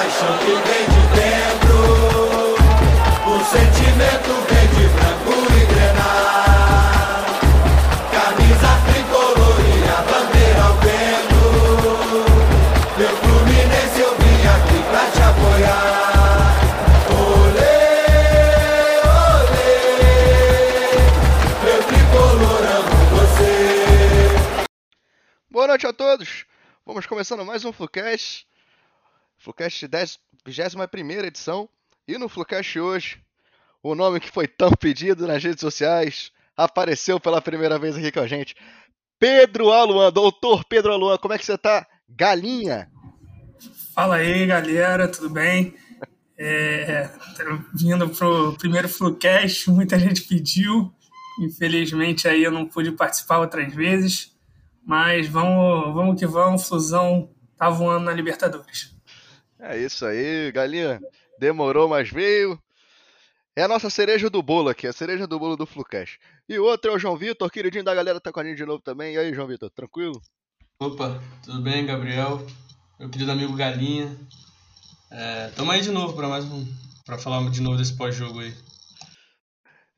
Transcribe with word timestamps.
paixão 0.00 0.32
que 0.38 0.46
vem 0.46 0.84
de 0.88 1.02
dentro, 1.14 1.76
o 3.26 3.36
sentimento 3.44 4.32
vem 4.48 4.66
de 4.68 4.84
branco 4.94 5.34
e 5.52 5.60
grenar. 5.66 7.20
Camisa 8.10 8.72
tricolor 8.86 9.58
e 9.60 9.68
a 9.90 10.00
bandeira 10.08 10.62
ao 10.62 10.74
vento. 10.78 11.42
Meu 12.96 13.12
Fluminense, 13.14 13.98
eu 14.00 14.12
vim 14.16 14.40
aqui 14.48 14.78
pra 14.88 15.04
te 15.10 15.20
apoiar. 15.20 16.56
Olê, 17.20 17.84
olê, 19.44 19.76
meu 21.62 21.80
tricolor 21.82 22.62
amo 22.78 22.96
você. 23.18 23.52
Boa 25.50 25.66
noite 25.66 25.86
a 25.86 25.92
todos! 25.92 26.46
Vamos 26.86 27.04
começando 27.04 27.44
mais 27.44 27.66
um 27.66 27.72
Flucast. 27.72 28.48
Flucast 29.40 29.88
10, 29.88 30.18
21 30.44 31.24
edição. 31.24 31.66
E 32.06 32.18
no 32.18 32.28
Flucast 32.28 32.78
hoje, 32.78 33.18
o 33.82 33.94
nome 33.94 34.20
que 34.20 34.30
foi 34.30 34.46
tão 34.46 34.70
pedido 34.72 35.26
nas 35.26 35.42
redes 35.42 35.60
sociais 35.60 36.30
apareceu 36.54 37.18
pela 37.18 37.40
primeira 37.40 37.78
vez 37.78 37.96
aqui 37.96 38.12
com 38.12 38.20
a 38.20 38.26
gente. 38.26 38.54
Pedro 39.18 39.72
Aluan, 39.72 40.12
doutor 40.12 40.62
Pedro 40.66 40.92
Aluan, 40.92 41.16
como 41.16 41.32
é 41.32 41.38
que 41.38 41.46
você 41.46 41.56
tá? 41.56 41.86
Galinha! 42.06 42.90
Fala 43.94 44.16
aí, 44.16 44.46
galera, 44.46 45.08
tudo 45.08 45.30
bem? 45.30 45.74
É, 46.36 47.08
vindo 47.74 48.10
pro 48.10 48.54
primeiro 48.58 48.90
Flucast, 48.90 49.70
muita 49.70 49.98
gente 49.98 50.20
pediu. 50.22 50.92
Infelizmente 51.40 52.28
aí 52.28 52.44
eu 52.44 52.50
não 52.50 52.66
pude 52.66 52.92
participar 52.92 53.38
outras 53.38 53.74
vezes, 53.74 54.36
mas 54.84 55.26
vamos, 55.26 55.94
vamos 55.94 56.20
que 56.20 56.26
vamos, 56.26 56.68
Flusão 56.68 57.30
tá 57.56 57.70
voando 57.70 58.04
na 58.04 58.12
Libertadores. 58.12 58.99
É 59.62 59.78
isso 59.78 60.06
aí, 60.06 60.50
galinha. 60.52 61.00
Demorou, 61.38 61.88
mas 61.88 62.10
veio. 62.10 62.60
É 63.54 63.62
a 63.62 63.68
nossa 63.68 63.90
cereja 63.90 64.30
do 64.30 64.42
bolo 64.42 64.70
aqui, 64.70 64.86
a 64.86 64.92
cereja 64.92 65.26
do 65.26 65.38
bolo 65.38 65.56
do 65.56 65.66
Flucast. 65.66 66.18
E 66.48 66.58
o 66.58 66.64
outro 66.64 66.90
é 66.90 66.94
o 66.94 66.98
João 66.98 67.16
Vitor, 67.16 67.50
queridinho 67.50 67.84
da 67.84 67.94
galera, 67.94 68.20
tá 68.20 68.32
com 68.32 68.40
a 68.40 68.44
gente 68.44 68.56
de 68.56 68.64
novo 68.64 68.82
também. 68.82 69.14
E 69.14 69.18
aí, 69.18 69.34
João 69.34 69.46
Vitor, 69.46 69.68
tranquilo? 69.70 70.20
Opa, 70.78 71.22
tudo 71.44 71.60
bem, 71.60 71.84
Gabriel? 71.84 72.46
Meu 72.98 73.10
querido 73.10 73.32
amigo 73.32 73.54
Galinha. 73.54 74.16
É, 75.10 75.48
tamo 75.48 75.70
aí 75.72 75.82
de 75.82 75.90
novo 75.90 76.14
para 76.14 76.28
mais 76.28 76.44
um. 76.46 76.66
para 77.04 77.18
falar 77.18 77.50
de 77.50 77.60
novo 77.60 77.76
desse 77.76 77.94
pós-jogo 77.94 78.40
aí. 78.40 78.54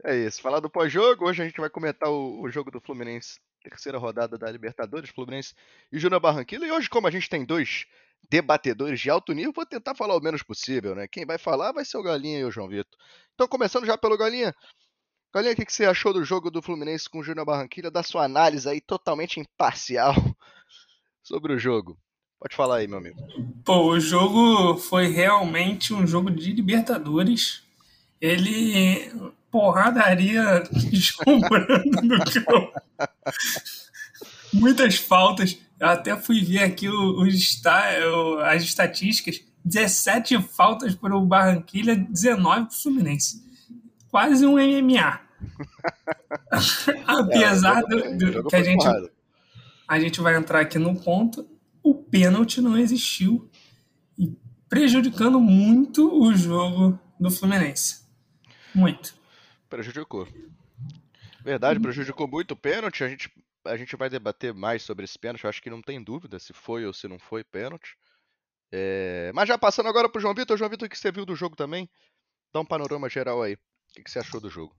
É 0.05 0.17
isso, 0.17 0.43
falar 0.43 0.59
do 0.59 0.69
pós-jogo. 0.69 1.25
Hoje 1.25 1.41
a 1.41 1.45
gente 1.45 1.61
vai 1.61 1.71
comentar 1.71 2.11
o, 2.11 2.41
o 2.41 2.51
jogo 2.51 2.71
do 2.71 2.81
Fluminense, 2.81 3.39
terceira 3.63 3.99
rodada 3.99 4.37
da 4.37 4.51
Libertadores, 4.51 5.11
Fluminense 5.11 5.55
e 5.93 5.99
Júnior 6.01 6.21
Barranquilla. 6.21 6.67
E 6.67 6.73
hoje, 6.73 6.91
como 6.91 7.07
a 7.07 7.11
gente 7.13 7.31
tem 7.31 7.45
dois 7.45 7.87
debatedores 8.29 9.01
de 9.01 9.11
alto 9.11 9.33
nível, 9.33 9.53
vou 9.55 9.67
tentar 9.67 9.95
falar 9.95 10.17
o 10.17 10.21
menos 10.21 10.43
possível, 10.43 10.95
né? 10.95 11.07
Quem 11.07 11.27
vai 11.27 11.39
falar 11.39 11.73
vai 11.73 11.85
ser 11.85 11.99
o 11.99 12.03
Galinha 12.03 12.41
e 12.41 12.45
o 12.45 12.51
João 12.51 12.69
Vitor. 12.69 12.99
Então, 13.35 13.47
começando 13.49 13.87
já 13.87 13.97
pelo 13.97 14.17
Galinha. 14.17 14.55
Galinha, 15.35 15.53
o 15.53 15.57
que 15.57 15.65
que 15.65 15.73
você 15.73 15.85
achou 15.85 16.13
do 16.13 16.25
jogo 16.25 16.51
do 16.51 16.63
Fluminense 16.63 17.09
com 17.09 17.21
o 17.21 17.23
Júnior 17.23 17.47
Barranquilla? 17.47 17.91
Da 17.91 18.03
sua 18.03 18.25
análise 18.25 18.69
aí 18.69 18.81
totalmente 18.81 19.41
imparcial 19.41 20.15
sobre 21.23 21.55
o 21.55 21.59
jogo. 21.59 21.99
Pode 22.39 22.57
falar 22.57 22.79
aí, 22.79 22.89
meu 22.89 22.99
amigo. 22.99 23.17
Pô, 23.65 23.93
o 23.93 24.01
jogo 24.01 24.77
foi 24.77 25.07
realmente 25.09 25.95
um 25.95 26.07
jogo 26.07 26.31
de 26.31 26.53
Libertadores. 26.53 27.63
Ele 28.21 29.13
porradaria 29.51 30.63
escombrando 30.93 32.03
no 32.03 32.19
campo. 32.19 32.73
Muitas 34.53 34.97
faltas. 34.97 35.59
Eu 35.81 35.89
até 35.89 36.17
fui 36.17 36.45
ver 36.45 36.63
aqui 36.63 36.89
o- 36.89 37.23
os 37.23 37.61
as 38.45 38.63
estatísticas. 38.63 39.41
17 39.65 40.41
faltas 40.43 40.95
para 40.95 41.17
o 41.17 41.25
Barranquilha, 41.25 41.95
19 41.97 42.67
para 42.67 42.75
o 42.75 42.83
Fluminense. 42.83 43.43
Quase 44.11 44.45
um 44.47 44.59
MMA. 44.59 45.21
Apesar 47.07 47.79
É, 47.79 47.87
do, 48.17 48.33
do- 48.43 48.49
que 48.49 48.57
a 48.57 48.63
gente 48.63 48.79
porrada. 48.85 49.11
a 49.89 50.01
gente 50.01 50.21
vai 50.21 50.37
entrar 50.37 50.61
aqui 50.61 50.79
no 50.79 50.95
ponto, 51.01 51.47
o 51.83 51.95
pênalti 51.95 52.61
não 52.61 52.77
existiu 52.77 53.49
e 54.19 54.33
prejudicando 54.69 55.41
muito 55.41 56.13
o 56.23 56.35
jogo 56.35 56.99
do 57.19 57.31
Fluminense. 57.31 58.03
Muito. 58.75 59.15
Prejudicou. 59.69 60.27
Verdade, 61.45 61.81
prejudicou 61.81 62.29
muito 62.29 62.53
o 62.53 62.57
pênalti. 62.57 63.03
A 63.03 63.09
gente, 63.09 63.31
a 63.65 63.77
gente 63.77 63.97
vai 63.97 64.09
debater 64.09 64.53
mais 64.53 64.83
sobre 64.83 65.05
esse 65.05 65.19
pênalti. 65.19 65.45
Eu 65.45 65.51
acho 65.51 65.63
que 65.63 65.71
não 65.71 65.83
tem 65.83 66.03
dúvida 66.03 66.39
se 66.39 66.53
foi 66.53 66.85
ou 66.85 66.93
se 66.93 67.09
não 67.09 67.19
foi 67.19 67.45
pênalti. 67.45 67.97
É, 68.71 69.31
Mas 69.35 69.49
já 69.49 69.59
passando 69.59 69.89
agora 69.89 70.09
pro 70.09 70.21
João 70.21 70.35
Vitor. 70.35 70.57
João 70.57 70.71
Vitor, 70.71 70.87
o 70.87 70.91
que 70.91 70.99
você 70.99 71.13
viu 71.13 71.27
do 71.27 71.37
jogo 71.37 71.55
também? 71.55 71.89
Dá 72.53 72.61
um 72.61 72.65
panorama 72.65 73.09
geral 73.09 73.43
aí. 73.43 73.55
O 73.99 74.03
que 74.03 74.11
você 74.11 74.19
achou 74.19 74.41
do 74.41 74.49
jogo? 74.49 74.75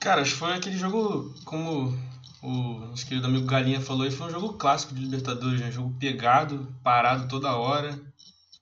Cara, 0.00 0.22
acho 0.22 0.32
que 0.32 0.38
foi 0.38 0.52
aquele 0.52 0.76
jogo, 0.76 1.34
como 1.44 1.96
o 2.42 2.78
nosso 2.78 3.06
querido 3.06 3.26
amigo 3.26 3.46
Galinha 3.46 3.80
falou 3.80 4.02
aí, 4.02 4.10
foi 4.10 4.28
um 4.28 4.30
jogo 4.30 4.54
clássico 4.54 4.94
de 4.94 5.00
Libertadores, 5.00 5.60
né? 5.60 5.70
Jogo 5.70 5.96
pegado, 5.98 6.72
parado 6.82 7.28
toda 7.28 7.56
hora. 7.56 8.00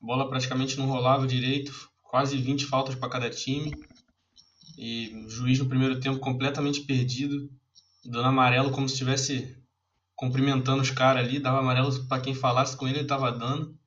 Bola 0.00 0.28
praticamente 0.28 0.78
não 0.78 0.86
rolava 0.86 1.26
direito, 1.26 1.90
quase 2.02 2.36
20 2.36 2.66
faltas 2.66 2.94
para 2.94 3.08
cada 3.08 3.30
time. 3.30 3.74
E 4.78 5.24
o 5.24 5.28
juiz 5.28 5.58
no 5.58 5.68
primeiro 5.68 6.00
tempo 6.00 6.18
completamente 6.18 6.82
perdido, 6.82 7.50
dando 8.10 8.28
amarelo 8.28 8.70
como 8.70 8.88
se 8.88 8.94
estivesse 8.94 9.56
cumprimentando 10.14 10.82
os 10.82 10.90
caras 10.90 11.24
ali, 11.24 11.38
dava 11.38 11.58
amarelo 11.58 12.06
para 12.08 12.22
quem 12.22 12.34
falasse 12.34 12.76
com 12.76 12.88
ele, 12.88 13.00
ele 13.00 13.06
tava 13.06 13.30
dando. 13.30 13.78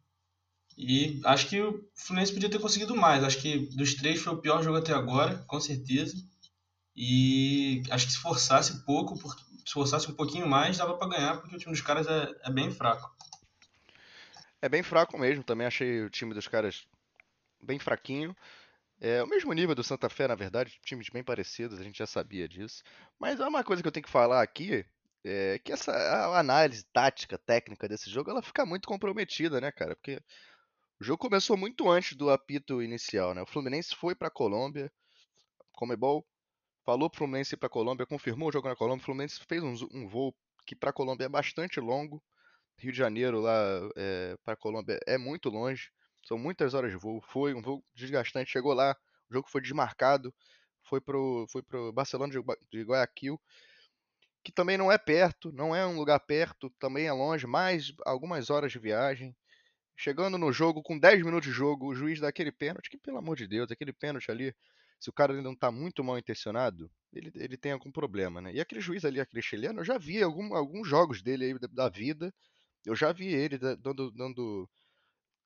E 0.77 1.19
acho 1.25 1.47
que 1.47 1.59
o 1.59 1.83
Fluminense 1.93 2.31
podia 2.31 2.49
ter 2.49 2.59
conseguido 2.59 2.95
mais. 2.95 3.23
Acho 3.23 3.41
que 3.41 3.67
dos 3.75 3.95
três 3.95 4.21
foi 4.21 4.33
o 4.33 4.37
pior 4.37 4.63
jogo 4.63 4.77
até 4.77 4.93
agora, 4.93 5.43
com 5.47 5.59
certeza. 5.59 6.15
E 6.95 7.83
acho 7.89 8.05
que 8.05 8.13
se 8.13 8.19
forçasse 8.19 8.85
pouco, 8.85 9.17
se 9.65 9.73
forçasse 9.73 10.09
um 10.09 10.15
pouquinho 10.15 10.47
mais, 10.47 10.77
dava 10.77 10.95
para 10.97 11.09
ganhar, 11.09 11.37
porque 11.37 11.55
o 11.55 11.59
time 11.59 11.73
dos 11.73 11.81
caras 11.81 12.07
é, 12.07 12.29
é 12.43 12.51
bem 12.51 12.71
fraco. 12.71 13.13
É 14.61 14.69
bem 14.69 14.83
fraco 14.83 15.17
mesmo. 15.17 15.43
Também 15.43 15.67
achei 15.67 16.01
o 16.01 16.09
time 16.09 16.33
dos 16.33 16.47
caras 16.47 16.85
bem 17.61 17.79
fraquinho. 17.79 18.35
É 19.01 19.23
o 19.23 19.27
mesmo 19.27 19.53
nível 19.53 19.75
do 19.75 19.83
Santa 19.83 20.09
Fé, 20.09 20.27
na 20.27 20.35
verdade. 20.35 20.79
Times 20.85 21.09
bem 21.09 21.23
parecidos, 21.23 21.79
a 21.79 21.83
gente 21.83 21.97
já 21.99 22.07
sabia 22.07 22.47
disso. 22.47 22.83
Mas 23.19 23.39
há 23.41 23.47
uma 23.47 23.63
coisa 23.63 23.81
que 23.81 23.87
eu 23.87 23.91
tenho 23.91 24.05
que 24.05 24.11
falar 24.11 24.41
aqui. 24.41 24.85
É 25.23 25.59
que 25.59 25.71
essa 25.73 25.91
a 25.91 26.39
análise 26.39 26.83
tática, 26.93 27.37
técnica 27.37 27.87
desse 27.89 28.09
jogo, 28.09 28.29
ela 28.31 28.41
fica 28.41 28.65
muito 28.65 28.87
comprometida, 28.87 29.59
né, 29.61 29.71
cara? 29.71 29.95
Porque 29.95 30.21
O 30.99 31.03
jogo 31.03 31.19
começou 31.19 31.57
muito 31.57 31.89
antes 31.89 32.15
do 32.17 32.29
apito 32.29 32.81
inicial, 32.81 33.33
né? 33.33 33.41
O 33.41 33.45
Fluminense 33.47 33.95
foi 33.95 34.15
para 34.15 34.29
a 34.29 34.31
Colômbia, 34.31 34.91
Comebol 35.73 36.25
falou 36.85 37.09
pro 37.09 37.19
Fluminense 37.19 37.55
ir 37.55 37.57
para 37.57 37.67
a 37.67 37.69
Colômbia, 37.69 38.05
confirmou 38.05 38.49
o 38.49 38.51
jogo 38.51 38.67
na 38.67 38.75
Colômbia. 38.75 39.01
O 39.01 39.05
Fluminense 39.05 39.39
fez 39.47 39.63
um, 39.63 39.75
um 39.93 40.07
voo 40.07 40.35
que 40.65 40.75
para 40.75 40.89
a 40.91 40.93
Colômbia 40.93 41.25
é 41.25 41.29
bastante 41.29 41.79
longo. 41.79 42.23
Rio 42.77 42.91
de 42.91 42.97
Janeiro 42.97 43.41
lá 43.41 43.53
é, 43.97 44.37
para 44.43 44.53
a 44.55 44.57
Colômbia 44.57 44.99
é 45.07 45.17
muito 45.17 45.49
longe, 45.49 45.91
são 46.25 46.37
muitas 46.37 46.73
horas 46.73 46.91
de 46.91 46.97
voo. 46.97 47.21
Foi 47.21 47.53
um 47.53 47.61
voo 47.61 47.83
desgastante, 47.95 48.51
chegou 48.51 48.73
lá, 48.73 48.95
o 49.29 49.33
jogo 49.33 49.49
foi 49.49 49.61
desmarcado, 49.61 50.33
foi 50.83 51.01
pro, 51.01 51.45
foi 51.51 51.61
pro 51.63 51.91
Barcelona 51.93 52.31
de, 52.31 52.39
Gua- 52.39 52.57
de 52.71 52.83
Guayaquil, 52.83 53.39
que 54.43 54.51
também 54.51 54.77
não 54.77 54.91
é 54.91 54.97
perto, 54.97 55.51
não 55.51 55.75
é 55.75 55.85
um 55.85 55.95
lugar 55.97 56.19
perto, 56.19 56.69
também 56.79 57.05
é 57.07 57.11
longe, 57.11 57.45
mais 57.45 57.91
algumas 58.05 58.49
horas 58.49 58.71
de 58.71 58.79
viagem. 58.79 59.35
Chegando 59.97 60.37
no 60.37 60.51
jogo, 60.53 60.83
com 60.83 60.99
10 60.99 61.23
minutos 61.23 61.49
de 61.49 61.53
jogo, 61.55 61.87
o 61.87 61.95
juiz 61.95 62.19
dá 62.19 62.29
aquele 62.29 62.51
pênalti, 62.51 62.89
que 62.89 62.97
pelo 62.97 63.17
amor 63.19 63.37
de 63.37 63.47
Deus, 63.47 63.71
aquele 63.71 63.93
pênalti 63.93 64.31
ali, 64.31 64.55
se 64.99 65.09
o 65.09 65.13
cara 65.13 65.41
não 65.41 65.55
tá 65.55 65.71
muito 65.71 66.03
mal 66.03 66.17
intencionado, 66.19 66.91
ele, 67.13 67.31
ele 67.35 67.57
tem 67.57 67.73
algum 67.73 67.91
problema, 67.91 68.41
né? 68.41 68.53
E 68.53 68.61
aquele 68.61 68.81
juiz 68.81 69.05
ali, 69.05 69.19
aquele 69.21 69.41
chileno, 69.43 69.81
eu 69.81 69.85
já 69.85 69.97
vi 69.97 70.23
algum, 70.23 70.55
alguns 70.55 70.87
jogos 70.87 71.21
dele 71.21 71.45
aí 71.45 71.59
da, 71.59 71.67
da 71.67 71.89
vida, 71.89 72.33
eu 72.85 72.95
já 72.95 73.11
vi 73.13 73.27
ele 73.27 73.57
da- 73.57 73.75
dando, 73.75 74.11
dando 74.11 74.69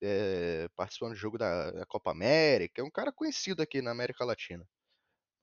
eh, 0.03 0.67
participando 0.75 1.11
do 1.11 1.17
jogo 1.17 1.38
da, 1.38 1.71
da 1.71 1.85
Copa 1.85 2.11
América, 2.11 2.81
é 2.81 2.83
um 2.83 2.91
cara 2.91 3.11
conhecido 3.11 3.61
aqui 3.61 3.81
na 3.81 3.91
América 3.91 4.25
Latina. 4.25 4.67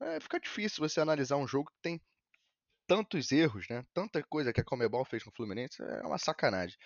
É, 0.02 0.20
fica 0.20 0.38
difícil 0.38 0.86
você 0.86 1.00
analisar 1.00 1.36
um 1.36 1.48
jogo 1.48 1.70
que 1.70 1.82
tem 1.82 2.00
tantos 2.86 3.32
erros, 3.32 3.66
né? 3.70 3.84
Tanta 3.94 4.22
coisa 4.22 4.52
que 4.52 4.60
a 4.60 4.64
Comebol 4.64 5.04
fez 5.04 5.22
com 5.22 5.30
o 5.30 5.34
Fluminense, 5.34 5.82
é 5.82 6.06
uma 6.06 6.18
sacanagem. 6.18 6.76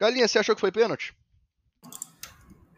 Galinha, 0.00 0.26
você 0.26 0.38
achou 0.38 0.54
que 0.54 0.60
foi 0.60 0.72
pênalti? 0.72 1.14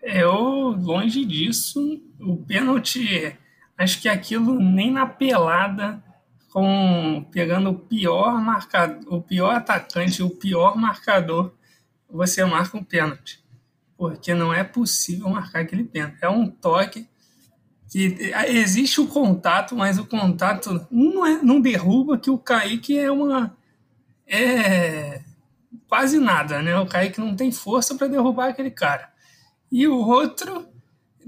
Eu, 0.03 0.33
longe 0.33 1.25
disso, 1.25 2.03
o 2.21 2.45
pênalti, 2.45 3.37
acho 3.77 4.01
que 4.01 4.09
aquilo 4.09 4.59
nem 4.59 4.91
na 4.91 5.07
pelada, 5.07 6.03
com 6.51 7.25
pegando 7.31 7.71
o 7.71 7.79
pior 7.79 8.41
marcador, 8.41 9.15
o 9.15 9.23
pior 9.23 9.55
atacante, 9.55 10.23
o 10.23 10.31
pior 10.31 10.77
marcador, 10.77 11.55
você 12.09 12.45
marca 12.45 12.77
um 12.77 12.85
pênalti. 12.85 13.45
Porque 13.99 14.33
não 14.33 14.55
é 14.55 14.65
possível 14.65 15.29
marcar 15.29 15.61
aquele 15.61 15.85
pênalti. 15.85 16.19
É 16.23 16.29
um 16.29 16.49
toque 16.49 17.07
que 17.91 18.33
existe 18.47 19.01
o 19.01 19.09
contato, 19.09 19.75
mas 19.75 19.99
o 19.99 20.07
contato 20.07 20.87
não, 20.91 21.27
é, 21.27 21.43
não 21.43 21.61
derruba 21.61 22.17
que 22.17 22.31
o 22.31 22.39
Kaique 22.39 22.97
é 22.97 23.11
uma. 23.11 23.57
É 24.27 25.23
quase 25.89 26.19
nada, 26.19 26.63
né? 26.63 26.79
O 26.79 26.87
Kaique 26.87 27.19
não 27.19 27.35
tem 27.35 27.51
força 27.51 27.95
para 27.95 28.07
derrubar 28.07 28.51
aquele 28.51 28.71
cara. 28.71 29.13
E 29.73 29.89
o 29.89 29.99
outro 29.99 30.69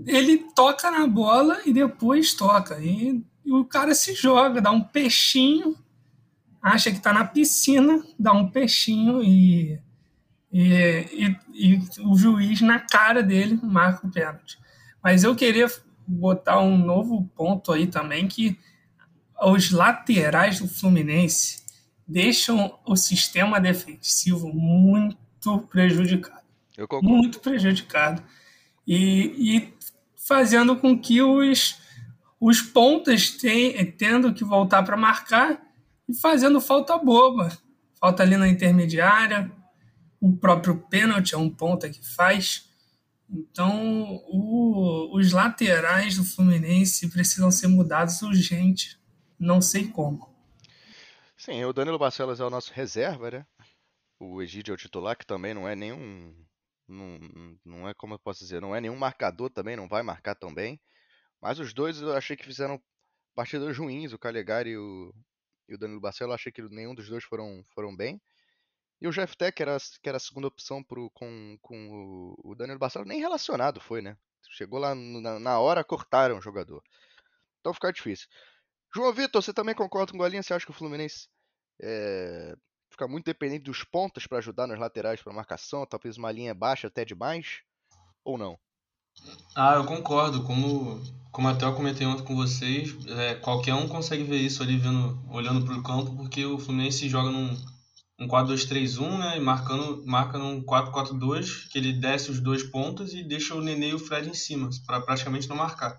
ele 0.06 0.38
toca 0.54 0.90
na 0.90 1.06
bola 1.06 1.60
e 1.66 1.72
depois 1.72 2.34
toca. 2.34 2.78
E, 2.80 3.22
e 3.44 3.52
o 3.52 3.64
cara 3.64 3.94
se 3.94 4.14
joga, 4.14 4.60
dá 4.60 4.70
um 4.70 4.82
peixinho, 4.82 5.74
acha 6.62 6.90
que 6.90 6.98
está 6.98 7.12
na 7.12 7.24
piscina, 7.24 8.04
dá 8.18 8.32
um 8.32 8.48
peixinho 8.48 9.22
e, 9.22 9.80
e, 10.52 10.66
e, 11.12 11.36
e, 11.54 11.82
o 12.00 12.16
juiz 12.16 12.60
na 12.60 12.80
cara 12.80 13.22
dele 13.22 13.58
marca 13.62 14.06
o 14.06 14.10
pênalti. 14.10 14.58
Mas 15.02 15.22
eu 15.22 15.34
queria 15.36 15.70
botar 16.06 16.60
um 16.60 16.76
novo 16.76 17.30
ponto 17.36 17.72
aí 17.72 17.86
também, 17.86 18.26
que 18.26 18.58
os 19.40 19.70
laterais 19.70 20.58
do 20.58 20.68
Fluminense 20.68 21.60
deixam 22.06 22.78
o 22.84 22.96
sistema 22.96 23.60
defensivo 23.60 24.52
muito 24.52 25.60
prejudicado. 25.70 26.40
Muito 27.02 27.38
prejudicado. 27.40 28.22
E, 28.86 29.56
e 29.56 29.74
fazendo 30.26 30.76
com 30.76 30.98
que 30.98 31.22
os, 31.22 31.80
os 32.40 32.60
pontas 32.60 33.30
tem, 33.30 33.84
tendo 33.92 34.34
que 34.34 34.44
voltar 34.44 34.82
para 34.82 34.96
marcar 34.96 35.62
e 36.08 36.14
fazendo 36.14 36.60
falta 36.60 36.98
boba. 36.98 37.56
Falta 38.00 38.22
ali 38.22 38.36
na 38.36 38.48
intermediária, 38.48 39.50
o 40.20 40.36
próprio 40.36 40.76
pênalti 40.88 41.34
é 41.34 41.38
um 41.38 41.48
ponta 41.48 41.88
que 41.88 42.04
faz. 42.14 42.68
Então, 43.28 44.16
o, 44.28 45.16
os 45.16 45.32
laterais 45.32 46.16
do 46.16 46.24
Fluminense 46.24 47.08
precisam 47.08 47.50
ser 47.50 47.68
mudados 47.68 48.20
urgente. 48.22 49.00
Não 49.38 49.62
sei 49.62 49.88
como. 49.88 50.28
Sim, 51.36 51.64
o 51.64 51.72
Danilo 51.72 51.98
Barcelos 51.98 52.38
é 52.38 52.44
o 52.44 52.50
nosso 52.50 52.72
reserva, 52.72 53.30
né? 53.30 53.46
O 54.18 54.42
Egídio 54.42 54.72
é 54.72 54.74
o 54.74 54.76
titular, 54.76 55.16
que 55.16 55.24
também 55.24 55.54
não 55.54 55.66
é 55.66 55.74
nenhum. 55.74 56.34
Não, 56.86 57.18
não 57.64 57.88
é 57.88 57.94
como 57.94 58.14
eu 58.14 58.18
posso 58.18 58.40
dizer, 58.40 58.60
não 58.60 58.76
é 58.76 58.80
nenhum 58.80 58.96
marcador 58.96 59.48
também, 59.48 59.76
não 59.76 59.88
vai 59.88 60.02
marcar 60.02 60.34
tão 60.34 60.52
bem. 60.52 60.78
Mas 61.40 61.58
os 61.58 61.72
dois 61.72 62.00
eu 62.02 62.12
achei 62.12 62.36
que 62.36 62.44
fizeram 62.44 62.82
partidas 63.34 63.78
ruins, 63.78 64.12
o 64.12 64.18
Calegari 64.18 64.70
e 64.70 64.76
o, 64.76 65.14
e 65.68 65.74
o 65.74 65.78
Danilo 65.78 66.00
Barcelos, 66.00 66.32
eu 66.32 66.34
achei 66.34 66.52
que 66.52 66.60
nenhum 66.62 66.94
dos 66.94 67.08
dois 67.08 67.24
foram, 67.24 67.64
foram 67.72 67.96
bem. 67.96 68.20
E 69.00 69.08
o 69.08 69.10
Jeff 69.10 69.36
Tech, 69.36 69.54
que 69.54 69.62
era, 69.62 69.76
que 70.02 70.08
era 70.08 70.16
a 70.16 70.20
segunda 70.20 70.46
opção 70.46 70.82
pro, 70.82 71.10
com, 71.10 71.56
com 71.62 72.34
o 72.44 72.54
Danilo 72.54 72.78
Barcelos, 72.78 73.08
nem 73.08 73.20
relacionado 73.20 73.80
foi, 73.80 74.02
né? 74.02 74.16
Chegou 74.50 74.78
lá 74.78 74.94
na, 74.94 75.38
na 75.38 75.58
hora, 75.58 75.82
cortaram 75.82 76.38
o 76.38 76.42
jogador. 76.42 76.82
Então 77.60 77.72
fica 77.72 77.92
difícil. 77.92 78.28
João 78.94 79.12
Vitor, 79.12 79.40
você 79.40 79.54
também 79.54 79.74
concorda 79.74 80.12
com 80.12 80.18
o 80.18 80.20
Golinha? 80.20 80.42
Você 80.42 80.52
acha 80.52 80.64
que 80.64 80.72
o 80.72 80.74
Fluminense 80.74 81.28
é, 81.80 82.54
fica 82.90 83.06
muito 83.06 83.24
dependente 83.24 83.64
dos 83.64 83.84
pontas 83.84 84.26
para 84.26 84.38
ajudar 84.38 84.66
nas 84.66 84.78
laterais 84.78 85.22
para 85.22 85.32
marcação? 85.32 85.86
Talvez 85.86 86.18
uma 86.18 86.32
linha 86.32 86.52
baixa 86.52 86.88
até 86.88 87.04
demais? 87.04 87.62
Ou 88.24 88.36
não? 88.36 88.58
Ah, 89.54 89.74
eu 89.76 89.86
concordo. 89.86 90.42
Como, 90.44 91.00
como 91.30 91.48
até 91.48 91.64
eu 91.64 91.74
comentei 91.74 92.06
ontem 92.06 92.24
com 92.24 92.34
vocês, 92.34 92.94
é, 93.06 93.36
qualquer 93.36 93.74
um 93.74 93.88
consegue 93.88 94.24
ver 94.24 94.38
isso 94.38 94.62
ali 94.62 94.76
vendo, 94.76 95.22
olhando 95.30 95.64
para 95.64 95.76
o 95.76 95.82
campo, 95.82 96.16
porque 96.16 96.44
o 96.44 96.58
Fluminense 96.58 97.08
joga 97.08 97.30
num 97.30 97.56
um 98.20 98.28
4-2-3-1, 98.28 99.18
né? 99.18 99.36
E 99.38 99.40
marcando, 99.40 100.04
marca 100.06 100.36
num 100.36 100.62
4-4-2, 100.62 101.68
que 101.70 101.78
ele 101.78 101.92
desce 101.92 102.30
os 102.30 102.38
dois 102.38 102.62
pontos 102.62 103.14
e 103.14 103.22
deixa 103.22 103.54
o 103.54 103.62
Nenê 103.62 103.88
e 103.88 103.94
o 103.94 103.98
Fred 103.98 104.28
em 104.28 104.34
cima, 104.34 104.68
para 104.86 105.00
praticamente 105.00 105.48
não 105.48 105.56
marcar. 105.56 105.98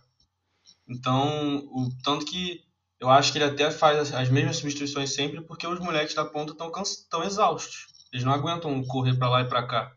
Então, 0.88 1.58
o 1.72 1.90
tanto 2.04 2.26
que 2.26 2.62
eu 3.00 3.10
acho 3.10 3.32
que 3.32 3.40
ele 3.40 3.46
até 3.46 3.72
faz 3.72 4.14
as 4.14 4.30
mesmas 4.30 4.58
substituições 4.58 5.14
sempre, 5.14 5.42
porque 5.42 5.66
os 5.66 5.80
moleques 5.80 6.14
da 6.14 6.24
ponta 6.24 6.52
estão 6.52 6.72
tão 7.10 7.24
exaustos. 7.24 7.88
Eles 8.14 8.24
não 8.24 8.34
aguentam 8.34 8.84
correr 8.84 9.16
para 9.16 9.30
lá 9.30 9.42
e 9.42 9.48
para 9.50 9.66
cá. 9.66 9.92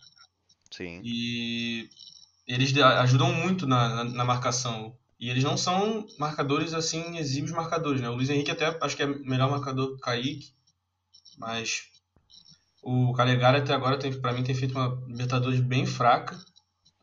Sim. 0.70 1.02
E 1.04 1.90
eles 2.46 2.74
ajudam 2.76 3.32
muito 3.32 3.66
na, 3.66 3.88
na, 3.88 4.04
na, 4.04 4.24
marcação. 4.24 4.96
E 5.20 5.28
eles 5.28 5.44
não 5.44 5.56
são 5.56 6.06
marcadores 6.18 6.72
assim, 6.72 7.18
exíbios 7.18 7.52
marcadores, 7.52 8.00
né? 8.00 8.08
O 8.08 8.14
Luiz 8.14 8.30
Henrique 8.30 8.50
até 8.50 8.66
acho 8.80 8.96
que 8.96 9.02
é 9.02 9.06
melhor 9.06 9.50
marcador 9.50 9.88
que 9.88 9.94
o 9.94 9.98
Kaique, 9.98 10.54
mas 11.36 11.82
o 12.84 13.12
Calegari 13.14 13.58
até 13.58 13.72
agora, 13.72 13.98
para 14.20 14.32
mim, 14.32 14.44
tem 14.44 14.54
feito 14.54 14.72
uma 14.72 15.02
Libertadores 15.06 15.60
bem 15.60 15.86
fraca. 15.86 16.38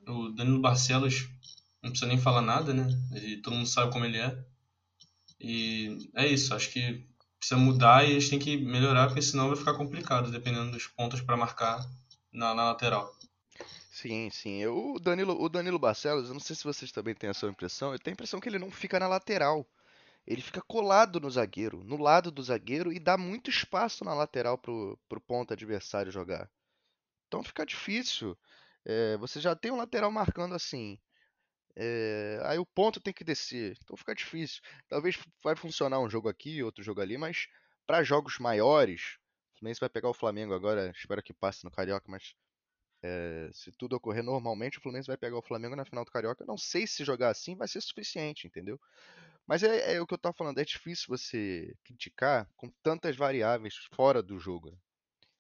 O 0.08 0.30
Danilo 0.30 0.62
Barcelos, 0.62 1.28
não 1.82 1.90
precisa 1.90 2.08
nem 2.08 2.20
falar 2.20 2.42
nada, 2.42 2.74
né? 2.74 2.88
E 3.14 3.38
todo 3.38 3.56
mundo 3.56 3.68
sabe 3.68 3.92
como 3.92 4.06
ele 4.06 4.18
é. 4.18 4.38
E 5.40 6.10
é 6.16 6.28
isso, 6.28 6.54
acho 6.54 6.70
que 6.70 7.04
precisa 7.40 7.60
mudar 7.60 8.08
e 8.08 8.12
eles 8.12 8.30
têm 8.30 8.38
que 8.38 8.56
melhorar, 8.58 9.08
porque 9.08 9.22
senão 9.24 9.48
vai 9.48 9.58
ficar 9.58 9.74
complicado, 9.74 10.30
dependendo 10.30 10.72
dos 10.72 10.86
pontos 10.86 11.22
para 11.22 11.36
marcar 11.36 11.84
na, 12.32 12.54
na, 12.54 12.66
lateral. 12.66 13.12
Sim, 13.92 14.30
sim. 14.30 14.64
O 14.68 15.00
Danilo, 15.00 15.42
o 15.42 15.50
Danilo 15.50 15.80
Barcelos, 15.80 16.28
eu 16.28 16.34
não 16.34 16.40
sei 16.40 16.56
se 16.56 16.64
vocês 16.64 16.92
também 16.92 17.16
têm 17.16 17.32
essa 17.32 17.48
impressão, 17.48 17.92
eu 17.92 18.00
tenho 18.00 18.14
a 18.14 18.16
impressão 18.16 18.40
que 18.40 18.48
ele 18.48 18.60
não 18.60 18.70
fica 18.70 19.00
na 19.00 19.08
lateral 19.08 19.68
ele 20.26 20.42
fica 20.42 20.62
colado 20.62 21.20
no 21.20 21.30
zagueiro, 21.30 21.84
no 21.84 21.98
lado 21.98 22.32
do 22.32 22.44
zagueiro 22.44 22.92
e 22.92 23.00
dá 23.00 23.18
muito 23.18 23.50
espaço 23.50 24.04
na 24.06 24.14
lateral 24.14 24.58
pro, 24.58 25.00
pro 25.10 25.22
ponto 25.22 25.54
adversário 25.54 26.12
jogar. 26.12 26.50
Então 27.28 27.44
fica 27.44 27.66
difícil. 27.66 28.38
É, 28.86 29.18
você 29.18 29.40
já 29.40 29.56
tem 29.56 29.72
um 29.72 29.78
lateral 29.78 30.12
marcando 30.12 30.54
assim. 30.54 31.00
É, 31.76 32.40
aí 32.44 32.60
o 32.60 32.66
ponto 32.66 33.00
tem 33.00 33.14
que 33.14 33.24
descer. 33.24 33.78
Então 33.84 33.98
fica 33.98 34.14
difícil. 34.14 34.62
Talvez 34.88 35.18
vai 35.44 35.56
funcionar 35.56 36.00
um 36.00 36.10
jogo 36.10 36.30
aqui, 36.30 36.62
outro 36.62 36.84
jogo 36.84 37.02
ali, 37.02 37.18
mas 37.18 37.48
para 37.88 38.04
jogos 38.04 38.38
maiores, 38.40 39.18
o 39.56 39.60
Fluminense 39.60 39.80
vai 39.80 39.90
pegar 39.90 40.10
o 40.10 40.14
Flamengo 40.14 40.54
agora. 40.54 40.92
Espero 40.96 41.24
que 41.24 41.34
passe 41.34 41.64
no 41.64 41.72
Carioca, 41.72 42.06
mas 42.10 42.36
é, 43.04 43.50
se 43.54 43.72
tudo 43.72 43.96
ocorrer 43.96 44.24
normalmente, 44.24 44.78
o 44.78 44.82
Fluminense 44.82 45.08
vai 45.08 45.18
pegar 45.18 45.38
o 45.38 45.42
Flamengo 45.42 45.76
na 45.76 45.86
final 45.86 46.06
do 46.06 46.12
Carioca. 46.12 46.44
Eu 46.44 46.48
não 46.48 46.58
sei 46.58 46.86
se 46.86 47.04
jogar 47.04 47.30
assim 47.30 47.56
vai 47.56 47.68
ser 47.68 47.82
suficiente, 47.82 48.48
entendeu? 48.48 48.80
Mas 49.52 49.64
é, 49.64 49.96
é 49.96 50.02
o 50.02 50.08
que 50.08 50.14
eu 50.14 50.18
tava 50.18 50.34
falando, 50.34 50.60
é 50.60 50.64
difícil 50.64 51.08
você 51.10 51.76
criticar 51.84 52.50
com 52.56 52.70
tantas 52.82 53.18
variáveis 53.18 53.76
fora 53.94 54.24
do 54.24 54.40
jogo. 54.40 54.72
Né? 54.72 54.78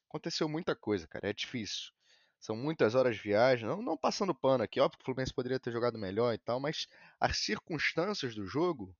Aconteceu 0.09 0.49
muita 0.49 0.75
coisa, 0.75 1.07
cara, 1.07 1.29
é 1.29 1.33
difícil. 1.33 1.93
São 2.37 2.53
muitas 2.53 2.93
horas 2.93 3.15
de 3.15 3.21
viagem, 3.21 3.65
não, 3.65 3.81
não 3.81 3.95
passando 3.95 4.35
pano 4.35 4.65
aqui, 4.65 4.81
óbvio 4.81 4.97
que 4.97 5.03
o 5.03 5.05
Fluminense 5.05 5.33
poderia 5.33 5.61
ter 5.61 5.71
jogado 5.71 5.97
melhor 5.97 6.33
e 6.33 6.37
tal, 6.37 6.59
mas 6.59 6.89
as 7.21 7.37
circunstâncias 7.37 8.35
do 8.35 8.45
jogo 8.45 8.93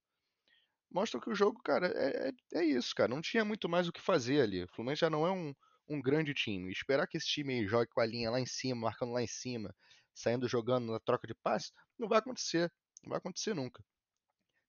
mostram 0.90 1.20
que 1.20 1.30
o 1.30 1.36
jogo, 1.36 1.62
cara, 1.62 1.88
é, 1.88 2.30
é, 2.30 2.60
é 2.62 2.64
isso, 2.64 2.96
cara. 2.96 3.10
Não 3.10 3.22
tinha 3.22 3.44
muito 3.44 3.68
mais 3.68 3.90
o 3.90 3.92
que 3.92 4.00
fazer 4.00 4.40
ali. 4.40 4.64
O 4.64 4.68
Fluminense 4.70 5.02
já 5.02 5.10
não 5.10 5.28
é 5.28 5.32
um, 5.32 5.54
um 5.90 6.02
grande 6.02 6.34
time. 6.34 6.72
Esperar 6.72 7.06
que 7.06 7.18
esse 7.18 7.28
time 7.28 7.68
jogue 7.68 7.92
com 7.92 8.00
a 8.00 8.06
linha 8.06 8.32
lá 8.32 8.40
em 8.40 8.46
cima, 8.46 8.84
marcando 8.84 9.12
lá 9.12 9.22
em 9.22 9.28
cima, 9.28 9.76
saindo 10.14 10.48
jogando 10.48 10.90
na 10.90 11.02
troca 11.02 11.28
de 11.28 11.36
passe, 11.36 11.74
não 12.00 12.08
vai 12.08 12.20
acontecer. 12.20 12.72
Não 13.04 13.10
vai 13.10 13.18
acontecer 13.18 13.54
nunca. 13.54 13.84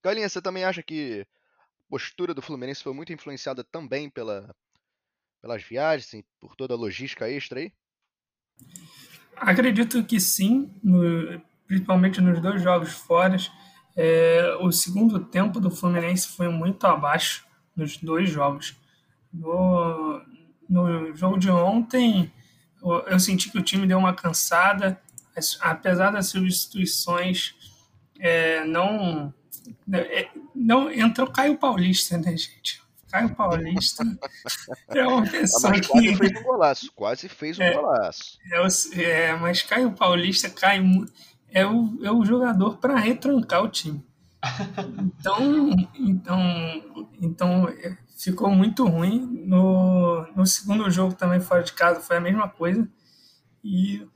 Galinha, 0.03 0.29
você 0.29 0.43
também 0.43 0.65
acha 0.65 0.83
que 0.83 1.27
a 1.81 1.85
postura 1.89 2.35
do 2.35 2.43
Fluminense 2.43 2.83
foi 2.83 2.93
muito 2.93 3.13
influenciada 3.13 3.63
também 3.63 4.11
pela, 4.11 4.55
pelas 5.41 5.63
viagens, 5.63 6.25
por 6.41 6.57
toda 6.57 6.75
a 6.75 6.77
logística 6.77 7.29
extra 7.31 7.61
aí? 7.61 7.73
Acredito 9.37 10.05
que 10.05 10.21
sim, 10.21 10.73
no, 10.83 11.41
principalmente 11.67 12.21
nos 12.21 12.41
dois 12.41 12.63
jogos 12.63 12.93
fora. 12.93 13.37
É, 13.95 14.57
o 14.61 14.73
segundo 14.73 15.25
tempo 15.25 15.61
do 15.61 15.71
Fluminense 15.71 16.29
foi 16.29 16.49
muito 16.49 16.87
abaixo 16.87 17.47
nos 17.77 17.97
dois 17.97 18.29
jogos. 18.29 18.77
No, 19.33 20.23
no 20.69 21.15
jogo 21.15 21.39
de 21.39 21.51
ontem, 21.51 22.33
eu 22.83 23.19
senti 23.21 23.51
que 23.51 23.59
o 23.59 23.63
time 23.63 23.87
deu 23.87 23.99
uma 23.99 24.15
cansada, 24.15 25.01
apesar 25.61 26.11
das 26.11 26.29
substituições 26.29 27.55
é, 28.19 28.65
não 28.65 29.33
não, 30.55 30.91
entrou 30.91 31.31
Caio 31.31 31.57
Paulista, 31.57 32.19
né, 32.19 32.37
gente? 32.37 32.83
Caio 33.11 33.35
Paulista 33.35 34.05
é 34.89 35.07
uma 35.07 35.23
pessoa 35.23 35.71
mas 35.71 35.87
quase 35.87 36.09
que... 36.09 36.17
fez 36.17 36.41
um 36.41 36.43
golaço, 36.43 36.93
quase 36.95 37.29
fez 37.29 37.59
um 37.59 37.63
é, 37.63 37.75
golaço. 37.75 38.39
É, 38.51 39.03
é, 39.03 39.37
mas 39.37 39.63
Caio 39.63 39.93
Paulista 39.93 40.49
cai, 40.49 40.83
é, 41.51 41.67
o, 41.67 41.99
é 42.03 42.11
o 42.11 42.25
jogador 42.25 42.79
para 42.79 42.97
retrancar 42.97 43.63
o 43.63 43.69
time. 43.69 44.03
Então, 44.99 45.71
então, 45.95 47.11
então 47.21 47.69
é, 47.69 47.97
ficou 48.19 48.51
muito 48.51 48.87
ruim. 48.87 49.45
No, 49.47 50.27
no 50.35 50.47
segundo 50.47 50.91
jogo 50.91 51.15
também 51.15 51.41
fora 51.41 51.63
de 51.63 51.73
casa 51.73 52.01
foi 52.01 52.17
a 52.17 52.21
mesma 52.21 52.49
coisa. 52.49 52.89
E 53.63 54.07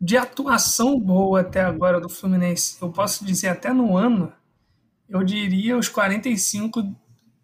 de 0.00 0.16
atuação 0.16 0.98
boa 0.98 1.40
até 1.40 1.60
agora 1.60 2.00
do 2.00 2.08
Fluminense, 2.08 2.76
eu 2.80 2.90
posso 2.90 3.24
dizer 3.24 3.48
até 3.48 3.72
no 3.72 3.96
ano, 3.96 4.32
eu 5.10 5.24
diria 5.24 5.76
os 5.76 5.88
45 5.88 6.96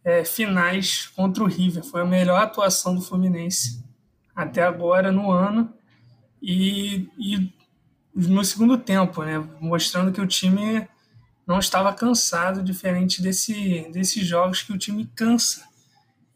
é, 0.04 0.24
finais 0.24 1.08
contra 1.08 1.42
o 1.42 1.48
River. 1.48 1.82
Foi 1.84 2.00
a 2.00 2.06
melhor 2.06 2.40
atuação 2.40 2.94
do 2.94 3.02
Fluminense 3.02 3.84
até 4.34 4.62
agora 4.62 5.10
no 5.10 5.32
ano. 5.32 5.74
E, 6.40 7.08
e 7.18 7.52
no 8.14 8.44
segundo 8.44 8.78
tempo, 8.78 9.24
né, 9.24 9.44
mostrando 9.60 10.12
que 10.12 10.20
o 10.20 10.26
time 10.26 10.88
não 11.44 11.58
estava 11.58 11.92
cansado, 11.92 12.62
diferente 12.62 13.20
desse, 13.20 13.88
desses 13.92 14.24
jogos 14.24 14.62
que 14.62 14.72
o 14.72 14.78
time 14.78 15.10
cansa. 15.16 15.66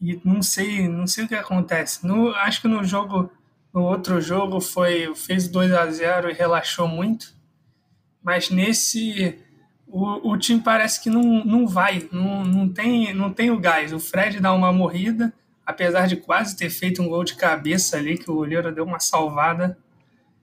E 0.00 0.20
não 0.25 0.42
sei, 0.42 0.88
não 0.88 1.06
sei 1.06 1.25
o 1.25 1.28
que 1.28 1.34
acontece. 1.34 2.04
No, 2.04 2.30
acho 2.34 2.60
que 2.60 2.68
no 2.68 2.82
jogo, 2.82 3.30
no 3.72 3.82
outro 3.82 4.20
jogo 4.20 4.60
foi 4.60 5.14
fez 5.14 5.46
2 5.46 5.72
a 5.72 5.88
0 5.90 6.30
e 6.30 6.34
relaxou 6.34 6.88
muito. 6.88 7.34
mas 8.22 8.50
nesse 8.50 9.38
o, 9.90 10.30
o 10.30 10.38
time 10.38 10.61
parece 10.61 11.02
que 11.02 11.11
não, 11.11 11.44
não 11.44 11.66
vai, 11.66 12.09
não, 12.12 12.44
não, 12.44 12.68
tem, 12.68 13.12
não 13.12 13.32
tem 13.32 13.50
o 13.50 13.59
gás. 13.59 13.92
O 13.92 13.99
Fred 14.00 14.40
dá 14.40 14.52
uma 14.52 14.73
morrida, 14.73 15.32
apesar 15.64 16.06
de 16.06 16.16
quase 16.16 16.56
ter 16.56 16.70
feito 16.70 17.02
um 17.02 17.09
gol 17.09 17.25
de 17.25 17.35
cabeça 17.35 17.97
ali, 17.97 18.16
que 18.16 18.30
o 18.30 18.35
goleiro 18.35 18.75
deu 18.75 18.85
uma 18.85 19.00
salvada. 19.00 19.78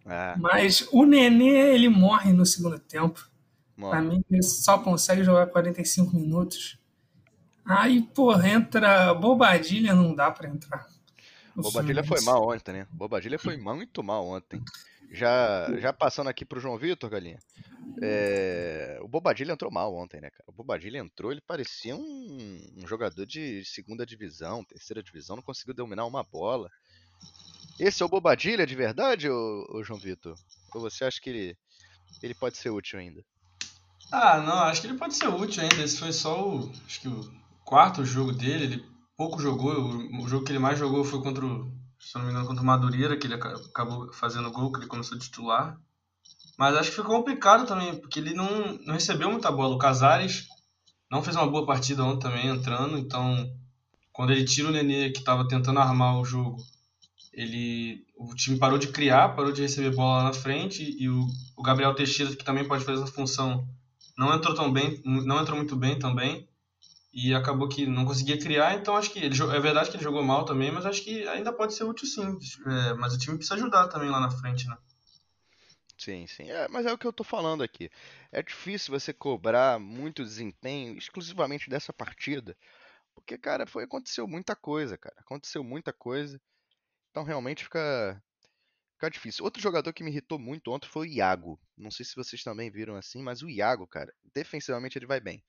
É, 0.06 0.36
Mas 0.38 0.88
o 0.92 1.06
Nenê, 1.06 1.74
ele 1.74 1.90
morre 1.90 2.32
no 2.32 2.46
segundo 2.46 2.80
tempo. 2.80 3.28
Pra 3.78 4.02
mim, 4.02 4.24
ele 4.32 4.42
só 4.42 4.80
consegue 4.80 5.24
jogar 5.24 5.48
45 5.48 6.16
minutos. 6.16 6.80
Aí, 7.64 8.02
porra, 8.02 8.50
entra 8.50 9.14
Bobadilha, 9.14 9.94
não 9.94 10.16
dá 10.16 10.32
pra 10.32 10.50
entrar. 10.50 10.88
Bobadilha 11.56 12.04
foi 12.04 12.22
mal 12.22 12.50
ontem, 12.50 12.72
né? 12.72 12.88
Bobadilha 12.92 13.38
foi 13.38 13.58
muito 13.58 14.04
mal 14.04 14.26
ontem. 14.26 14.64
Já, 15.10 15.78
já 15.80 15.94
passando 15.94 16.28
aqui 16.30 16.46
pro 16.46 16.60
João 16.60 16.78
Vitor, 16.78 17.10
Galinha. 17.10 17.40
é, 18.02 19.00
o 19.02 19.08
Bobadilha 19.08 19.54
entrou 19.54 19.72
mal 19.72 19.96
ontem, 19.96 20.22
né, 20.22 20.30
cara? 20.30 20.46
O 20.48 20.52
Bobadilha 20.52 21.00
entrou, 21.00 21.32
ele 21.32 21.42
parecia 21.42 21.96
um, 21.96 22.58
um 22.78 22.88
jogador 22.88 23.26
de 23.26 23.64
segunda 23.66 24.06
divisão, 24.06 24.64
terceira 24.66 25.04
divisão, 25.04 25.36
não 25.38 25.44
conseguiu 25.44 25.74
dominar 25.76 26.06
uma 26.06 26.24
bola. 26.24 26.70
Esse 27.80 28.04
é 28.04 28.06
o 28.06 28.10
Bobadilha 28.10 28.66
de 28.68 28.76
verdade, 28.76 29.30
ô, 29.30 29.66
ô 29.72 29.84
João 29.84 30.00
Vitor? 30.00 30.36
Ou 30.74 30.82
você 30.82 31.06
acha 31.06 31.20
que 31.22 31.30
ele, 31.30 31.58
ele 32.22 32.36
pode 32.36 32.58
ser 32.58 32.70
útil 32.70 33.00
ainda? 33.00 33.24
Ah, 34.12 34.40
não, 34.42 34.60
acho 34.64 34.82
que 34.82 34.88
ele 34.88 34.98
pode 34.98 35.16
ser 35.16 35.28
útil 35.28 35.64
ainda. 35.64 35.84
Esse 35.84 35.98
foi 36.00 36.12
só 36.14 36.48
o, 36.48 36.72
acho 36.86 37.02
que 37.02 37.08
o 37.08 37.22
quarto 37.66 38.06
jogo 38.06 38.32
dele. 38.32 38.64
Ele 38.66 38.86
pouco 39.18 39.42
jogou. 39.42 39.74
O, 39.74 40.24
o 40.24 40.28
jogo 40.28 40.46
que 40.46 40.52
ele 40.52 40.60
mais 40.60 40.80
jogou 40.80 41.04
foi 41.04 41.22
contra 41.22 41.46
o, 41.46 41.72
se 42.00 42.16
não 42.18 42.26
me 42.26 42.32
engano, 42.32 42.48
contra 42.48 42.64
o 42.64 42.66
Madureira, 42.66 43.18
que 43.18 43.28
ele 43.28 43.36
aca- 43.36 43.56
acabou 43.56 44.12
fazendo 44.14 44.52
gol, 44.52 44.72
que 44.72 44.80
ele 44.80 44.88
começou 44.88 45.18
a 45.18 45.20
titular. 45.22 45.80
Mas 46.58 46.76
acho 46.76 46.90
que 46.92 46.96
ficou 46.98 47.16
complicado 47.18 47.66
também, 47.68 47.96
porque 48.00 48.20
ele 48.20 48.34
não, 48.34 48.78
não 48.86 48.94
recebeu 48.96 49.32
muita 49.32 49.52
bola. 49.52 49.76
O 49.76 49.80
Casares 49.80 50.48
não 51.12 51.24
fez 51.24 51.36
uma 51.36 51.50
boa 51.50 51.66
partida 51.66 52.04
ontem 52.04 52.22
também, 52.30 52.48
entrando. 52.50 52.98
Então, 52.98 53.52
quando 54.14 54.32
ele 54.34 54.46
tira 54.46 54.70
o 54.70 54.72
Nenê, 54.72 55.12
que 55.12 55.20
estava 55.20 55.48
tentando 55.48 55.80
armar 55.80 56.20
o 56.20 56.26
jogo, 56.26 56.58
ele 57.34 58.06
o 58.18 58.34
time 58.36 58.58
parou 58.58 58.78
de 58.80 58.88
criar, 58.88 59.30
parou 59.30 59.52
de 59.52 59.62
receber 59.62 59.96
bola 59.96 60.18
lá 60.20 60.24
na 60.26 60.34
frente. 60.34 60.84
E 61.00 61.10
o, 61.10 61.28
o 61.56 61.64
Gabriel 61.64 61.94
Teixeira, 61.96 62.36
que 62.36 62.44
também 62.44 62.68
pode 62.68 62.84
fazer 62.84 63.04
essa 63.04 63.12
função, 63.14 63.68
não 64.18 64.34
entrou 64.36 64.56
tão 64.56 64.72
bem, 64.72 65.02
não 65.06 65.40
entrou 65.42 65.58
muito 65.58 65.76
bem 65.76 66.00
também. 66.00 66.48
E 67.20 67.34
acabou 67.34 67.68
que 67.68 67.88
não 67.88 68.06
conseguia 68.06 68.38
criar, 68.38 68.76
então 68.76 68.96
acho 68.96 69.12
que 69.12 69.18
ele, 69.18 69.34
é 69.36 69.60
verdade 69.60 69.90
que 69.90 69.98
ele 69.98 70.04
jogou 70.04 70.22
mal 70.22 70.46
também, 70.46 70.72
mas 70.72 70.86
acho 70.86 71.04
que 71.04 71.28
ainda 71.28 71.52
pode 71.52 71.74
ser 71.74 71.84
útil 71.84 72.06
sim. 72.06 72.38
É, 72.68 72.94
mas 72.94 73.12
o 73.16 73.18
time 73.18 73.36
precisa 73.36 73.56
ajudar 73.56 73.88
também 73.88 74.08
lá 74.08 74.20
na 74.20 74.30
frente, 74.30 74.68
né? 74.68 74.78
Sim, 75.98 76.28
sim. 76.28 76.52
É, 76.52 76.68
mas 76.68 76.86
é 76.86 76.94
o 76.94 76.98
que 76.98 77.08
eu 77.08 77.12
tô 77.12 77.24
falando 77.24 77.64
aqui. 77.64 77.90
É 78.32 78.44
difícil 78.44 78.92
você 78.94 79.12
cobrar 79.12 79.80
muito 79.80 80.24
desempenho 80.24 80.96
exclusivamente 80.96 81.72
dessa 81.72 81.92
partida. 81.92 82.56
Porque, 83.16 83.36
cara, 83.36 83.66
foi, 83.66 83.86
aconteceu 83.86 84.28
muita 84.28 84.56
coisa, 84.56 84.96
cara. 84.96 85.16
Aconteceu 85.18 85.64
muita 85.64 85.92
coisa. 85.92 86.40
Então 87.10 87.24
realmente 87.24 87.64
fica, 87.64 88.24
fica 88.94 89.10
difícil. 89.10 89.44
Outro 89.44 89.60
jogador 89.60 89.92
que 89.92 90.04
me 90.04 90.12
irritou 90.12 90.38
muito 90.38 90.72
ontem 90.72 90.88
foi 90.88 91.08
o 91.08 91.12
Iago. 91.12 91.60
Não 91.76 91.90
sei 91.90 92.06
se 92.06 92.16
vocês 92.16 92.44
também 92.44 92.70
viram 92.70 92.96
assim, 92.96 93.24
mas 93.24 93.42
o 93.42 93.50
Iago, 93.50 93.88
cara, 93.88 94.14
defensivamente 94.36 95.00
ele 95.00 95.08
vai 95.08 95.20
bem. 95.20 95.44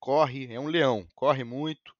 Corre, 0.00 0.52
é 0.52 0.58
um 0.58 0.66
leão, 0.66 1.06
corre 1.14 1.44
muito, 1.44 1.94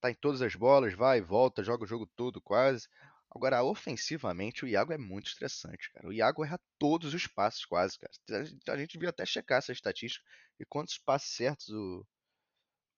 tá 0.00 0.10
em 0.10 0.14
todas 0.14 0.42
as 0.42 0.54
bolas, 0.54 0.94
vai, 0.94 1.20
volta, 1.20 1.62
joga 1.64 1.84
o 1.84 1.86
jogo 1.86 2.06
todo 2.16 2.40
quase. 2.40 2.88
Agora, 3.30 3.62
ofensivamente, 3.64 4.64
o 4.64 4.68
Iago 4.68 4.92
é 4.92 4.98
muito 4.98 5.28
estressante, 5.28 5.90
cara. 5.92 6.08
O 6.08 6.12
Iago 6.12 6.44
erra 6.44 6.60
todos 6.78 7.14
os 7.14 7.26
passes 7.26 7.64
quase, 7.66 7.98
cara. 7.98 8.12
A 8.40 8.44
gente- 8.44 8.70
A 8.70 8.76
gente 8.76 8.92
devia 8.92 9.10
até 9.10 9.26
checar 9.26 9.58
essa 9.58 9.72
estatística 9.72 10.24
e 10.60 10.64
quantos 10.64 10.98
passes 10.98 11.30
certos 11.36 11.68
o, 11.70 12.06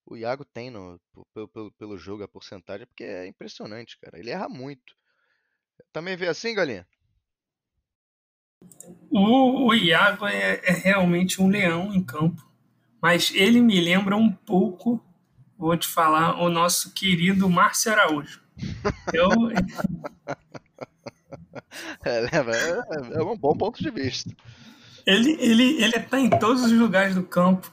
o 0.07 0.17
Iago 0.17 0.45
tem 0.45 0.71
no, 0.71 1.01
pelo, 1.35 1.49
pelo, 1.49 1.73
pelo 1.73 1.99
jogo, 1.99 2.23
a 2.23 2.29
porcentagem, 2.29 2.87
porque 2.87 3.05
é 3.05 3.27
impressionante, 3.27 3.99
cara. 3.99 4.19
Ele 4.19 4.31
erra 4.31 4.49
muito. 4.49 4.95
Também 5.93 6.17
vê 6.17 6.29
assim, 6.29 6.55
Galinha? 6.55 6.87
O, 9.11 9.69
o 9.69 9.75
Iago 9.75 10.27
é, 10.27 10.61
é 10.65 10.73
realmente 10.73 11.41
um 11.41 11.49
leão 11.49 11.93
em 11.95 12.05
campo, 12.05 12.43
mas 13.03 13.33
ele 13.35 13.61
me 13.61 13.81
lembra 13.81 14.17
um 14.17 14.31
pouco, 14.31 15.03
vou 15.59 15.77
te 15.77 15.87
falar, 15.89 16.41
o 16.43 16.49
nosso 16.49 16.93
querido 16.93 17.49
Márcio 17.49 17.93
Araújo. 17.93 18.41
Eu, 19.13 19.29
É, 22.05 22.25
é- 22.25 23.19
é 23.19 23.23
um 23.23 23.37
bom 23.37 23.55
ponto 23.57 23.83
de 23.83 23.91
vista. 23.91 24.31
ele, 25.07 25.37
ele, 25.41 25.83
ele 25.83 26.01
tá 26.01 26.19
em 26.19 26.31
todos 26.31 26.63
os 26.65 26.73
lugares 26.73 27.15
do 27.15 27.23
campo, 27.23 27.71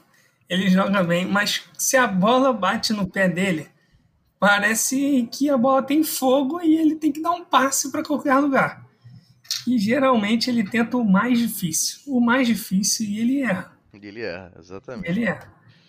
ele 0.48 0.68
joga 0.68 1.02
bem, 1.02 1.26
mas 1.26 1.62
se 1.78 1.96
a 1.96 2.06
bola 2.06 2.52
bate 2.52 2.92
no 2.92 3.06
pé 3.08 3.28
dele, 3.28 3.68
parece 4.38 5.28
que 5.32 5.48
a 5.48 5.56
bola 5.56 5.82
tem 5.82 6.02
fogo 6.02 6.60
e 6.62 6.76
ele 6.76 6.96
tem 6.96 7.10
que 7.12 7.22
dar 7.22 7.30
um 7.32 7.44
passe 7.44 7.90
para 7.90 8.02
qualquer 8.04 8.34
lugar. 8.36 8.84
E 9.66 9.78
geralmente 9.78 10.50
ele 10.50 10.64
tenta 10.68 10.96
o 10.96 11.04
mais 11.04 11.38
difícil, 11.38 12.00
o 12.06 12.20
mais 12.20 12.46
difícil 12.46 13.06
e 13.06 13.18
ele 13.20 13.42
erra. 13.42 13.73
Ele 14.02 14.22
erra, 14.22 14.52
exatamente. 14.58 15.08
Ele 15.08 15.24
é. 15.26 15.40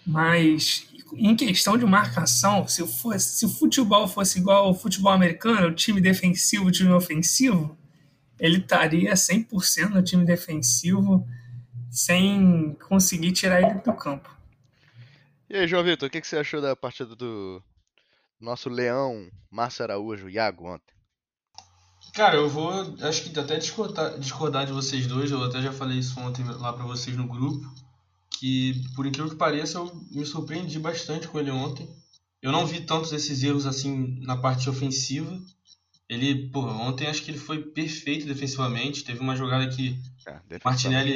Mas 0.06 0.88
em 1.14 1.36
questão 1.36 1.78
de 1.78 1.86
marcação, 1.86 2.68
se, 2.68 2.86
fosse, 2.88 3.38
se 3.38 3.46
o 3.46 3.50
futebol 3.50 4.08
fosse 4.08 4.40
igual 4.40 4.66
ao 4.66 4.74
futebol 4.74 5.12
americano, 5.12 5.68
o 5.68 5.74
time 5.74 6.00
defensivo, 6.00 6.66
o 6.66 6.72
time 6.72 6.92
ofensivo, 6.92 7.78
ele 8.40 8.58
estaria 8.58 9.14
100% 9.14 9.90
no 9.90 10.04
time 10.04 10.26
defensivo 10.26 11.28
sem 11.90 12.76
conseguir 12.88 13.32
tirar 13.32 13.62
ele 13.62 13.80
do 13.82 13.94
campo. 13.94 14.30
E 15.50 15.56
aí, 15.56 15.68
João 15.68 15.84
Vitor, 15.84 16.08
o 16.08 16.12
que 16.12 16.20
que 16.20 16.28
você 16.28 16.38
achou 16.38 16.62
da 16.62 16.76
partida 16.76 17.16
do 17.16 17.62
nosso 18.40 18.70
leão 18.70 19.30
Márcio 19.50 19.84
Araújo, 19.84 20.30
Iago, 20.30 20.68
ontem? 20.68 20.94
Cara, 22.14 22.36
eu 22.36 22.50
vou, 22.50 22.96
acho 23.02 23.24
que 23.24 23.40
até 23.40 23.58
discordar, 23.58 24.18
discordar 24.20 24.66
de 24.66 24.72
vocês 24.72 25.06
dois, 25.08 25.32
eu 25.32 25.44
até 25.44 25.62
já 25.62 25.72
falei 25.72 26.00
isso 26.00 26.20
ontem 26.20 26.44
lá 26.46 26.74
pra 26.74 26.86
vocês 26.86 27.16
no 27.16 27.28
grupo, 27.28 27.70
que 28.40 28.82
por 28.96 29.06
incrível 29.06 29.30
que 29.32 29.38
pareça 29.38 29.78
eu 29.78 29.92
me 30.12 30.26
surpreendi 30.26 30.80
bastante 30.80 31.28
com 31.28 31.40
ele 31.40 31.52
ontem. 31.52 31.88
Eu 32.42 32.52
não 32.52 32.66
vi 32.66 32.82
tantos 32.82 33.12
esses 33.12 33.42
erros 33.44 33.66
assim 33.66 34.20
na 34.22 34.38
parte 34.38 34.70
ofensiva. 34.70 35.40
Ele, 36.08 36.50
pô, 36.50 36.62
ontem 36.62 37.08
acho 37.08 37.24
que 37.24 37.32
ele 37.32 37.38
foi 37.40 37.60
perfeito 37.64 38.28
defensivamente. 38.28 39.04
Teve 39.04 39.20
uma 39.20 39.36
jogada 39.36 39.68
que 39.68 40.00
É, 40.28 40.60
Martinelli- 40.64 41.14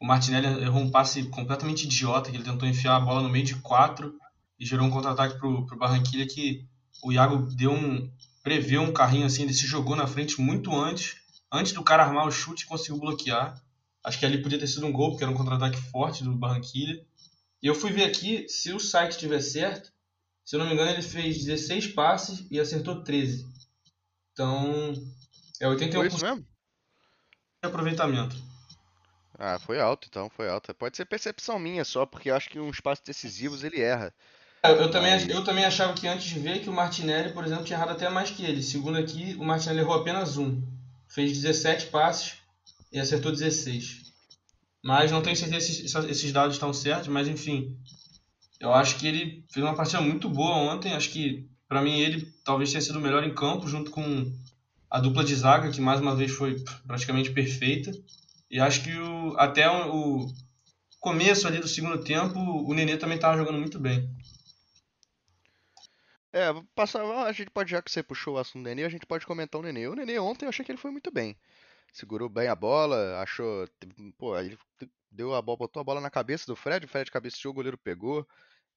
o 0.00 0.06
Martinelli 0.06 0.46
errou 0.62 0.80
um 0.82 0.90
passe 0.90 1.24
completamente 1.24 1.84
idiota, 1.84 2.30
que 2.30 2.36
ele 2.36 2.44
tentou 2.44 2.68
enfiar 2.68 2.96
a 2.96 3.00
bola 3.00 3.22
no 3.22 3.28
meio 3.28 3.44
de 3.44 3.56
quatro 3.56 4.14
e 4.58 4.64
gerou 4.64 4.86
um 4.86 4.90
contra-ataque 4.90 5.38
pro, 5.38 5.66
pro 5.66 5.76
Barranquilla 5.78 6.26
que 6.26 6.64
o 7.02 7.12
Iago 7.12 7.38
deu 7.56 7.72
um 7.72 8.08
preveu 8.42 8.80
um 8.82 8.92
carrinho 8.92 9.26
assim, 9.26 9.42
ele 9.42 9.52
se 9.52 9.66
jogou 9.66 9.94
na 9.96 10.06
frente 10.06 10.40
muito 10.40 10.74
antes, 10.74 11.16
antes 11.52 11.72
do 11.72 11.82
cara 11.82 12.04
armar 12.04 12.26
o 12.26 12.30
chute 12.30 12.64
e 12.64 12.66
conseguiu 12.66 12.98
bloquear. 12.98 13.60
Acho 14.08 14.18
que 14.18 14.24
ali 14.24 14.42
podia 14.42 14.58
ter 14.58 14.66
sido 14.66 14.86
um 14.86 14.92
gol, 14.92 15.10
porque 15.10 15.22
era 15.22 15.30
um 15.30 15.36
contra-ataque 15.36 15.76
forte 15.90 16.24
do 16.24 16.32
Barranquilla. 16.34 16.98
E 17.62 17.66
eu 17.66 17.74
fui 17.74 17.92
ver 17.92 18.04
aqui, 18.04 18.48
se 18.48 18.72
o 18.72 18.80
site 18.80 19.10
estiver 19.12 19.42
certo, 19.42 19.92
se 20.46 20.56
eu 20.56 20.60
não 20.60 20.66
me 20.66 20.72
engano, 20.72 20.90
ele 20.92 21.02
fez 21.02 21.44
16 21.44 21.88
passes 21.88 22.46
e 22.50 22.58
acertou 22.58 23.02
13. 23.04 23.46
Então, 24.32 24.94
é 25.60 25.66
81% 25.66 25.92
Foi 25.92 26.06
isso 26.06 26.24
mesmo? 26.24 26.40
de 27.62 27.68
aproveitamento. 27.68 28.34
Ah, 29.38 29.58
foi 29.58 29.78
alto 29.78 30.08
então, 30.10 30.30
foi 30.30 30.48
alto. 30.48 30.72
Pode 30.74 30.96
ser 30.96 31.04
percepção 31.04 31.58
minha 31.58 31.84
só, 31.84 32.06
porque 32.06 32.30
eu 32.30 32.34
acho 32.34 32.48
que 32.48 32.58
uns 32.58 32.80
passos 32.80 33.04
decisivos 33.04 33.62
ele 33.62 33.78
erra. 33.82 34.14
Eu, 34.64 34.70
eu 34.76 34.90
também, 34.90 35.12
Mas- 35.12 35.28
eu 35.28 35.44
também 35.44 35.66
achava 35.66 35.92
que 35.92 36.08
antes 36.08 36.24
de 36.26 36.38
ver 36.38 36.60
que 36.62 36.70
o 36.70 36.72
Martinelli, 36.72 37.34
por 37.34 37.44
exemplo, 37.44 37.64
tinha 37.64 37.76
errado 37.76 37.90
até 37.90 38.08
mais 38.08 38.30
que 38.30 38.42
ele. 38.42 38.62
Segundo 38.62 38.96
aqui, 38.96 39.36
o 39.38 39.44
Martinelli 39.44 39.80
errou 39.80 39.94
apenas 39.94 40.38
um. 40.38 40.62
Fez 41.06 41.32
17 41.32 41.88
passes 41.88 42.37
e 42.92 42.98
acertou 42.98 43.32
16. 43.32 44.02
Mas 44.82 45.10
não 45.12 45.22
tenho 45.22 45.36
certeza 45.36 45.66
se 45.66 45.84
esses- 46.10 46.32
dados 46.32 46.56
estão 46.56 46.72
certos, 46.72 47.08
mas 47.08 47.28
enfim. 47.28 47.76
Eu 48.60 48.72
acho 48.74 48.98
que 48.98 49.06
ele 49.06 49.44
fez 49.52 49.64
uma 49.64 49.74
partida 49.76 50.00
muito 50.02 50.28
boa 50.28 50.56
ontem. 50.56 50.92
Acho 50.94 51.10
que, 51.10 51.48
pra 51.68 51.82
mim, 51.82 51.98
ele 52.00 52.32
talvez 52.44 52.70
tenha 52.70 52.80
sido 52.82 52.98
o 52.98 53.02
melhor 53.02 53.24
em 53.24 53.34
campo, 53.34 53.68
junto 53.68 53.90
com 53.90 54.32
a 54.90 55.00
dupla 55.00 55.24
de 55.24 55.34
zaga, 55.34 55.70
que 55.70 55.80
mais 55.80 56.00
uma 56.00 56.16
vez 56.16 56.32
foi 56.32 56.56
praticamente 56.86 57.30
perfeita. 57.32 57.92
E 58.50 58.60
acho 58.60 58.82
que 58.84 58.96
o, 58.98 59.36
até 59.38 59.70
o, 59.70 60.26
o 60.26 60.34
começo 61.00 61.46
ali 61.48 61.58
do 61.60 61.68
segundo 61.68 62.02
tempo, 62.04 62.38
o 62.40 62.74
Nenê 62.74 62.96
também 62.96 63.16
estava 63.16 63.36
jogando 63.38 63.58
muito 63.58 63.78
bem. 63.80 64.08
É, 66.32 66.48
passar, 66.74 67.02
a 67.26 67.32
gente 67.32 67.50
pode, 67.50 67.70
já 67.70 67.80
que 67.82 67.90
você 67.90 68.02
puxou 68.02 68.34
o 68.34 68.38
assunto 68.38 68.62
do 68.62 68.68
Nenê, 68.68 68.84
a 68.84 68.88
gente 68.88 69.06
pode 69.06 69.26
comentar 69.26 69.60
o 69.60 69.64
Nenê. 69.64 69.86
O 69.88 69.94
Nenê 69.94 70.18
ontem 70.18 70.44
eu 70.44 70.48
achei 70.50 70.64
que 70.64 70.70
ele 70.70 70.78
foi 70.78 70.90
muito 70.90 71.10
bem. 71.10 71.36
Segurou 71.92 72.28
bem 72.28 72.48
a 72.48 72.54
bola, 72.54 73.20
achou. 73.20 73.66
Pô, 74.16 74.38
ele 74.38 74.58
deu 75.10 75.34
a 75.34 75.42
bola, 75.42 75.58
botou 75.58 75.80
a 75.80 75.84
bola 75.84 76.00
na 76.00 76.10
cabeça 76.10 76.46
do 76.46 76.54
Fred, 76.56 76.84
o 76.86 76.88
Fred 76.88 77.10
cabeceou, 77.10 77.52
o 77.52 77.54
goleiro 77.54 77.78
pegou. 77.78 78.26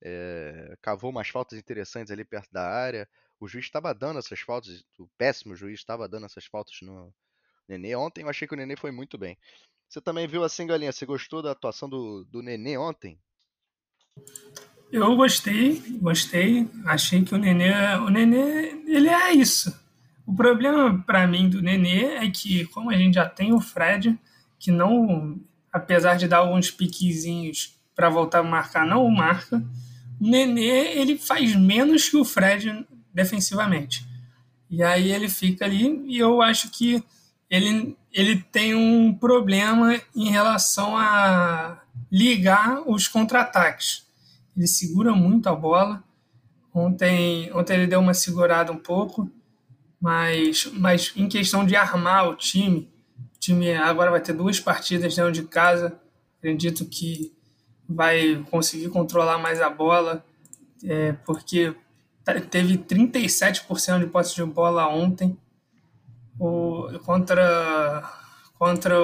é, 0.02 0.76
cavou 0.82 1.12
umas 1.12 1.30
faltas 1.30 1.58
interessantes 1.60 2.12
ali 2.12 2.26
perto 2.26 2.50
da 2.52 2.68
área. 2.68 3.08
O 3.40 3.48
juiz 3.48 3.66
estava 3.66 3.94
dando 3.94 4.20
essas 4.20 4.40
faltas, 4.40 4.84
o 5.00 5.08
péssimo 5.18 5.56
juiz 5.56 5.80
estava 5.80 6.08
dando 6.08 6.26
essas 6.26 6.46
faltas 6.46 6.76
no 6.82 7.14
Nenê. 7.68 7.96
Ontem 7.96 8.24
eu 8.24 8.30
achei 8.30 8.48
que 8.48 8.54
o 8.54 8.58
Nenê 8.58 8.76
foi 8.76 8.92
muito 8.92 9.18
bem. 9.18 9.38
Você 9.88 10.02
também 10.02 10.28
viu 10.28 10.44
assim, 10.44 10.66
Galinha? 10.66 10.92
Você 10.92 11.06
gostou 11.06 11.42
da 11.42 11.52
atuação 11.52 11.90
do, 11.90 12.24
do 12.26 12.42
Nenê 12.42 12.78
ontem? 12.78 13.20
Eu 14.92 15.16
gostei, 15.16 15.82
gostei. 16.00 16.70
Achei 16.86 17.24
que 17.24 17.34
o 17.34 17.38
Nenê, 17.38 17.72
o 17.96 18.10
Nenê, 18.10 18.72
ele 18.88 19.10
é 19.10 19.34
isso. 19.34 19.72
O 20.32 20.34
problema 20.34 21.04
para 21.06 21.28
mim 21.28 21.50
do 21.50 21.62
Nenê 21.62 22.06
é 22.16 22.32
que, 22.32 22.66
como 22.68 22.90
a 22.90 22.96
gente 22.96 23.16
já 23.16 23.28
tem 23.28 23.52
o 23.52 23.60
Fred, 23.60 24.18
que 24.58 24.72
não, 24.72 25.38
apesar 25.74 26.16
de 26.16 26.26
dar 26.26 26.38
alguns 26.38 26.72
piquezinhos 26.72 27.78
para 27.94 28.08
voltar 28.08 28.40
a 28.40 28.44
marcar, 28.44 28.86
não 28.86 29.06
o 29.06 29.12
marca. 29.12 29.58
O 30.22 30.26
Nenê, 30.26 30.98
ele 30.98 31.18
faz 31.18 31.54
menos 31.54 32.08
que 32.08 32.16
o 32.16 32.24
Fred 32.24 32.88
defensivamente. 33.14 34.08
E 34.70 34.82
aí 34.82 35.12
ele 35.12 35.28
fica 35.28 35.66
ali 35.66 36.02
e 36.06 36.18
eu 36.18 36.42
acho 36.42 36.70
que 36.70 37.04
ele, 37.50 37.98
ele 38.14 38.38
tem 38.54 38.74
um 38.74 39.14
problema 39.14 40.00
em 40.16 40.30
relação 40.30 40.96
a 40.96 41.82
ligar 42.10 42.90
os 42.90 43.06
contra-ataques. 43.06 44.08
Ele 44.56 44.66
segura 44.66 45.12
muito 45.12 45.50
a 45.50 45.56
bola. 45.56 46.02
Ontem, 46.74 47.52
ontem 47.54 47.74
ele 47.74 47.88
deu 47.88 48.00
uma 48.00 48.14
segurada 48.14 48.72
um 48.72 48.78
pouco, 48.78 49.30
mas, 50.02 50.66
mas 50.74 51.14
em 51.16 51.28
questão 51.28 51.64
de 51.64 51.76
armar 51.76 52.28
o 52.28 52.36
time, 52.36 52.92
o 53.36 53.40
time 53.40 53.72
agora 53.74 54.10
vai 54.10 54.20
ter 54.20 54.34
duas 54.34 54.60
partidas 54.60 55.16
dentro 55.16 55.32
de 55.32 55.44
casa. 55.44 56.00
Acredito 56.40 56.86
que 56.86 57.32
vai 57.88 58.44
conseguir 58.50 58.90
controlar 58.90 59.38
mais 59.38 59.62
a 59.62 59.70
bola, 59.70 60.26
é, 60.84 61.14
porque 61.24 61.76
teve 62.50 62.80
37% 62.80 64.00
de 64.00 64.08
posse 64.08 64.36
de 64.36 64.44
bola 64.44 64.88
ontem. 64.88 65.38
O, 66.40 66.88
contra 67.06 68.10
contra 68.58 68.96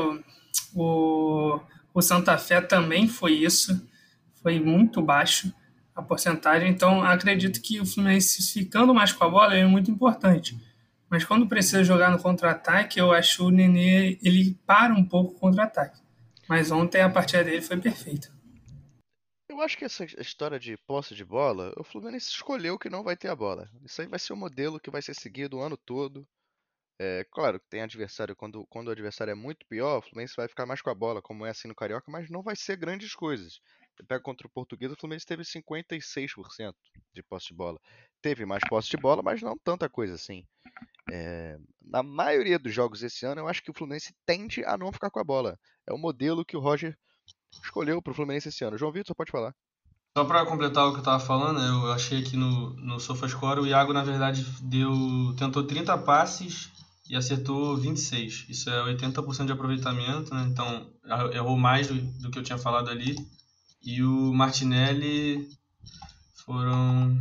o, 0.74 1.60
o 1.94 2.02
Santa 2.02 2.38
Fé 2.40 2.62
também 2.62 3.08
foi 3.08 3.34
isso, 3.34 3.88
foi 4.42 4.60
muito 4.60 5.00
baixo 5.00 5.54
a 5.96 6.02
porcentagem. 6.02 6.70
Então 6.70 7.04
acredito 7.04 7.62
que 7.62 7.80
o 7.80 7.86
Fluminense 7.86 8.42
ficando 8.52 8.96
mais 8.96 9.12
com 9.12 9.24
a 9.24 9.30
bola 9.30 9.56
é 9.56 9.66
muito 9.66 9.92
importante. 9.92 10.58
Mas 11.10 11.24
quando 11.24 11.48
precisa 11.48 11.84
jogar 11.84 12.12
no 12.12 12.22
contra-ataque, 12.22 13.00
eu 13.00 13.12
acho 13.12 13.46
o 13.46 13.52
Nenê 13.52 14.18
ele 14.22 14.58
para 14.66 14.94
um 14.94 15.04
pouco 15.04 15.34
o 15.34 15.40
contra-ataque. 15.40 16.02
Mas 16.48 16.72
ontem 16.72 17.02
a 17.02 17.10
partida 17.10 17.44
dele 17.44 17.62
foi 17.62 17.78
perfeita. 17.78 18.30
Eu 19.50 19.62
acho 19.62 19.78
que 19.78 19.86
essa 19.86 20.06
história 20.06 20.60
de 20.60 20.78
posse 20.78 21.16
de 21.16 21.26
bola, 21.26 21.74
o 21.78 21.84
Fluminense 21.84 22.30
escolheu 22.30 22.78
que 22.78 22.90
não 22.90 23.04
vai 23.04 23.16
ter 23.18 23.30
a 23.30 23.36
bola. 23.36 23.70
Isso 23.84 24.02
aí 24.02 24.08
vai 24.08 24.20
ser 24.20 24.34
o 24.34 24.38
modelo 24.38 24.80
que 24.80 24.92
vai 24.92 25.02
ser 25.02 25.16
seguido 25.16 25.58
o 25.58 25.62
ano 25.62 25.78
todo. 25.78 26.28
É, 27.00 27.24
claro 27.32 27.60
que 27.60 27.68
tem 27.70 27.82
adversário, 27.82 28.36
quando, 28.36 28.66
quando 28.68 28.88
o 28.88 28.92
adversário 28.92 29.32
é 29.32 29.36
muito 29.36 29.66
pior, 29.68 30.00
o 30.00 30.02
Fluminense 30.02 30.36
vai 30.36 30.48
ficar 30.48 30.66
mais 30.66 30.82
com 30.82 30.90
a 30.90 30.96
bola, 30.96 31.22
como 31.22 31.46
é 31.46 31.52
assim 31.52 31.68
no 31.68 31.76
Carioca, 31.76 32.12
mas 32.12 32.30
não 32.30 32.42
vai 32.42 32.56
ser 32.56 32.76
grandes 32.76 33.16
coisas. 33.16 33.60
Pega 34.08 34.22
contra 34.22 34.48
o 34.48 34.50
Português, 34.50 34.92
o 34.92 34.96
Fluminense 34.96 35.26
teve 35.26 35.44
56% 35.44 36.76
de 37.14 37.24
posse 37.24 37.48
de 37.48 37.54
bola. 37.54 37.80
Teve 38.22 38.46
mais 38.46 38.64
posse 38.68 38.90
de 38.90 38.98
bola, 38.98 39.22
mas 39.22 39.42
não 39.42 39.58
tanta 39.58 39.90
coisa 39.90 40.16
assim. 40.16 40.46
É, 41.10 41.58
na 41.82 42.04
maioria 42.04 42.60
dos 42.60 42.74
jogos 42.74 43.02
esse 43.04 43.26
ano, 43.26 43.42
eu 43.42 43.48
acho 43.48 43.64
que 43.64 43.72
o 43.72 43.74
Fluminense 43.74 44.14
tende 44.26 44.64
a 44.66 44.78
não 44.78 44.92
ficar 44.92 45.10
com 45.10 45.20
a 45.20 45.24
bola. 45.24 45.58
É 45.88 45.94
o 45.94 45.98
modelo 45.98 46.46
que 46.46 46.58
o 46.58 46.60
Roger 46.60 46.98
escolheu 47.64 48.02
para 48.02 48.12
o 48.12 48.16
Fluminense 48.16 48.50
esse 48.50 48.64
ano. 48.64 48.78
João 48.78 48.92
Vitor, 48.92 49.16
pode 49.16 49.32
falar. 49.32 49.54
Só 50.18 50.26
para 50.26 50.46
completar 50.46 50.88
o 50.88 50.92
que 50.92 50.98
eu 50.98 51.02
estava 51.02 51.20
falando, 51.20 51.60
eu 51.62 51.92
achei 51.92 52.24
que 52.24 52.36
no, 52.36 52.72
no 52.78 53.00
SofaScore 53.00 53.60
o 53.60 53.68
Iago, 53.68 53.94
na 53.94 54.04
verdade, 54.04 54.44
deu 54.64 54.92
tentou 55.38 55.64
30 55.64 55.96
passes 56.00 56.72
e 57.08 57.16
acertou 57.16 57.78
26. 57.78 58.46
Isso 58.50 58.70
é 58.70 58.96
80% 58.96 59.46
de 59.46 59.52
aproveitamento, 59.52 60.34
né? 60.34 60.48
então 60.50 60.90
errou 61.32 61.58
mais 61.58 61.88
do, 61.88 61.94
do 62.20 62.32
que 62.32 62.40
eu 62.40 62.44
tinha 62.44 62.58
falado 62.58 62.90
ali. 62.90 63.16
E 63.82 64.02
o 64.04 64.34
Martinelli 64.34 65.48
foram. 66.46 67.18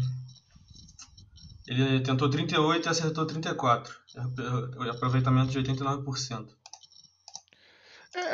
Ele 1.66 2.00
tentou 2.00 2.30
38 2.30 2.86
e 2.86 2.88
acertou 2.88 3.26
34. 3.26 3.94
Aproveitamento 4.90 5.50
de 5.50 5.58
89%. 5.58 6.56
É, 8.14 8.32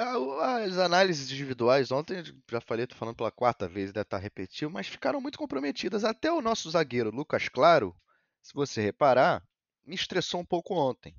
as 0.65 0.79
análises 0.79 1.33
individuais, 1.33 1.91
ontem 1.91 2.23
já 2.49 2.61
falei, 2.61 2.87
tô 2.87 2.95
falando 2.95 3.17
pela 3.17 3.33
quarta 3.33 3.67
vez, 3.67 3.93
deve 3.93 4.03
estar 4.03 4.19
repetindo, 4.19 4.71
mas 4.71 4.87
ficaram 4.87 5.21
muito 5.21 5.39
comprometidas. 5.39 6.05
Até 6.05 6.31
o 6.31 6.41
nosso 6.41 6.71
zagueiro, 6.71 7.11
Lucas 7.11 7.49
Claro, 7.49 7.97
se 8.41 8.55
você 8.55 8.81
reparar, 8.81 9.43
me 9.85 9.95
estressou 9.95 10.41
um 10.41 10.45
pouco 10.45 10.75
ontem. 10.75 11.17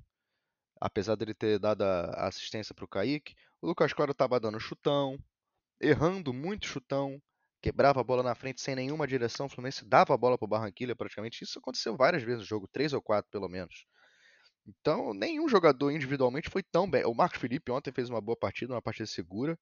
Apesar 0.80 1.14
dele 1.14 1.34
ter 1.34 1.58
dado 1.58 1.82
a 1.82 2.26
assistência 2.26 2.74
para 2.74 2.84
o 2.84 2.88
Kaique, 2.88 3.34
o 3.60 3.66
Lucas 3.66 3.92
Claro 3.92 4.12
estava 4.12 4.40
dando 4.40 4.58
chutão, 4.60 5.18
errando 5.80 6.32
muito 6.32 6.66
chutão, 6.66 7.20
quebrava 7.64 7.98
a 7.98 8.04
bola 8.04 8.22
na 8.22 8.34
frente 8.34 8.60
sem 8.60 8.74
nenhuma 8.74 9.06
direção. 9.06 9.46
O 9.46 9.48
Fluminense 9.48 9.86
dava 9.86 10.12
a 10.12 10.18
bola 10.18 10.36
para 10.36 10.44
o 10.44 10.48
Barranquilla 10.48 10.94
praticamente. 10.94 11.42
Isso 11.42 11.58
aconteceu 11.58 11.96
várias 11.96 12.22
vezes 12.22 12.40
no 12.40 12.44
jogo, 12.44 12.68
três 12.68 12.92
ou 12.92 13.00
quatro 13.00 13.30
pelo 13.30 13.48
menos. 13.48 13.86
Então, 14.66 15.14
nenhum 15.14 15.48
jogador 15.48 15.90
individualmente 15.90 16.50
foi 16.50 16.62
tão 16.62 16.88
bem. 16.90 17.06
O 17.06 17.14
Marcos 17.14 17.40
Felipe 17.40 17.72
ontem 17.72 17.90
fez 17.90 18.10
uma 18.10 18.20
boa 18.20 18.36
partida, 18.36 18.74
uma 18.74 18.82
partida 18.82 19.06
segura. 19.06 19.58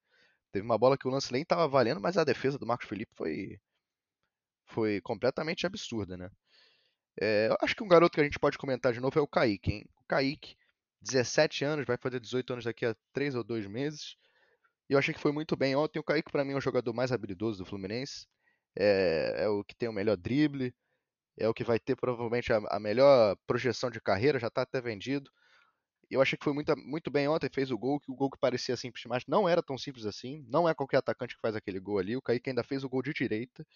Teve 0.51 0.65
uma 0.65 0.77
bola 0.77 0.99
que 0.99 1.07
o 1.07 1.11
lance 1.13 1.33
nem 1.33 1.43
estava 1.43 1.69
valendo, 1.69 2.01
mas 2.01 2.19
a 2.19 2.25
defesa 2.25 2.59
do 2.59 2.67
Marcos 2.67 2.89
Felipe 2.89 3.13
foi, 3.15 3.61
foi 4.67 5.01
completamente 5.01 5.65
absurda, 5.65 6.17
né? 6.17 6.29
É, 7.21 7.49
eu 7.51 7.57
acho 7.63 7.77
que 7.77 7.85
um 7.85 7.89
garoto 7.89 8.15
que 8.15 8.21
a 8.21 8.25
gente 8.25 8.39
pode 8.39 8.59
comentar 8.59 8.93
de 8.93 9.01
novo 9.01 9.17
é 9.17 9.23
o 9.23 9.29
Kaique, 9.29 9.73
hein? 9.73 9.85
O 10.01 10.05
Kaique, 10.09 10.57
17 11.01 11.65
anos, 11.65 11.87
vai 11.87 11.97
fazer 11.97 12.19
18 12.19 12.53
anos 12.55 12.65
daqui 12.65 12.85
a 12.85 12.97
3 13.13 13.37
ou 13.37 13.45
2 13.45 13.69
meses. 13.69 14.17
Eu 14.93 14.99
achei 14.99 15.15
que 15.15 15.21
foi 15.21 15.33
muito 15.33 15.57
bem 15.57 15.75
ontem. 15.75 15.99
O 15.99 16.03
Kaique, 16.03 16.31
para 16.31 16.45
mim, 16.45 16.53
é 16.53 16.57
o 16.57 16.61
jogador 16.61 16.93
mais 16.93 17.13
habilidoso 17.13 17.59
do 17.59 17.65
Fluminense. 17.65 18.27
É, 18.77 19.45
é 19.45 19.49
o 19.49 19.65
que 19.65 19.75
tem 19.75 19.89
o 19.89 19.93
melhor 19.93 20.17
drible, 20.17 20.75
é 21.39 21.49
o 21.49 21.55
que 21.55 21.65
vai 21.65 21.79
ter 21.79 21.97
provavelmente 21.97 22.53
a, 22.53 22.59
a 22.71 22.81
melhor 22.81 23.37
projeção 23.47 23.91
de 23.91 24.01
carreira, 24.01 24.39
já 24.39 24.49
está 24.49 24.63
até 24.63 24.81
vendido. 24.81 25.31
Eu 26.11 26.21
achei 26.21 26.37
que 26.39 26.45
foi 26.45 26.53
muito, 26.53 26.75
muito 26.77 27.11
bem 27.11 27.29
ontem, 27.29 27.49
fez 27.53 27.71
o 27.71 27.79
gol, 27.79 27.99
que 28.01 28.11
o 28.11 28.15
gol 28.15 28.31
que 28.31 28.39
parecia 28.39 28.77
simples, 28.77 29.05
mas 29.07 29.25
não 29.27 29.49
era 29.49 29.63
tão 29.63 29.79
simples 29.79 30.05
assim. 30.07 30.45
Não 30.49 30.69
é 30.69 30.75
qualquer 30.75 30.99
atacante 30.99 31.35
que 31.35 31.41
faz 31.41 31.57
aquele 31.57 31.81
gol 31.81 31.99
ali. 31.99 32.17
O 32.17 32.23
Kaique 32.23 32.51
ainda 32.51 32.63
fez 32.63 32.85
o 32.85 32.89
gol 32.89 33.03
de 33.03 33.13
direita. 33.15 33.67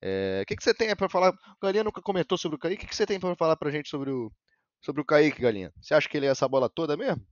É, 0.00 0.40
o 0.42 0.46
que, 0.46 0.56
que 0.56 0.64
você 0.64 0.74
tem 0.74 0.94
para 0.96 1.08
falar? 1.08 1.30
O 1.30 1.66
Galinha 1.66 1.84
nunca 1.84 2.02
comentou 2.02 2.38
sobre 2.38 2.56
o 2.56 2.58
Kaique. 2.58 2.78
O 2.78 2.80
que, 2.80 2.88
que 2.88 2.96
você 2.96 3.06
tem 3.06 3.20
para 3.20 3.36
falar 3.36 3.56
pra 3.56 3.70
gente 3.70 3.88
sobre 3.88 4.10
o, 4.10 4.32
sobre 4.80 5.02
o 5.02 5.04
Kaique, 5.04 5.42
Galinha? 5.42 5.72
Você 5.80 5.94
acha 5.94 6.08
que 6.08 6.16
ele 6.16 6.26
é 6.26 6.30
essa 6.30 6.48
bola 6.48 6.70
toda 6.70 6.96
mesmo? 6.96 7.24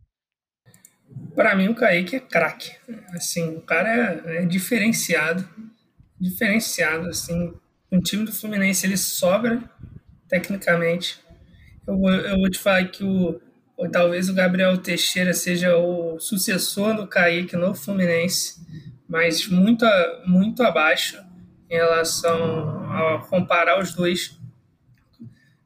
Para 1.35 1.55
mim, 1.55 1.69
o 1.69 1.75
Kaique 1.75 2.17
é 2.17 2.21
craque. 2.21 2.73
Assim, 3.13 3.57
o 3.57 3.61
cara 3.61 4.23
é, 4.27 4.43
é 4.43 4.47
diferenciado. 4.47 5.49
Diferenciado, 6.19 7.09
assim 7.09 7.55
um 7.91 8.01
time 8.01 8.25
do 8.25 8.33
Fluminense 8.33 8.87
ele 8.87 8.97
sobra 8.97 9.63
tecnicamente. 10.29 11.19
Eu, 11.87 12.01
eu 12.07 12.39
vou 12.39 12.51
te 12.51 12.59
falar 12.59 12.85
que 12.85 13.03
o, 13.03 13.41
talvez 13.91 14.29
o 14.29 14.35
Gabriel 14.35 14.79
Teixeira 14.79 15.35
seja 15.35 15.77
o 15.77 16.21
sucessor 16.21 16.95
do 16.95 17.07
Kaique 17.07 17.57
no 17.57 17.75
Fluminense, 17.75 18.61
mas 19.09 19.49
muito, 19.49 19.85
muito 20.25 20.63
abaixo 20.63 21.21
em 21.69 21.75
relação 21.75 22.91
a 22.93 23.27
comparar 23.29 23.81
os 23.81 23.93
dois. 23.93 24.39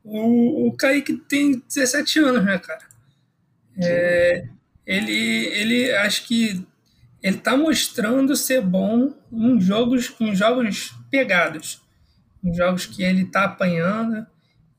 O, 0.03 0.69
o 0.69 0.77
Kaique 0.77 1.17
tem 1.17 1.63
17 1.67 2.21
anos, 2.21 2.45
né, 2.45 2.59
cara? 2.59 2.85
É, 3.77 4.47
ele, 4.87 5.13
ele 5.13 5.95
acho 5.97 6.27
que 6.27 6.67
ele 7.23 7.39
tá 7.39 7.57
mostrando 7.57 8.37
ser 8.37 8.61
bom 8.61 9.15
em 9.33 9.61
jogos, 9.61 10.15
em 10.21 10.35
jogos 10.35 10.95
pegados 11.11 11.85
em 12.45 12.53
jogos 12.53 12.85
que 12.85 13.03
ele 13.03 13.23
está 13.23 13.45
apanhando, 13.45 14.27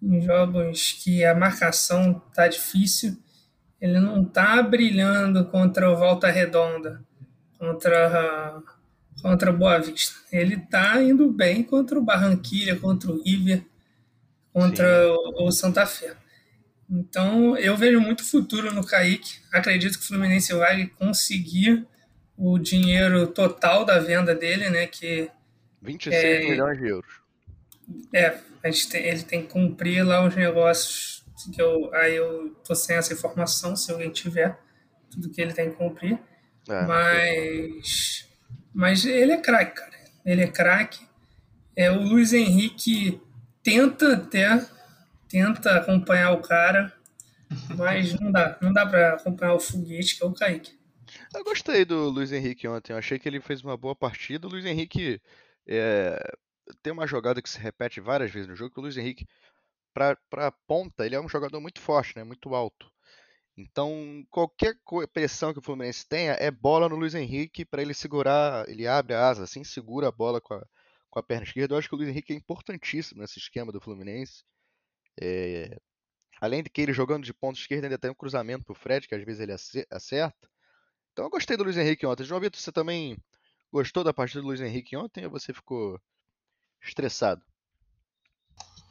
em 0.01 0.21
jogos 0.21 0.91
que 1.03 1.25
a 1.25 1.33
marcação 1.33 2.21
está 2.29 2.47
difícil, 2.47 3.17
ele 3.81 3.99
não 3.99 4.21
está 4.21 4.61
brilhando 4.61 5.45
contra 5.45 5.89
o 5.89 5.95
Volta 5.95 6.29
Redonda, 6.29 7.03
contra 7.57 8.61
contra 9.21 9.51
Boa 9.51 9.79
Vista. 9.79 10.13
Ele 10.31 10.55
está 10.55 11.01
indo 11.01 11.31
bem 11.31 11.63
contra 11.63 11.97
o 11.97 12.03
Barranquilla, 12.03 12.77
contra 12.79 13.11
o 13.11 13.23
River, 13.23 13.65
contra 14.53 14.85
o, 15.11 15.47
o, 15.47 15.51
Santa 15.51 15.85
Fé. 15.87 16.15
Então 16.89 17.57
eu 17.57 17.75
vejo 17.75 17.99
muito 17.99 18.23
futuro 18.23 18.73
no 18.73 18.85
Kaique. 18.85 19.39
Acredito 19.51 19.97
que 19.97 20.05
o 20.05 20.07
Fluminense 20.07 20.53
vai 20.53 20.87
conseguir 20.87 21.85
o 22.37 22.59
dinheiro 22.59 23.27
total 23.27 23.85
da 23.85 23.99
venda 23.99 24.35
dele, 24.35 24.69
né? 24.69 24.87
Que 24.87 25.29
26 25.81 26.23
é, 26.23 26.39
milhões 26.49 26.77
de 26.77 26.87
euros. 26.87 27.21
É, 28.13 28.37
a 28.63 28.69
gente 28.69 28.89
tem, 28.89 29.03
ele 29.03 29.23
tem 29.23 29.41
que 29.41 29.53
cumprir 29.53 30.03
lá 30.03 30.25
os 30.25 30.35
negócios 30.35 31.23
que 31.53 31.61
eu, 31.61 31.93
aí 31.93 32.15
eu 32.15 32.55
tô 32.65 32.73
sem 32.73 32.95
essa 32.95 33.13
informação, 33.13 33.75
se 33.75 33.91
alguém 33.91 34.09
tiver, 34.09 34.57
tudo 35.11 35.29
que 35.29 35.41
ele 35.41 35.53
tem 35.53 35.69
que 35.69 35.75
cumprir. 35.75 36.17
É, 36.67 36.85
mas, 36.85 38.27
mas 38.73 39.05
ele 39.05 39.33
é 39.33 39.37
craque, 39.37 39.75
cara. 39.75 39.95
Ele 40.25 40.41
é 40.41 40.47
craque. 40.47 41.05
É, 41.75 41.91
o 41.91 42.01
Luiz 42.01 42.33
Henrique 42.33 43.21
tenta 43.61 44.13
até, 44.13 44.65
tenta 45.27 45.75
acompanhar 45.75 46.31
o 46.31 46.41
cara, 46.41 46.93
mas 47.75 48.19
não 48.19 48.31
dá. 48.31 48.57
Não 48.61 48.73
dá 48.73 48.85
para 48.85 49.13
acompanhar 49.13 49.53
o 49.53 49.59
foguete, 49.59 50.17
que 50.17 50.23
é 50.23 50.27
o 50.27 50.33
Kaique. 50.33 50.77
Eu 51.33 51.43
gostei 51.43 51.85
do 51.85 52.09
Luiz 52.09 52.31
Henrique 52.31 52.67
ontem. 52.67 52.93
Eu 52.93 52.97
achei 52.97 53.19
que 53.19 53.27
ele 53.27 53.39
fez 53.39 53.61
uma 53.61 53.77
boa 53.77 53.95
partida. 53.95 54.47
O 54.47 54.49
Luiz 54.49 54.65
Henrique 54.65 55.21
é, 55.67 56.17
tem 56.81 56.91
uma 56.91 57.07
jogada 57.07 57.41
que 57.41 57.49
se 57.49 57.59
repete 57.59 58.01
várias 58.01 58.31
vezes 58.31 58.47
no 58.47 58.55
jogo. 58.55 58.73
Que 58.73 58.79
o 58.79 58.83
Luiz 58.83 58.97
Henrique, 58.97 59.27
para 59.93 60.17
pra 60.29 60.51
ponta, 60.51 61.05
ele 61.05 61.15
é 61.15 61.21
um 61.21 61.29
jogador 61.29 61.59
muito 61.61 61.79
forte, 61.79 62.15
né? 62.15 62.23
Muito 62.23 62.53
alto. 62.55 62.91
Então, 63.57 64.25
qualquer 64.29 64.75
pressão 65.13 65.53
que 65.53 65.59
o 65.59 65.61
Fluminense 65.61 66.05
tenha 66.07 66.33
é 66.33 66.51
bola 66.51 66.89
no 66.89 66.95
Luiz 66.95 67.15
Henrique 67.15 67.63
para 67.63 67.81
ele 67.81 67.93
segurar. 67.93 68.67
Ele 68.67 68.87
abre 68.87 69.13
a 69.13 69.27
asa, 69.29 69.43
assim, 69.43 69.63
segura 69.63 70.09
a 70.09 70.11
bola 70.11 70.41
com 70.41 70.55
a, 70.55 70.65
com 71.09 71.19
a 71.19 71.23
perna 71.23 71.45
esquerda. 71.45 71.73
Eu 71.73 71.79
acho 71.79 71.87
que 71.87 71.95
o 71.95 71.97
Luiz 71.97 72.09
Henrique 72.09 72.33
é 72.33 72.35
importantíssimo 72.35 73.21
nesse 73.21 73.39
esquema 73.39 73.71
do 73.71 73.79
Fluminense. 73.79 74.43
É, 75.19 75.79
além 76.41 76.63
de 76.63 76.69
que 76.69 76.81
ele 76.81 76.93
jogando 76.93 77.23
de 77.23 77.33
ponta 77.33 77.59
esquerda 77.59 77.87
ainda 77.87 77.97
tem 77.97 78.11
um 78.11 78.15
cruzamento 78.15 78.65
pro 78.65 78.75
Fred, 78.75 79.07
que 79.07 79.15
às 79.15 79.23
vezes 79.23 79.41
ele 79.41 79.53
acerta. 79.89 80.49
Então 81.13 81.25
eu 81.25 81.31
gostei 81.31 81.55
do 81.55 81.63
Luiz 81.63 81.77
Henrique 81.77 82.05
ontem. 82.05 82.23
João 82.23 82.41
Vitor, 82.41 82.59
você 82.59 82.71
também 82.71 83.17
gostou 83.71 84.03
da 84.03 84.13
partida 84.13 84.41
do 84.41 84.47
Luiz 84.47 84.61
Henrique 84.61 84.97
ontem 84.97 85.25
ou 85.25 85.31
você 85.31 85.53
ficou 85.53 85.99
estressado? 86.81 87.41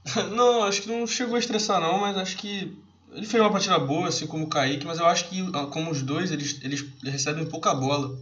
Não, 0.35 0.63
acho 0.63 0.83
que 0.83 0.89
não 0.89 1.07
chegou 1.07 1.35
a 1.35 1.39
estressar 1.39 1.81
não, 1.81 2.01
mas 2.01 2.19
acho 2.19 2.37
que 2.37 2.77
ele 3.11 3.27
fez 3.27 3.43
uma 3.43 3.51
partida 3.51 3.79
boa, 3.79 4.09
assim 4.09 4.27
como 4.27 4.45
o 4.45 4.49
Kaique, 4.49 4.85
mas 4.85 4.99
eu 4.99 5.07
acho 5.07 5.29
que 5.31 5.41
ah, 5.55 5.67
como 5.67 5.91
os 5.91 6.03
dois, 6.03 6.31
eles, 6.31 6.61
eles 6.63 6.85
recebem 7.03 7.47
pouca 7.47 7.75
bola. 7.75 8.19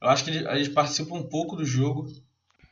Eu 0.00 0.08
acho 0.08 0.22
que 0.22 0.30
eles, 0.30 0.46
eles 0.46 0.68
participam 0.68 1.16
um 1.16 1.22
pouco 1.22 1.56
do 1.56 1.64
jogo. 1.64 2.06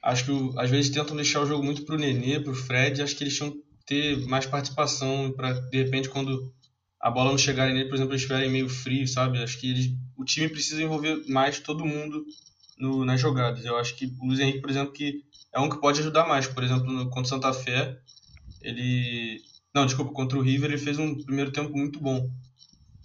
Acho 0.03 0.25
que 0.25 0.59
às 0.59 0.71
vezes 0.71 0.91
tentam 0.91 1.17
deixar 1.17 1.41
o 1.41 1.47
jogo 1.47 1.65
muito 1.65 1.83
pro 1.85 1.97
Nenê, 1.97 2.39
pro 2.39 2.55
Fred. 2.55 3.03
Acho 3.03 3.17
que 3.17 3.25
eles 3.25 3.35
tinham 3.35 3.57
ter 3.87 4.19
mais 4.27 4.47
participação 4.47 5.33
para 5.37 5.53
de 5.53 5.83
repente 5.83 6.09
quando 6.09 6.53
a 7.01 7.11
bola 7.11 7.31
não 7.31 7.39
chegar 7.39 7.69
nele, 7.69 7.85
por 7.85 7.97
exemplo, 7.97 8.13
eles 8.13 8.23
estiverem 8.23 8.51
meio 8.51 8.69
frio, 8.69 9.07
sabe? 9.07 9.43
Acho 9.43 9.59
que 9.61 9.71
eles, 9.71 9.95
o 10.17 10.25
time 10.25 10.49
precisa 10.49 10.83
envolver 10.83 11.23
mais 11.29 11.61
todo 11.61 11.85
mundo 11.85 12.25
no, 12.79 13.05
nas 13.05 13.21
jogadas. 13.21 13.63
Eu 13.65 13.77
acho 13.77 13.95
que 13.95 14.07
o 14.07 14.27
Luiz 14.27 14.41
Henrique, 14.41 14.61
por 14.61 14.71
exemplo, 14.71 14.93
que 14.93 15.23
é 15.53 15.61
um 15.61 15.69
que 15.69 15.81
pode 15.81 16.01
ajudar 16.01 16.27
mais. 16.27 16.47
Por 16.47 16.65
exemplo, 16.65 16.91
no, 16.91 17.05
contra 17.11 17.23
o 17.23 17.27
Santa 17.27 17.53
Fé, 17.53 17.99
ele. 18.63 19.43
Não, 19.75 19.85
desculpa, 19.85 20.13
contra 20.13 20.39
o 20.39 20.41
River 20.41 20.71
ele 20.71 20.79
fez 20.79 20.99
um 20.99 21.15
primeiro 21.23 21.51
tempo 21.51 21.77
muito 21.77 22.01
bom. 22.01 22.31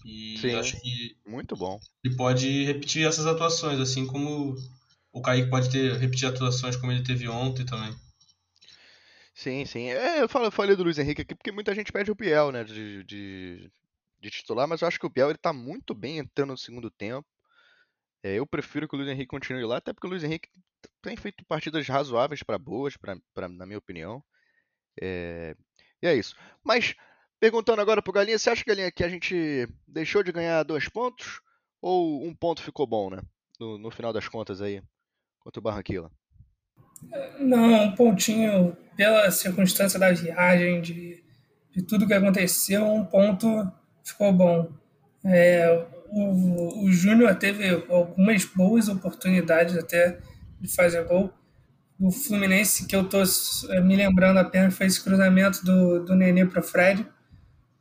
E 0.06 0.38
Sim, 0.40 0.54
acho 0.56 0.80
que 0.80 1.18
muito 1.28 1.56
bom. 1.58 1.78
ele 2.04 2.16
pode 2.16 2.64
repetir 2.64 3.06
essas 3.06 3.26
atuações, 3.26 3.80
assim 3.80 4.06
como 4.06 4.56
o 5.12 5.22
Kaique 5.22 5.50
pode 5.50 5.70
ter 5.70 5.98
repetir 5.98 6.28
atuações 6.28 6.76
como 6.78 6.92
ele 6.92 7.04
teve 7.04 7.28
ontem 7.28 7.66
também. 7.66 7.94
Sim, 9.40 9.64
sim. 9.66 9.88
É, 9.88 10.22
eu 10.22 10.28
falei 10.52 10.76
do 10.76 10.84
Luiz 10.84 10.98
Henrique 11.00 11.22
aqui 11.22 11.34
porque 11.34 11.50
muita 11.50 11.74
gente 11.74 11.94
pede 11.94 12.12
o 12.12 12.16
Biel, 12.16 12.52
né, 12.52 12.66
de, 12.66 13.06
de, 13.06 13.72
de 14.20 14.30
titular, 14.30 14.68
mas 14.68 14.82
eu 14.82 14.88
acho 14.88 15.00
que 15.00 15.06
o 15.06 15.10
Biel 15.10 15.30
ele 15.30 15.38
tá 15.38 15.54
muito 15.54 15.96
bem 15.96 16.18
entrando 16.18 16.50
no 16.50 16.58
segundo 16.58 16.92
tempo. 16.92 17.26
É, 18.22 18.36
eu 18.36 18.46
prefiro 18.46 18.88
que 18.88 18.96
o 18.96 18.98
Luiz 18.98 19.10
Henrique 19.10 19.28
continue 19.28 19.64
lá, 19.66 19.78
até 19.78 19.94
porque 19.94 20.08
o 20.08 20.10
Luiz 20.10 20.26
Henrique 20.26 20.50
tem 21.02 21.16
feito 21.16 21.46
partidas 21.46 21.88
razoáveis 21.88 22.44
para 22.44 22.58
boas, 22.60 22.98
pra, 22.98 23.18
pra, 23.34 23.48
na 23.48 23.66
minha 23.66 23.78
opinião. 23.80 24.22
É, 25.02 25.56
e 26.02 26.08
é 26.08 26.16
isso. 26.16 26.36
Mas, 26.64 26.96
perguntando 27.40 27.82
agora 27.82 28.02
pro 28.02 28.14
Galinha, 28.14 28.38
você 28.38 28.50
acha, 28.50 28.66
Galinha, 28.68 28.92
que 28.92 29.04
a 29.06 29.10
gente 29.10 29.68
deixou 29.88 30.24
de 30.24 30.34
ganhar 30.34 30.64
dois 30.64 30.90
pontos? 30.90 31.42
Ou 31.82 32.26
um 32.26 32.36
ponto 32.36 32.62
ficou 32.62 32.88
bom, 32.88 33.10
né? 33.10 33.22
No, 33.60 33.78
no 33.78 33.92
final 33.92 34.14
das 34.14 34.28
contas 34.28 34.62
aí, 34.62 34.82
contra 35.40 35.60
o 35.60 35.64
Barranquilla? 35.64 36.12
Não, 37.40 37.86
um 37.86 37.92
pontinho 37.94 38.76
pela 38.96 39.32
circunstância 39.32 40.00
da 40.00 40.12
viagem, 40.12 40.82
de, 40.82 41.24
de 41.72 41.82
tudo 41.82 42.08
que 42.08 42.14
aconteceu, 42.14 42.86
um 42.86 43.06
ponto 43.06 43.72
ficou 44.04 44.34
bom. 44.34 44.72
É, 45.24 45.86
o, 46.10 46.86
o 46.86 46.92
Júnior 46.92 47.36
teve 47.36 47.70
algumas 47.90 48.46
boas 48.46 48.90
oportunidades 48.90 49.78
até 49.78 50.20
de 50.60 50.68
fazer 50.68 51.04
gol. 51.06 51.32
O 52.00 52.12
Fluminense, 52.12 52.86
que 52.86 52.96
eu 52.96 53.02
estou 53.02 53.24
me 53.84 53.96
lembrando 53.96 54.38
apenas, 54.38 54.74
foi 54.74 54.88
esse 54.88 55.04
cruzamento 55.04 55.64
do, 55.66 56.06
do 56.06 56.16
Nenê 56.16 56.46
para 56.46 56.62
o 56.62 56.64
Fred. 56.64 57.06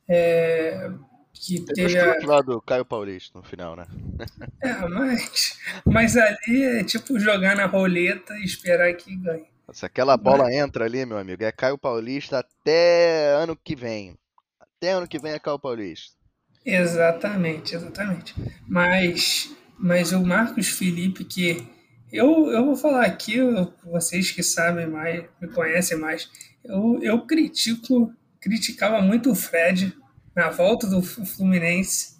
É, 0.09 0.90
que 1.32 1.60
teve 1.60 1.98
a... 1.98 2.18
lá 2.26 2.40
do 2.40 2.60
Caio 2.60 2.84
Paulista 2.84 3.38
no 3.38 3.44
final, 3.44 3.76
né? 3.76 3.86
É, 4.60 4.74
mas, 4.88 5.56
mas 5.86 6.16
ali 6.16 6.64
é 6.64 6.82
tipo 6.82 7.18
jogar 7.20 7.54
na 7.54 7.66
roleta 7.66 8.34
e 8.38 8.44
esperar 8.44 8.92
que 8.94 9.14
ganhe. 9.14 9.46
Se 9.72 9.86
aquela 9.86 10.16
bola 10.16 10.44
mas... 10.44 10.54
entra 10.56 10.84
ali, 10.84 11.06
meu 11.06 11.16
amigo, 11.16 11.44
é 11.44 11.52
Caio 11.52 11.78
Paulista 11.78 12.40
até 12.40 13.34
ano 13.34 13.56
que 13.56 13.76
vem. 13.76 14.16
Até 14.58 14.92
ano 14.92 15.06
que 15.06 15.18
vem 15.18 15.32
é 15.32 15.38
Caio 15.38 15.58
Paulista. 15.58 16.16
Exatamente, 16.64 17.76
exatamente. 17.76 18.34
Mas, 18.66 19.54
mas 19.78 20.12
o 20.12 20.24
Marcos 20.24 20.68
Felipe, 20.68 21.24
que 21.24 21.66
eu, 22.12 22.50
eu 22.50 22.64
vou 22.64 22.76
falar 22.76 23.06
aqui, 23.06 23.38
vocês 23.84 24.30
que 24.30 24.42
sabem 24.42 24.86
mais, 24.86 25.24
me 25.40 25.48
conhecem 25.48 25.98
mais, 25.98 26.28
eu, 26.64 26.98
eu 27.02 27.26
critico, 27.26 28.12
criticava 28.40 29.00
muito 29.00 29.30
o 29.30 29.34
Fred 29.34 29.96
na 30.38 30.51
volta 30.51 30.87
do 30.87 31.03
Fluminense 31.03 32.18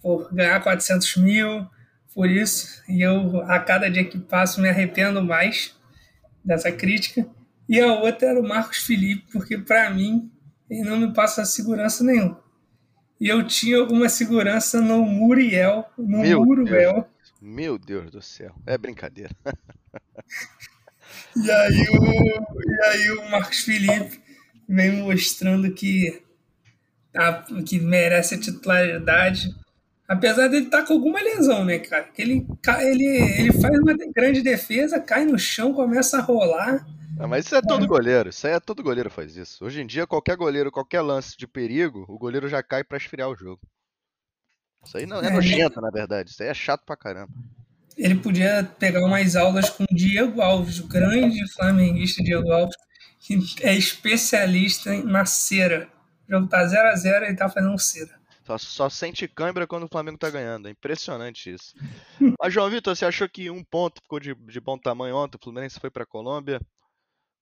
por 0.00 0.32
ganhar 0.32 0.62
400 0.62 1.16
mil, 1.16 1.66
por 2.14 2.30
isso, 2.30 2.82
e 2.88 3.02
eu 3.02 3.40
a 3.50 3.58
cada 3.58 3.90
dia 3.90 4.04
que 4.04 4.18
passo 4.18 4.60
me 4.60 4.68
arrependo 4.68 5.22
mais 5.22 5.74
dessa 6.44 6.70
crítica. 6.70 7.26
E 7.68 7.80
a 7.80 7.92
outra 7.92 8.28
era 8.28 8.40
o 8.40 8.46
Marcos 8.46 8.78
Felipe, 8.78 9.24
porque 9.32 9.58
para 9.58 9.90
mim 9.90 10.30
ele 10.68 10.82
não 10.82 10.98
me 10.98 11.12
passa 11.12 11.44
segurança 11.44 12.04
nenhuma 12.04 12.44
e 13.20 13.28
eu 13.28 13.46
tinha 13.46 13.78
alguma 13.78 14.08
segurança 14.08 14.80
no 14.80 15.04
Muriel, 15.04 15.86
no 15.96 16.20
Meu 16.20 16.44
Muriel. 16.44 16.92
Deus. 16.92 17.06
Meu 17.40 17.78
Deus 17.78 18.10
do 18.10 18.20
céu, 18.22 18.54
é 18.66 18.76
brincadeira. 18.76 19.30
e, 21.36 21.50
aí 21.50 21.86
o, 21.90 22.60
e 22.60 22.84
aí 22.86 23.10
o 23.12 23.30
Marcos 23.30 23.60
Felipe 23.60 24.20
vem 24.68 25.02
mostrando 25.02 25.72
que, 25.72 26.22
tá, 27.14 27.44
que 27.64 27.80
merece 27.80 28.34
a 28.34 28.40
titularidade. 28.40 29.54
Apesar 30.06 30.48
dele 30.48 30.66
estar 30.66 30.82
tá 30.82 30.86
com 30.86 30.94
alguma 30.94 31.22
lesão, 31.22 31.64
né, 31.64 31.78
cara? 31.78 32.08
Ele, 32.18 32.46
ele, 32.82 33.06
ele 33.06 33.52
faz 33.52 33.78
uma 33.78 33.94
grande 34.14 34.42
defesa, 34.42 35.00
cai 35.00 35.24
no 35.24 35.38
chão, 35.38 35.72
começa 35.72 36.18
a 36.18 36.20
rolar 36.20 36.84
não, 37.16 37.28
mas 37.28 37.46
isso 37.46 37.54
é 37.54 37.62
todo 37.62 37.86
goleiro. 37.86 38.28
Isso 38.28 38.46
aí 38.46 38.54
é 38.54 38.60
todo 38.60 38.82
goleiro 38.82 39.08
faz 39.08 39.36
isso. 39.36 39.64
Hoje 39.64 39.80
em 39.80 39.86
dia, 39.86 40.06
qualquer 40.06 40.36
goleiro, 40.36 40.72
qualquer 40.72 41.00
lance 41.00 41.36
de 41.36 41.46
perigo, 41.46 42.04
o 42.08 42.18
goleiro 42.18 42.48
já 42.48 42.62
cai 42.62 42.82
para 42.82 42.96
esfriar 42.96 43.28
o 43.28 43.36
jogo. 43.36 43.60
Isso 44.84 44.98
aí 44.98 45.06
não 45.06 45.22
é, 45.22 45.28
é 45.28 45.30
nojento, 45.30 45.80
na 45.80 45.90
verdade. 45.90 46.30
Isso 46.30 46.42
aí 46.42 46.48
é 46.48 46.54
chato 46.54 46.84
pra 46.84 46.96
caramba. 46.96 47.32
Ele 47.96 48.16
podia 48.16 48.68
pegar 48.78 49.04
umas 49.04 49.36
aulas 49.36 49.70
com 49.70 49.84
o 49.84 49.94
Diego 49.94 50.42
Alves, 50.42 50.80
o 50.80 50.88
grande 50.88 51.48
flamenguista 51.52 52.22
Diego 52.22 52.50
Alves, 52.50 52.76
que 53.20 53.38
é 53.62 53.72
especialista 53.72 54.92
na 55.04 55.24
cera. 55.24 55.88
O 56.28 56.32
jogo 56.32 56.48
tá 56.48 56.64
0x0 56.64 57.30
e 57.30 57.36
tá 57.36 57.48
fazendo 57.48 57.78
cera. 57.78 58.18
Só, 58.44 58.58
só 58.58 58.90
sente 58.90 59.26
câimbra 59.26 59.66
quando 59.66 59.84
o 59.84 59.88
Flamengo 59.88 60.18
tá 60.18 60.28
ganhando. 60.28 60.68
É 60.68 60.70
impressionante 60.70 61.52
isso. 61.52 61.74
Mas, 62.38 62.52
João 62.52 62.68
Vitor, 62.68 62.94
você 62.94 63.04
achou 63.06 63.28
que 63.28 63.50
um 63.50 63.64
ponto 63.64 64.02
ficou 64.02 64.20
de, 64.20 64.34
de 64.34 64.60
bom 64.60 64.78
tamanho 64.78 65.16
ontem? 65.16 65.36
O 65.36 65.42
Fluminense 65.42 65.80
foi 65.80 65.90
pra 65.90 66.04
Colômbia. 66.04 66.60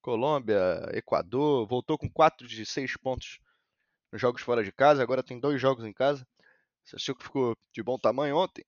Colômbia, 0.00 0.88
Equador, 0.92 1.66
voltou 1.66 1.98
com 1.98 2.08
4 2.08 2.46
de 2.46 2.64
6 2.66 2.96
pontos 2.96 3.38
nos 4.12 4.20
jogos 4.20 4.42
fora 4.42 4.62
de 4.62 4.72
casa, 4.72 5.02
agora 5.02 5.22
tem 5.22 5.40
dois 5.40 5.60
jogos 5.60 5.84
em 5.84 5.92
casa. 5.92 6.26
Você 6.84 6.96
achou 6.96 7.14
que 7.14 7.24
ficou 7.24 7.56
de 7.72 7.82
bom 7.82 7.98
tamanho 7.98 8.36
ontem? 8.36 8.64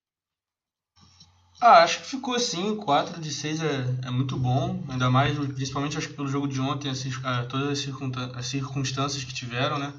Ah, 1.61 1.83
acho 1.83 2.01
que 2.01 2.07
ficou 2.07 2.39
sim, 2.39 2.77
4 2.77 3.21
de 3.21 3.31
6 3.31 3.63
é, 3.63 3.99
é 4.05 4.11
muito 4.11 4.37
bom, 4.37 4.85
ainda 4.89 5.09
mais, 5.11 5.39
principalmente 5.39 5.97
acho 5.97 6.09
que 6.09 6.15
pelo 6.15 6.29
jogo 6.29 6.49
de 6.49 6.61
ontem, 6.61 6.91
as, 6.91 7.03
todas 7.49 7.69
as, 7.69 8.37
as 8.37 8.47
circunstâncias 8.47 9.25
que 9.25 9.33
tiveram, 9.33 9.79
né? 9.79 9.93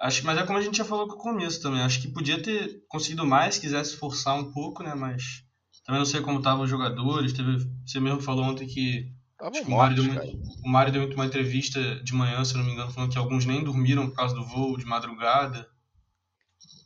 Acho, 0.00 0.24
mas 0.24 0.38
é 0.38 0.42
como 0.44 0.58
a 0.58 0.62
gente 0.62 0.78
já 0.78 0.84
falou 0.84 1.06
no 1.06 1.16
começo 1.16 1.60
também, 1.60 1.82
acho 1.82 2.00
que 2.00 2.08
podia 2.08 2.42
ter 2.42 2.82
conseguido 2.88 3.26
mais, 3.26 3.58
quisesse 3.58 3.96
forçar 3.96 4.34
um 4.34 4.50
pouco, 4.50 4.82
né? 4.82 4.94
Mas 4.94 5.44
também 5.84 5.98
não 5.98 6.06
sei 6.06 6.20
como 6.22 6.38
estavam 6.38 6.64
os 6.64 6.70
jogadores, 6.70 7.32
teve, 7.32 7.58
você 7.84 8.00
mesmo 8.00 8.20
falou 8.20 8.44
ontem 8.44 8.66
que 8.66 9.12
Estavam 9.40 9.62
o, 10.64 10.68
Mário 10.68 10.92
deu, 10.92 11.06
deu 11.06 11.16
uma 11.16 11.26
entrevista 11.26 12.02
de 12.02 12.14
manhã, 12.14 12.44
se 12.44 12.56
não 12.56 12.64
me 12.64 12.72
engano, 12.72 12.90
falando 12.90 13.10
que 13.10 13.18
alguns 13.18 13.46
nem 13.46 13.64
dormiram 13.64 14.08
por 14.08 14.14
causa 14.14 14.34
do 14.34 14.44
voo 14.44 14.76
de 14.76 14.84
madrugada. 14.84 15.66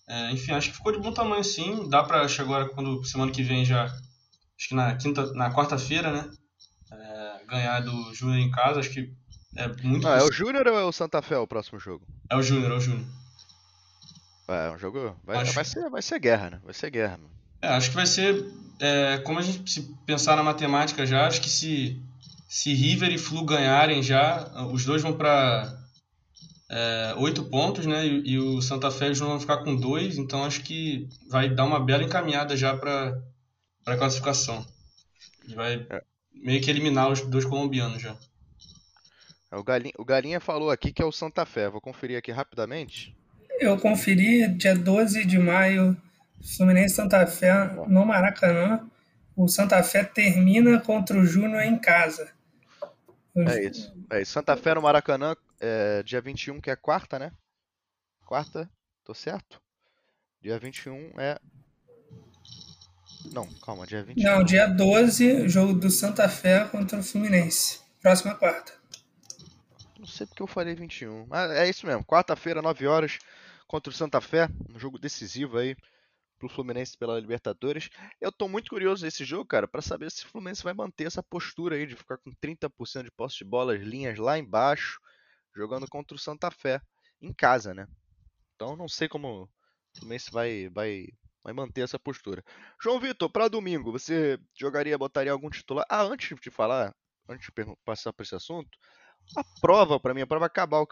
É, 0.06 0.30
enfim, 0.32 0.52
acho 0.52 0.70
que 0.70 0.76
ficou 0.76 0.92
de 0.92 0.98
bom 0.98 1.12
tamanho 1.12 1.44
sim. 1.44 1.88
Dá 1.88 2.02
pra 2.02 2.28
chegar 2.28 2.44
agora, 2.44 2.68
quando 2.68 3.04
semana 3.04 3.32
que 3.32 3.42
vem 3.42 3.64
já. 3.64 3.84
Acho 3.84 4.68
que 4.68 4.74
na 4.74 4.94
quinta, 4.96 5.32
na 5.32 5.52
quarta-feira, 5.52 6.12
né? 6.12 6.30
É, 6.92 7.46
ganhar 7.46 7.80
do 7.80 8.14
Júnior 8.14 8.38
em 8.38 8.50
casa, 8.50 8.80
acho 8.80 8.90
que 8.90 9.12
é 9.56 9.68
muito. 9.82 10.06
Ah, 10.06 10.18
é 10.18 10.22
o 10.22 10.32
Júnior 10.32 10.66
ou 10.66 10.78
é 10.78 10.84
o 10.84 10.92
Santa 10.92 11.22
Fé 11.22 11.38
o 11.38 11.46
próximo 11.46 11.78
jogo? 11.78 12.06
É 12.30 12.36
o 12.36 12.42
Júnior, 12.42 12.72
é 12.72 12.74
o 12.74 12.80
Júnior. 12.80 13.06
É, 14.48 14.70
um 14.70 14.78
jogo. 14.78 15.16
Vai, 15.24 15.38
acho... 15.38 15.52
vai, 15.52 15.64
ser, 15.64 15.88
vai 15.88 16.02
ser 16.02 16.18
guerra, 16.18 16.50
né? 16.50 16.60
Vai 16.62 16.74
ser 16.74 16.90
guerra. 16.90 17.16
Mano. 17.16 17.30
É, 17.62 17.68
acho 17.68 17.88
que 17.88 17.96
vai 17.96 18.06
ser. 18.06 18.44
É, 18.78 19.18
como 19.18 19.38
a 19.38 19.42
gente 19.42 19.70
se 19.70 19.82
pensar 20.04 20.36
na 20.36 20.42
matemática 20.42 21.06
já, 21.06 21.26
acho 21.26 21.40
que 21.40 21.48
se 21.48 22.00
se 22.54 22.72
River 22.72 23.12
e 23.12 23.18
Flu 23.18 23.44
ganharem 23.44 24.00
já, 24.00 24.48
os 24.72 24.84
dois 24.84 25.02
vão 25.02 25.12
para 25.12 25.76
é, 26.70 27.14
oito 27.18 27.44
pontos, 27.44 27.86
né? 27.86 28.06
E, 28.06 28.32
e, 28.32 28.38
o 28.38 28.60
Santa 28.62 28.90
Fé 28.90 29.08
e 29.08 29.10
o 29.10 29.14
João 29.14 29.30
vão 29.32 29.40
ficar 29.40 29.58
com 29.58 29.76
dois, 29.76 30.16
então 30.18 30.44
acho 30.44 30.62
que 30.62 31.08
vai 31.28 31.48
dar 31.48 31.64
uma 31.64 31.78
bela 31.80 32.02
encaminhada 32.02 32.56
já 32.56 32.76
para 32.76 33.20
para 33.84 33.98
classificação. 33.98 34.64
E 35.46 35.54
vai 35.54 35.86
É. 35.90 36.02
meio 36.32 36.60
que 36.62 36.70
eliminar 36.70 37.10
os 37.12 37.20
dois 37.20 37.44
colombianos 37.44 38.00
já. 38.00 38.16
É, 39.52 39.56
O 39.56 39.62
Galinha, 39.62 39.92
o 39.98 40.04
Galinha 40.04 40.40
falou 40.40 40.70
aqui 40.70 40.90
que 40.92 41.02
é 41.02 41.04
o 41.04 41.12
Santa 41.12 41.44
Fé. 41.44 41.68
Vou 41.68 41.80
conferir 41.82 42.16
aqui 42.18 42.32
rapidamente. 42.32 43.14
Eu 43.60 43.78
conferi 43.78 44.48
dia 44.48 44.74
12 44.74 45.24
de 45.26 45.38
maio, 45.38 45.94
Fluminense 46.56 46.94
e 46.94 46.96
Santa 46.96 47.26
Fé 47.26 47.52
no 47.86 48.06
Maracanã. 48.06 48.88
O 49.36 49.48
Santa 49.48 49.82
Fé 49.82 50.02
termina 50.02 50.80
contra 50.80 51.18
o 51.18 51.26
Júnior 51.26 51.62
em 51.62 51.76
casa. 51.78 52.32
O- 53.34 53.42
É 53.42 53.64
isso. 53.64 53.94
É 54.10 54.22
isso. 54.22 54.32
Santa 54.32 54.56
Fé 54.56 54.74
no 54.74 54.80
Maracanã, 54.82 55.36
é, 55.64 56.02
dia 56.02 56.20
21, 56.20 56.60
que 56.60 56.70
é 56.70 56.76
quarta, 56.76 57.18
né? 57.18 57.32
Quarta, 58.26 58.70
tô 59.02 59.14
certo? 59.14 59.60
Dia 60.40 60.58
21 60.58 61.18
é. 61.18 61.38
Não, 63.32 63.46
calma, 63.54 63.86
dia 63.86 64.02
21. 64.04 64.22
Não, 64.22 64.44
dia 64.44 64.66
12, 64.66 65.48
jogo 65.48 65.72
do 65.72 65.90
Santa 65.90 66.28
Fé 66.28 66.66
contra 66.66 66.98
o 66.98 67.02
Fluminense. 67.02 67.80
Próxima 68.02 68.34
quarta. 68.34 68.74
Não 69.98 70.06
sei 70.06 70.26
porque 70.26 70.42
eu 70.42 70.46
falei 70.46 70.74
21. 70.74 71.26
Mas 71.26 71.50
é 71.52 71.66
isso 71.66 71.86
mesmo. 71.86 72.04
Quarta-feira, 72.04 72.60
9 72.60 72.86
horas, 72.86 73.18
contra 73.66 73.90
o 73.90 73.96
Santa 73.96 74.20
Fé. 74.20 74.48
Um 74.68 74.78
jogo 74.78 74.98
decisivo 74.98 75.56
aí 75.56 75.74
pro 76.38 76.48
Fluminense 76.50 76.98
pela 76.98 77.18
Libertadores. 77.18 77.88
Eu 78.20 78.30
tô 78.30 78.46
muito 78.46 78.68
curioso 78.68 79.02
nesse 79.02 79.24
jogo, 79.24 79.46
cara, 79.46 79.66
pra 79.66 79.80
saber 79.80 80.10
se 80.10 80.26
o 80.26 80.28
Fluminense 80.28 80.62
vai 80.62 80.74
manter 80.74 81.06
essa 81.06 81.22
postura 81.22 81.76
aí 81.76 81.86
de 81.86 81.96
ficar 81.96 82.18
com 82.18 82.30
30% 82.34 83.04
de 83.04 83.10
posse 83.10 83.38
de 83.38 83.44
bola, 83.44 83.74
as 83.74 83.80
linhas 83.80 84.18
lá 84.18 84.38
embaixo, 84.38 85.00
jogando 85.54 85.86
contra 85.88 86.16
o 86.16 86.18
Santa 86.18 86.50
Fé 86.50 86.80
em 87.20 87.32
casa, 87.32 87.74
né? 87.74 87.86
Então 88.54 88.76
não 88.76 88.88
sei 88.88 89.08
como 89.08 89.44
o 89.44 89.48
Fluminense 89.98 90.30
vai, 90.30 90.68
vai, 90.68 91.06
vai 91.42 91.52
manter 91.52 91.82
essa 91.82 91.98
postura. 91.98 92.42
João 92.82 93.00
Vitor, 93.00 93.30
pra 93.30 93.48
domingo, 93.48 93.92
você 93.92 94.38
jogaria, 94.54 94.98
botaria 94.98 95.32
algum 95.32 95.50
titular? 95.50 95.86
Ah, 95.88 96.02
antes 96.02 96.36
de 96.40 96.50
falar, 96.50 96.94
antes 97.28 97.46
de 97.46 97.76
passar 97.84 98.12
por 98.12 98.22
esse 98.22 98.34
assunto, 98.34 98.78
a 99.36 99.44
prova 99.60 99.98
pra 99.98 100.14
mim, 100.14 100.22
a 100.22 100.26
prova 100.26 100.48
cabal 100.48 100.86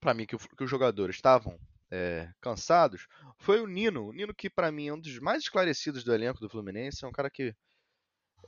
pra 0.00 0.14
mim 0.14 0.26
que, 0.26 0.36
que 0.36 0.64
os 0.64 0.70
jogadores 0.70 1.16
estavam 1.16 1.58
é, 1.90 2.30
cansados 2.40 3.06
foi 3.38 3.60
o 3.60 3.66
Nino. 3.66 4.08
O 4.08 4.12
Nino 4.12 4.34
que 4.34 4.50
pra 4.50 4.72
mim 4.72 4.88
é 4.88 4.92
um 4.92 5.00
dos 5.00 5.18
mais 5.18 5.42
esclarecidos 5.42 6.04
do 6.04 6.14
elenco 6.14 6.40
do 6.40 6.48
Fluminense, 6.48 7.04
é 7.04 7.08
um 7.08 7.12
cara 7.12 7.30
que 7.30 7.54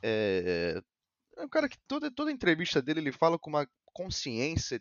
é, 0.03 0.83
é 1.37 1.45
um 1.45 1.49
cara 1.49 1.69
que 1.69 1.79
toda 1.87 2.11
toda 2.11 2.33
entrevista 2.33 2.83
dele 2.83 3.01
ele 3.01 3.13
fala 3.13 3.39
com 3.39 3.51
uma 3.51 3.69
consciência, 3.93 4.81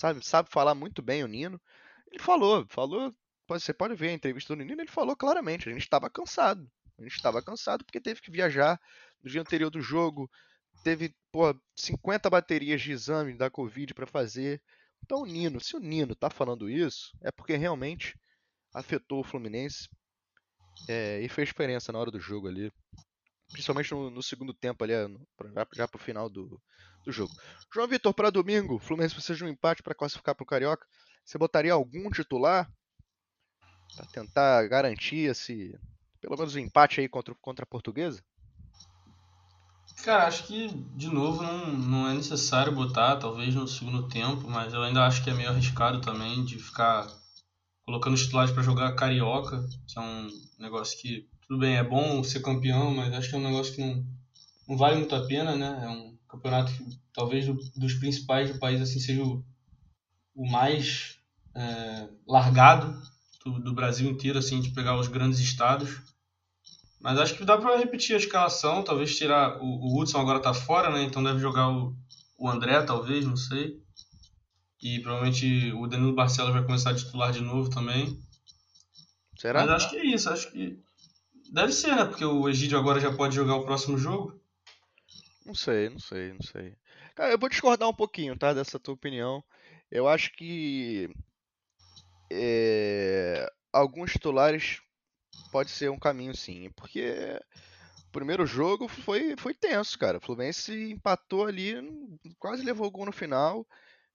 sabe, 0.00 0.24
sabe 0.24 0.50
falar 0.50 0.74
muito 0.74 1.02
bem 1.02 1.22
o 1.22 1.28
Nino. 1.28 1.60
Ele 2.10 2.22
falou, 2.22 2.66
falou, 2.68 3.14
você 3.48 3.72
pode 3.72 3.94
ver 3.94 4.08
a 4.10 4.12
entrevista 4.12 4.54
do 4.54 4.62
Nino, 4.64 4.80
ele 4.82 4.90
falou 4.90 5.16
claramente, 5.16 5.68
a 5.68 5.72
gente 5.72 5.82
estava 5.82 6.08
cansado. 6.10 6.70
A 6.98 7.02
gente 7.02 7.14
estava 7.16 7.42
cansado 7.42 7.84
porque 7.84 8.00
teve 8.00 8.20
que 8.20 8.30
viajar 8.30 8.80
no 9.22 9.30
dia 9.30 9.40
anterior 9.40 9.70
do 9.70 9.80
jogo, 9.80 10.30
teve, 10.82 11.14
pô, 11.32 11.54
50 11.76 12.30
baterias 12.30 12.80
de 12.82 12.92
exame 12.92 13.36
da 13.36 13.50
Covid 13.50 13.94
para 13.94 14.06
fazer. 14.06 14.62
Então, 15.04 15.22
o 15.22 15.26
Nino, 15.26 15.60
se 15.60 15.76
o 15.76 15.80
Nino 15.80 16.14
tá 16.14 16.30
falando 16.30 16.68
isso, 16.68 17.12
é 17.22 17.30
porque 17.32 17.56
realmente 17.56 18.18
afetou 18.74 19.20
o 19.20 19.24
Fluminense 19.24 19.88
é, 20.88 21.20
e 21.20 21.28
fez 21.28 21.48
diferença 21.48 21.92
na 21.92 21.98
hora 21.98 22.10
do 22.10 22.20
jogo 22.20 22.48
ali. 22.48 22.72
Principalmente 23.52 23.92
no, 23.92 24.10
no 24.10 24.22
segundo 24.22 24.54
tempo 24.54 24.84
ali, 24.84 24.94
pra- 25.36 25.50
já, 25.52 25.66
já 25.74 25.88
pro 25.88 25.98
final 26.00 26.28
do, 26.28 26.60
do 27.10 27.16
jogo. 27.16 27.34
João 27.72 27.88
Vitor, 27.88 28.14
para 28.14 28.30
domingo, 28.30 28.76
o 28.76 28.80
Fluminense 28.80 29.14
precisa 29.14 29.36
de 29.38 29.44
um 29.44 29.48
empate 29.48 29.82
para 29.82 29.94
classificar 29.94 30.34
pro 30.34 30.46
Carioca. 30.46 30.86
Você 31.24 31.38
botaria 31.38 31.72
algum 31.72 32.10
titular 32.10 32.70
para 33.94 34.06
tentar 34.06 34.66
garantir 34.68 35.30
esse, 35.30 35.78
pelo 36.20 36.36
menos 36.36 36.54
o 36.54 36.58
empate 36.58 37.00
aí 37.00 37.08
contra, 37.08 37.32
o- 37.32 37.36
contra 37.36 37.62
a 37.64 37.66
Portuguesa? 37.66 38.22
Cara, 40.02 40.26
acho 40.26 40.46
que 40.46 40.68
de 40.96 41.08
novo 41.08 41.42
não, 41.42 41.66
não 41.76 42.08
é 42.08 42.14
necessário 42.14 42.74
botar, 42.74 43.16
talvez 43.16 43.54
no 43.54 43.68
segundo 43.68 44.08
tempo, 44.08 44.48
mas 44.48 44.72
eu 44.72 44.82
ainda 44.82 45.06
acho 45.06 45.22
que 45.22 45.30
é 45.30 45.34
meio 45.34 45.50
arriscado 45.50 46.00
também 46.00 46.44
de 46.44 46.58
ficar 46.58 47.06
colocando 47.84 48.14
os 48.14 48.22
titulares 48.22 48.52
para 48.52 48.62
jogar 48.62 48.94
carioca, 48.96 49.62
que 49.88 49.98
é 49.98 50.02
um 50.02 50.28
negócio 50.58 50.98
que, 51.00 51.28
tudo 51.48 51.60
bem, 51.60 51.76
é 51.76 51.84
bom 51.84 52.24
ser 52.24 52.40
campeão, 52.42 52.94
mas 52.94 53.12
acho 53.14 53.30
que 53.30 53.36
é 53.36 53.38
um 53.38 53.44
negócio 53.44 53.74
que 53.74 53.80
não, 53.82 54.06
não 54.68 54.76
vale 54.78 54.96
muito 54.98 55.14
a 55.14 55.26
pena, 55.26 55.56
né? 55.56 55.80
É 55.84 55.90
um 55.90 56.18
campeonato 56.30 56.72
que 56.72 56.84
talvez 57.12 57.46
do- 57.46 57.58
dos 57.76 57.94
principais 57.94 58.50
do 58.52 58.58
país 58.58 58.80
assim 58.80 58.98
seja 59.00 59.22
o, 59.22 59.44
o 60.34 60.50
mais 60.50 61.18
é, 61.54 62.08
largado 62.26 63.00
do, 63.44 63.60
do 63.60 63.74
Brasil 63.74 64.10
inteiro, 64.10 64.38
assim, 64.38 64.60
de 64.60 64.70
pegar 64.70 64.98
os 64.98 65.08
grandes 65.08 65.38
estados. 65.40 66.00
Mas 67.00 67.18
acho 67.18 67.34
que 67.34 67.44
dá 67.44 67.56
pra 67.56 67.78
repetir 67.78 68.14
a 68.14 68.18
escalação, 68.18 68.82
talvez 68.82 69.16
tirar. 69.16 69.58
O, 69.62 69.64
o 69.64 70.00
Hudson 70.00 70.20
agora 70.20 70.40
tá 70.40 70.52
fora, 70.52 70.90
né? 70.90 71.02
Então 71.02 71.22
deve 71.22 71.38
jogar 71.38 71.68
o, 71.70 71.96
o 72.38 72.48
André, 72.48 72.82
talvez, 72.82 73.24
não 73.24 73.36
sei. 73.36 73.80
E 74.82 75.00
provavelmente 75.00 75.72
o 75.72 75.86
Danilo 75.86 76.14
Barcelos 76.14 76.52
vai 76.52 76.64
começar 76.64 76.90
a 76.90 76.94
titular 76.94 77.32
de 77.32 77.40
novo 77.40 77.70
também. 77.70 78.18
Será? 79.38 79.60
Mas 79.60 79.70
acho 79.70 79.90
que 79.90 79.96
é 79.96 80.06
isso, 80.06 80.28
acho 80.30 80.50
que. 80.52 80.78
Deve 81.52 81.72
ser, 81.72 81.96
né? 81.96 82.04
Porque 82.04 82.24
o 82.24 82.48
Egídio 82.48 82.78
agora 82.78 83.00
já 83.00 83.12
pode 83.14 83.34
jogar 83.34 83.56
o 83.56 83.64
próximo 83.64 83.98
jogo. 83.98 84.39
Não 85.44 85.54
sei, 85.54 85.88
não 85.88 85.98
sei, 85.98 86.32
não 86.32 86.42
sei. 86.42 86.76
Cara, 87.14 87.32
eu 87.32 87.38
vou 87.38 87.48
discordar 87.48 87.88
um 87.88 87.94
pouquinho, 87.94 88.36
tá? 88.36 88.52
Dessa 88.52 88.78
tua 88.78 88.94
opinião. 88.94 89.42
Eu 89.90 90.06
acho 90.06 90.32
que 90.32 91.10
é, 92.30 93.50
alguns 93.72 94.12
titulares 94.12 94.80
pode 95.50 95.70
ser 95.70 95.90
um 95.90 95.98
caminho 95.98 96.34
sim, 96.36 96.70
porque 96.76 97.40
o 98.08 98.12
primeiro 98.12 98.46
jogo 98.46 98.86
foi, 98.88 99.36
foi 99.36 99.54
tenso, 99.54 99.98
cara. 99.98 100.18
O 100.18 100.20
Fluminense 100.20 100.72
empatou 100.90 101.46
ali, 101.46 101.74
quase 102.38 102.62
levou 102.62 102.86
o 102.86 102.90
gol 102.90 103.06
no 103.06 103.12
final. 103.12 103.66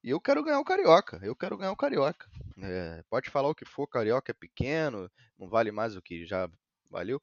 E 0.04 0.12
eu 0.12 0.22
quero 0.22 0.44
ganhar 0.44 0.60
o 0.60 0.66
Carioca. 0.66 1.20
Eu 1.24 1.36
quero 1.36 1.58
ganhar 1.58 1.72
o 1.72 1.76
Carioca. 1.76 2.30
É, 2.62 3.04
pode 3.10 3.30
falar 3.30 3.50
o 3.50 3.56
que 3.56 3.66
for, 3.66 3.88
Carioca 3.88 4.32
é 4.32 4.36
pequeno, 4.36 5.10
não 5.38 5.50
vale 5.50 5.72
mais 5.72 5.96
o 5.96 6.02
que 6.02 6.26
já 6.26 6.48
valeu. 6.90 7.22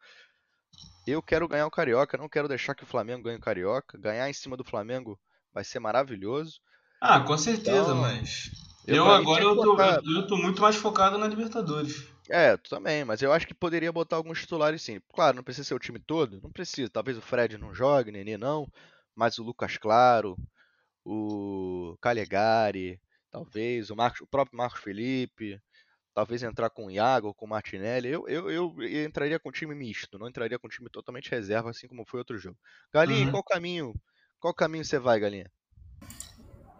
Eu 1.06 1.22
quero 1.22 1.48
ganhar 1.48 1.66
o 1.66 1.70
Carioca, 1.70 2.16
não 2.16 2.28
quero 2.28 2.48
deixar 2.48 2.74
que 2.74 2.84
o 2.84 2.86
Flamengo 2.86 3.24
ganhe 3.24 3.36
o 3.36 3.40
Carioca. 3.40 3.98
Ganhar 3.98 4.28
em 4.28 4.32
cima 4.32 4.56
do 4.56 4.64
Flamengo 4.64 5.18
vai 5.52 5.64
ser 5.64 5.78
maravilhoso. 5.80 6.60
Ah, 7.00 7.20
com 7.20 7.36
certeza, 7.36 7.94
Então, 7.94 8.00
mas. 8.00 8.50
eu, 8.86 8.96
Eu, 8.96 9.06
agora 9.10 9.44
eu 9.44 9.54
tô, 9.60 9.76
botar- 9.76 10.00
eu, 10.16 10.26
tô 10.26 10.36
muito 10.36 10.62
mais 10.62 10.76
focado 10.76 11.18
na 11.18 11.26
Libertadores. 11.26 12.08
É, 12.30 12.56
tu 12.56 12.70
também, 12.70 13.04
mas 13.04 13.20
eu 13.20 13.32
acho 13.32 13.46
que 13.46 13.54
poderia 13.54 13.92
botar 13.92 14.16
alguns 14.16 14.40
titulares 14.40 14.82
sim. 14.82 15.00
Claro, 15.12 15.36
não 15.36 15.42
precisa 15.42 15.66
ser 15.68 15.74
o 15.74 15.78
time 15.78 15.98
todo, 15.98 16.40
não 16.40 16.50
precisa. 16.50 16.88
Talvez 16.90 17.16
o 17.18 17.20
Fred 17.20 17.58
não 17.58 17.74
jogue, 17.74 18.12
Nenê 18.12 18.36
não, 18.38 18.66
mas 19.14 19.38
o 19.38 19.42
Lucas 19.42 19.76
Claro, 19.76 20.36
o 21.04 21.96
Calegari, 22.00 23.00
talvez, 23.30 23.90
o, 23.90 23.96
Marcos, 23.96 24.22
o 24.22 24.26
próprio 24.26 24.56
Marcos 24.58 24.80
Felipe, 24.82 25.60
talvez 26.14 26.42
entrar 26.42 26.70
com 26.70 26.86
o 26.86 26.90
Iago 26.90 27.28
ou 27.28 27.34
com 27.34 27.46
o 27.46 27.48
Martinelli. 27.48 28.08
Eu, 28.08 28.28
eu, 28.28 28.50
eu 28.50 29.04
entraria 29.04 29.38
com 29.40 29.50
time 29.52 29.74
misto, 29.74 30.18
não 30.18 30.28
entraria 30.28 30.58
com 30.58 30.68
time 30.68 30.88
totalmente 30.90 31.30
reserva, 31.30 31.70
assim 31.70 31.88
como 31.88 32.04
foi 32.06 32.20
outro 32.20 32.38
jogo. 32.38 32.58
Galinha, 32.92 33.26
Uhum. 33.26 33.30
qual 33.30 33.42
caminho? 33.44 33.94
Qual 34.40 34.54
caminho 34.54 34.84
você 34.84 34.98
vai, 34.98 35.18
Galinha? 35.20 35.50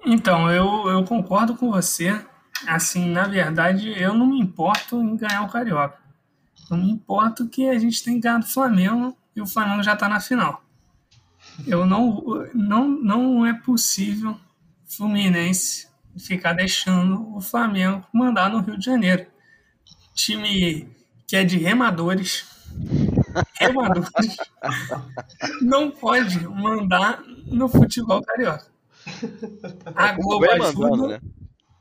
Então, 0.04 0.50
eu, 0.50 0.88
eu 0.88 1.04
concordo 1.04 1.56
com 1.56 1.70
você. 1.70 2.24
Assim, 2.66 3.08
na 3.10 3.26
verdade, 3.26 3.88
eu 4.00 4.14
não 4.14 4.26
me 4.26 4.40
importo 4.40 5.00
em 5.00 5.16
ganhar 5.16 5.42
o 5.42 5.48
Carioca. 5.50 5.98
Eu 6.70 6.76
me 6.76 6.90
importo 6.90 7.48
que 7.48 7.68
a 7.68 7.78
gente 7.78 8.02
tem 8.02 8.20
ganhado 8.20 8.44
o 8.44 8.48
Flamengo 8.48 9.16
e 9.34 9.40
o 9.40 9.46
Flamengo 9.46 9.82
já 9.82 9.94
está 9.94 10.08
na 10.08 10.20
final. 10.20 10.62
Eu 11.66 11.84
não, 11.86 12.22
não, 12.54 12.88
não 12.88 13.46
é 13.46 13.52
possível 13.52 14.38
Fluminense 14.86 15.88
ficar 16.18 16.52
deixando 16.52 17.34
o 17.36 17.40
Flamengo 17.40 18.06
mandar 18.12 18.50
no 18.50 18.60
Rio 18.60 18.78
de 18.78 18.84
Janeiro. 18.84 19.26
Time 20.14 20.88
que 21.26 21.36
é 21.36 21.44
de 21.44 21.58
remadores. 21.58 22.44
Remadores. 23.58 24.36
Não 25.60 25.90
pode 25.90 26.46
mandar 26.46 27.22
no 27.46 27.68
futebol 27.68 28.22
carioca. 28.22 28.66
A 29.94 30.12
Globo 30.12 30.46
mandando, 30.46 30.64
ajuda, 30.64 31.08
né? 31.08 31.20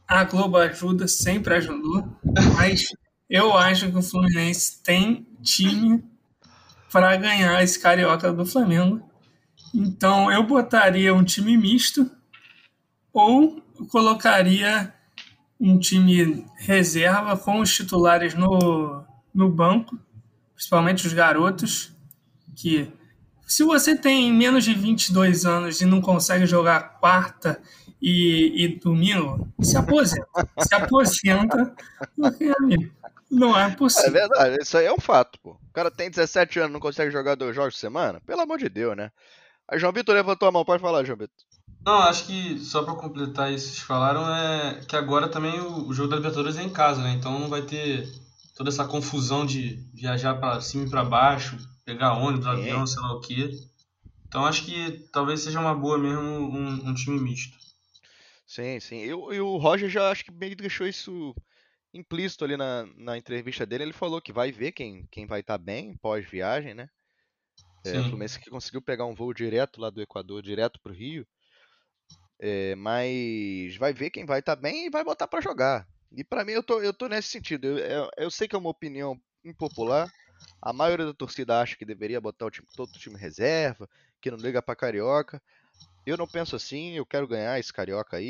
a 0.07 0.23
Globo 0.23 0.57
ajuda, 0.57 1.07
sempre 1.07 1.53
ajudou, 1.55 2.07
mas 2.55 2.93
eu 3.29 3.55
acho 3.55 3.91
que 3.91 3.97
o 3.97 4.01
Fluminense 4.01 4.81
tem 4.83 5.27
time 5.41 6.03
para 6.91 7.15
ganhar 7.15 7.61
esse 7.63 7.79
carioca 7.79 8.31
do 8.33 8.45
Flamengo. 8.45 9.01
Então 9.73 10.31
eu 10.31 10.43
botaria 10.43 11.13
um 11.13 11.23
time 11.23 11.55
misto 11.57 12.09
ou 13.13 13.61
colocaria 13.89 14.93
um 15.59 15.77
time 15.77 16.45
reserva 16.57 17.37
com 17.37 17.59
os 17.59 17.73
titulares 17.73 18.33
no, 18.33 19.03
no 19.33 19.49
banco, 19.49 19.97
principalmente 20.55 21.05
os 21.05 21.13
garotos, 21.13 21.91
que 22.55 22.91
se 23.45 23.63
você 23.63 23.95
tem 23.97 24.31
menos 24.33 24.63
de 24.63 24.73
22 24.73 25.45
anos 25.45 25.81
e 25.81 25.85
não 25.85 26.01
consegue 26.01 26.45
jogar 26.45 26.99
quarta 26.99 27.61
e, 28.01 28.63
e 28.65 28.79
domingo, 28.79 29.47
se 29.61 29.77
aposenta. 29.77 30.27
Se 30.59 30.73
aposenta, 30.73 31.75
porque, 32.15 32.51
amigo, 32.57 32.91
Não 33.29 33.57
é 33.57 33.71
É 33.71 33.75
possível. 33.75 34.11
verdade, 34.11 34.57
isso 34.61 34.77
aí 34.77 34.85
é 34.85 34.93
um 34.93 34.99
fato, 34.99 35.39
pô. 35.41 35.51
O 35.51 35.73
cara 35.73 35.91
tem 35.91 36.09
17 36.09 36.59
anos, 36.59 36.73
não 36.73 36.79
consegue 36.79 37.11
jogar 37.11 37.35
dois 37.35 37.55
jogos 37.55 37.75
por 37.75 37.79
semana? 37.79 38.19
Pelo 38.21 38.41
amor 38.41 38.57
de 38.57 38.69
Deus, 38.69 38.95
né? 38.97 39.11
Aí 39.69 39.79
João 39.79 39.93
Vitor 39.93 40.15
levantou 40.15 40.47
a 40.47 40.51
mão, 40.51 40.65
pode 40.65 40.81
falar, 40.81 41.03
João 41.05 41.17
Vitor. 41.17 41.35
Não, 41.85 41.97
acho 42.03 42.25
que 42.27 42.59
só 42.59 42.83
pra 42.83 42.95
completar 42.95 43.51
isso 43.51 43.69
que 43.69 43.73
vocês 43.75 43.85
falaram 43.87 44.27
é 44.35 44.85
que 44.85 44.95
agora 44.95 45.27
também 45.27 45.59
o, 45.59 45.87
o 45.87 45.93
jogo 45.93 46.09
da 46.09 46.15
Libertadores 46.15 46.57
é 46.57 46.63
em 46.63 46.69
casa, 46.69 47.01
né? 47.01 47.13
Então 47.13 47.39
não 47.39 47.49
vai 47.49 47.61
ter 47.63 48.07
toda 48.55 48.69
essa 48.69 48.85
confusão 48.85 49.45
de 49.45 49.75
viajar 49.93 50.35
pra 50.35 50.61
cima 50.61 50.85
e 50.85 50.89
pra 50.89 51.03
baixo, 51.03 51.57
pegar 51.85 52.13
ônibus, 52.13 52.45
Sim. 52.45 52.51
avião, 52.59 52.85
sei 52.85 53.01
lá 53.01 53.13
o 53.13 53.19
quê. 53.21 53.49
Então 54.27 54.45
acho 54.45 54.65
que 54.65 55.09
talvez 55.13 55.41
seja 55.41 55.59
uma 55.59 55.75
boa 55.75 55.97
mesmo 55.97 56.21
um, 56.23 56.89
um 56.89 56.95
time 56.95 57.19
misto. 57.19 57.57
Sim, 58.45 58.79
sim. 58.79 58.97
E, 58.97 59.13
o- 59.13 59.33
e 59.33 59.39
o 59.39 59.57
Roger 59.57 59.89
já 59.89 60.11
acho 60.11 60.25
que 60.25 60.31
meio 60.31 60.55
que 60.55 60.61
deixou 60.61 60.87
isso 60.87 61.33
implícito 61.93 62.45
ali 62.45 62.57
na, 62.57 62.85
na 62.97 63.17
entrevista 63.17 63.65
dele. 63.65 63.85
Ele 63.85 63.93
falou 63.93 64.21
que 64.21 64.33
vai 64.33 64.51
ver 64.51 64.71
quem, 64.73 65.07
quem 65.11 65.25
vai 65.27 65.41
estar 65.41 65.57
bem 65.57 65.95
pós-viagem, 65.97 66.73
né? 66.73 66.89
É, 67.85 68.01
o. 68.01 68.03
Fluminense 68.03 68.39
que 68.39 68.49
conseguiu 68.49 68.81
pegar 68.81 69.05
um 69.05 69.15
voo 69.15 69.33
direto 69.33 69.81
lá 69.81 69.89
do 69.89 70.01
Equador, 70.01 70.41
direto 70.41 70.79
pro 70.81 70.93
Rio. 70.93 71.27
É, 72.43 72.73
mas 72.75 73.75
vai 73.77 73.93
ver 73.93 74.09
quem 74.09 74.25
vai 74.25 74.39
estar 74.39 74.55
bem 74.55 74.87
e 74.87 74.89
vai 74.89 75.03
botar 75.03 75.27
pra 75.27 75.39
jogar. 75.39 75.87
E 76.11 76.23
pra 76.23 76.43
mim 76.43 76.53
eu 76.53 76.63
tô, 76.63 76.81
eu 76.81 76.91
tô 76.91 77.07
nesse 77.07 77.27
sentido. 77.27 77.65
Eu, 77.67 77.77
eu, 77.77 78.09
eu 78.17 78.31
sei 78.31 78.47
que 78.47 78.55
é 78.55 78.59
uma 78.59 78.71
opinião 78.71 79.15
impopular. 79.45 80.11
A 80.59 80.73
maioria 80.73 81.05
da 81.05 81.13
torcida 81.13 81.61
acha 81.61 81.75
que 81.75 81.85
deveria 81.85 82.19
botar 82.19 82.47
o 82.47 82.49
time, 82.49 82.67
todo 82.75 82.89
o 82.89 82.99
time 82.99 83.15
reserva, 83.15 83.87
que 84.19 84.31
não 84.31 84.39
liga 84.39 84.59
pra 84.59 84.75
carioca. 84.75 85.39
Eu 86.03 86.17
não 86.17 86.27
penso 86.27 86.55
assim, 86.55 86.95
eu 86.95 87.05
quero 87.05 87.27
ganhar 87.27 87.59
esse 87.59 87.71
carioca 87.71 88.17
aí 88.17 88.25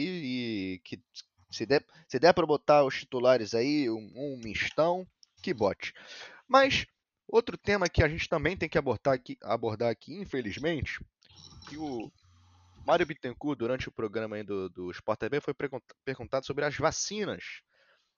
e 0.75 0.81
que 0.83 1.01
se 1.49 1.65
der, 1.65 1.85
se 2.07 2.19
der 2.19 2.33
para 2.33 2.45
botar 2.45 2.83
os 2.83 2.99
titulares 2.99 3.53
aí, 3.53 3.89
um, 3.89 4.11
um 4.13 4.37
mistão, 4.43 5.07
que 5.41 5.53
bote. 5.53 5.93
Mas 6.49 6.85
outro 7.25 7.57
tema 7.57 7.87
que 7.87 8.03
a 8.03 8.09
gente 8.09 8.27
também 8.27 8.57
tem 8.57 8.67
que 8.67 8.77
abordar 8.77 9.13
aqui, 9.13 9.37
abordar 9.41 9.89
aqui 9.89 10.13
infelizmente, 10.15 10.99
que 11.69 11.77
o 11.77 12.11
Mário 12.85 13.05
Bittencourt, 13.05 13.57
durante 13.57 13.87
o 13.87 13.91
programa 13.91 14.43
do, 14.43 14.69
do 14.69 14.91
Sport 14.91 15.19
TV, 15.19 15.39
foi 15.39 15.53
pergunta- 15.53 15.95
perguntado 16.03 16.45
sobre 16.45 16.65
as 16.65 16.75
vacinas. 16.75 17.61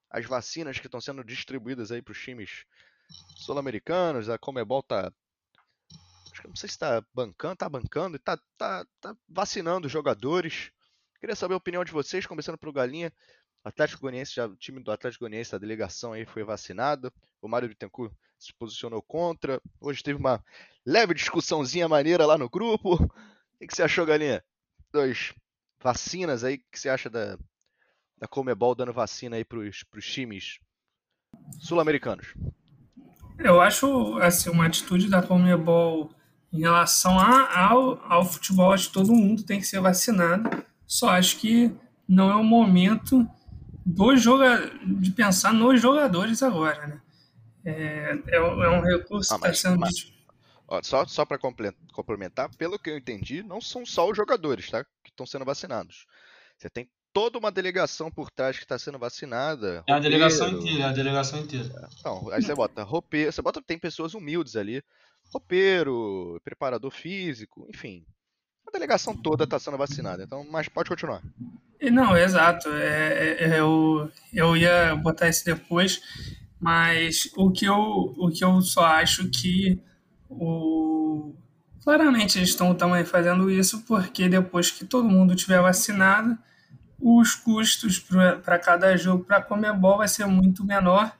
As 0.09 0.25
vacinas 0.25 0.79
que 0.79 0.87
estão 0.87 1.01
sendo 1.01 1.23
distribuídas 1.23 1.91
aí 1.91 2.01
para 2.01 2.11
os 2.11 2.19
times 2.19 2.65
sul-americanos, 3.35 4.29
a 4.29 4.37
Comebol 4.37 4.81
tá. 4.81 5.11
Acho 6.31 6.41
que 6.41 6.47
não 6.47 6.55
sei 6.55 6.69
se 6.69 6.79
tá 6.79 7.03
bancando, 7.13 7.57
tá 7.57 7.69
bancando 7.69 8.15
e 8.15 8.19
tá, 8.19 8.39
tá, 8.57 8.85
tá 9.01 9.15
vacinando 9.27 9.87
os 9.87 9.91
jogadores. 9.91 10.71
Queria 11.19 11.35
saber 11.35 11.53
a 11.53 11.57
opinião 11.57 11.83
de 11.83 11.91
vocês, 11.91 12.25
começando 12.25 12.57
pelo 12.57 12.73
Galinha. 12.73 13.11
Atlético 13.63 14.01
Goianiense, 14.01 14.35
já, 14.35 14.45
o 14.45 14.55
time 14.57 14.81
do 14.81 14.91
Atlético 14.91 15.21
Goianiense, 15.21 15.55
a 15.55 15.57
delegação 15.57 16.13
aí 16.13 16.25
foi 16.25 16.43
vacinado. 16.43 17.13
O 17.41 17.47
Mário 17.47 17.69
Bittencourt 17.69 18.13
se 18.37 18.53
posicionou 18.53 19.01
contra. 19.01 19.61
Hoje 19.79 20.03
teve 20.03 20.19
uma 20.19 20.43
leve 20.85 21.13
discussãozinha 21.13 21.87
maneira 21.87 22.25
lá 22.25 22.37
no 22.37 22.49
grupo. 22.49 22.95
O 22.95 23.67
que 23.67 23.73
você 23.73 23.83
achou, 23.83 24.05
Galinha? 24.05 24.43
Dois 24.93 25.33
vacinas 25.81 26.43
aí, 26.43 26.55
o 26.55 26.59
que 26.71 26.79
você 26.79 26.87
acha 26.87 27.09
da, 27.09 27.35
da 28.17 28.27
Comebol 28.27 28.75
dando 28.75 28.93
vacina 28.93 29.35
aí 29.35 29.43
pros, 29.43 29.83
pros 29.83 30.05
times 30.05 30.59
sul-americanos? 31.59 32.33
Eu 33.39 33.59
acho 33.59 34.17
assim, 34.19 34.51
uma 34.51 34.67
atitude 34.67 35.09
da 35.09 35.23
Comebol 35.23 36.11
em 36.53 36.59
relação 36.61 37.19
a- 37.19 37.57
ao, 37.69 37.99
ao 38.09 38.23
futebol, 38.23 38.71
acho 38.71 38.87
que 38.89 38.93
todo 38.93 39.11
mundo 39.11 39.43
tem 39.43 39.59
que 39.59 39.65
ser 39.65 39.79
vacinado. 39.81 40.63
Só 40.85 41.09
acho 41.09 41.37
que 41.39 41.75
não 42.07 42.29
é 42.31 42.35
o 42.35 42.43
momento 42.43 43.27
do 43.83 44.15
joga, 44.15 44.69
de 44.85 45.09
pensar 45.11 45.51
nos 45.51 45.81
jogadores 45.81 46.43
agora, 46.43 46.85
né? 46.85 47.01
É, 47.65 48.19
é, 48.27 48.41
um- 48.41 48.85
é 48.85 48.95
recurso 48.97 49.33
Ah, 49.33 49.39
que 49.39 49.47
está 49.47 49.47
mas- 49.47 49.59
sendo 49.59 49.79
mas- 49.79 50.12
Ó, 50.73 50.81
só 50.81 51.05
só 51.05 51.23
para 51.23 51.37
complementar, 51.37 52.49
pelo 52.57 52.79
que 52.79 52.89
eu 52.89 52.97
entendi, 52.97 53.43
não 53.43 53.61
são 53.61 53.85
só 53.85 54.09
os 54.09 54.17
jogadores, 54.17 54.71
tá? 54.71 54.83
Que 55.03 55.11
estão 55.11 55.25
sendo 55.25 55.45
vacinados. 55.45 56.07
Você 56.57 56.67
tem 56.67 56.89
toda 57.13 57.37
uma 57.37 57.51
delegação 57.51 58.09
por 58.09 58.31
trás 58.31 58.57
que 58.57 58.63
está 58.63 58.79
sendo 58.79 58.97
vacinada. 58.97 59.83
É 59.87 59.93
a 59.93 59.99
delegação 59.99 60.47
roupeiro. 60.49 60.67
inteira, 60.67 60.83
é 60.83 60.89
a 60.89 60.93
delegação 60.93 61.39
inteira. 61.39 61.89
Não, 62.03 62.31
aí 62.31 62.41
você 62.41 62.55
bota 62.55 62.81
roupeiro, 62.81 63.31
você 63.31 63.39
bota 63.39 63.61
tem 63.61 63.77
pessoas 63.77 64.15
humildes 64.15 64.55
ali, 64.55 64.81
roupeiro, 65.31 66.41
preparador 66.43 66.89
físico, 66.89 67.67
enfim. 67.69 68.03
A 68.67 68.71
delegação 68.71 69.15
toda 69.15 69.43
está 69.43 69.59
sendo 69.59 69.77
vacinada. 69.77 70.23
Então, 70.23 70.43
mas 70.49 70.67
pode 70.69 70.89
continuar. 70.89 71.21
Não, 71.79 72.17
exato. 72.17 72.67
É, 72.69 73.35
é- 73.43 73.43
é, 73.43 73.59
eu, 73.59 74.09
eu 74.33 74.57
ia 74.57 74.95
botar 74.95 75.29
isso 75.29 75.45
depois, 75.45 76.01
mas 76.59 77.29
o 77.37 77.51
que 77.51 77.65
eu, 77.65 77.75
o 77.77 78.31
que 78.31 78.43
eu 78.43 78.59
só 78.61 78.85
acho 78.85 79.29
que 79.29 79.79
o, 80.39 81.35
claramente 81.83 82.37
eles 82.39 82.49
estão 82.49 82.73
também 82.75 83.05
fazendo 83.05 83.49
isso 83.49 83.81
porque 83.83 84.27
depois 84.29 84.71
que 84.71 84.85
todo 84.85 85.07
mundo 85.07 85.35
tiver 85.35 85.61
vacinado, 85.61 86.37
os 86.99 87.35
custos 87.35 87.99
para 87.99 88.59
cada 88.59 88.95
jogo 88.95 89.23
para 89.25 89.37
a 89.37 89.41
Comebol 89.41 89.97
vai 89.97 90.07
ser 90.07 90.25
muito 90.25 90.63
menor. 90.65 91.11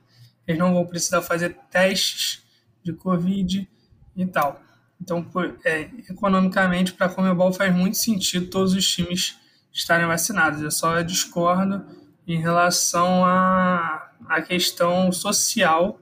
Eles 0.48 0.60
não 0.60 0.74
vão 0.74 0.86
precisar 0.86 1.22
fazer 1.22 1.58
testes 1.70 2.44
de 2.84 2.94
Covid 2.94 3.70
e 4.16 4.26
tal. 4.26 4.62
Então, 5.02 5.22
por- 5.24 5.58
é, 5.66 5.82
economicamente, 6.10 6.94
para 6.94 7.08
a 7.08 7.10
Comebol 7.10 7.52
faz 7.52 7.74
muito 7.76 7.98
sentido 7.98 8.50
todos 8.50 8.74
os 8.74 8.88
times 8.88 9.38
estarem 9.74 10.08
vacinados. 10.08 10.62
Eu 10.62 10.72
só 10.72 11.02
discordo 11.02 11.86
em 12.26 12.40
relação 12.40 13.26
à, 13.26 14.10
à 14.30 14.42
questão 14.42 15.12
social 15.12 16.00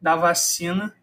da 0.00 0.16
vacina 0.16 0.94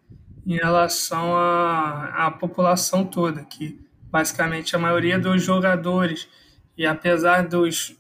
em 0.46 0.56
relação 0.56 1.36
à, 1.36 2.28
à 2.28 2.32
população 2.32 3.06
toda, 3.06 3.44
que 3.44 3.80
basicamente 4.12 4.76
a 4.76 4.80
maioria 4.80 5.20
dos 5.20 5.44
jogadores, 5.44 6.28
e 6.78 6.86
apesar 6.86 7.48
dos 7.48 7.96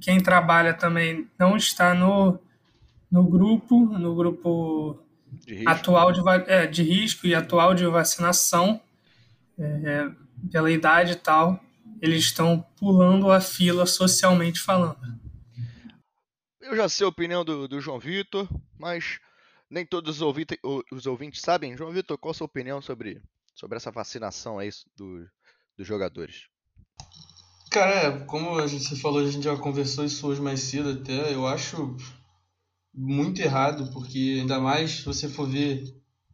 quem 0.00 0.20
trabalha 0.20 0.74
também 0.74 1.28
não 1.38 1.56
está 1.56 1.94
no, 1.94 2.38
no 3.10 3.24
grupo, 3.24 3.86
no 3.86 4.14
grupo 4.14 4.98
De 5.46 5.66
atual 5.66 6.12
de, 6.12 6.20
é, 6.46 6.66
de 6.66 6.82
risco 6.82 7.26
e 7.26 7.34
atual 7.34 7.74
de 7.74 7.86
vacinação, 7.86 8.80
é, 9.58 10.10
pela 10.50 10.70
idade 10.70 11.12
e 11.12 11.16
tal, 11.16 11.60
eles 12.00 12.24
estão 12.24 12.64
pulando 12.76 13.30
a 13.30 13.40
fila 13.40 13.86
socialmente 13.86 14.60
falando. 14.60 14.98
Eu 16.60 16.74
já 16.74 16.88
sei 16.88 17.04
a 17.04 17.08
opinião 17.08 17.44
do, 17.44 17.68
do 17.68 17.80
João 17.80 17.98
Vitor, 17.98 18.48
mas 18.78 19.20
nem 19.72 19.86
todos 19.86 20.20
os, 20.20 20.34
os 20.92 21.06
ouvintes 21.06 21.40
sabem. 21.40 21.76
João 21.76 21.90
Vitor, 21.92 22.18
qual 22.18 22.30
a 22.30 22.34
sua 22.34 22.44
opinião 22.44 22.82
sobre, 22.82 23.22
sobre 23.54 23.78
essa 23.78 23.90
vacinação 23.90 24.58
aí 24.58 24.68
do- 24.94 25.26
dos 25.76 25.86
jogadores? 25.86 26.48
Cara, 27.70 27.90
é, 27.94 28.20
como 28.26 28.58
a 28.58 28.66
gente 28.66 28.94
falou, 28.96 29.20
a 29.20 29.30
gente 29.30 29.44
já 29.44 29.56
conversou 29.56 30.04
isso 30.04 30.26
hoje 30.26 30.42
mais 30.42 30.60
cedo 30.60 30.90
até, 30.90 31.32
eu 31.32 31.46
acho 31.46 31.96
muito 32.94 33.40
errado, 33.40 33.90
porque 33.92 34.36
ainda 34.40 34.60
mais 34.60 34.98
se 34.98 35.04
você 35.06 35.26
for 35.26 35.48
ver 35.48 35.82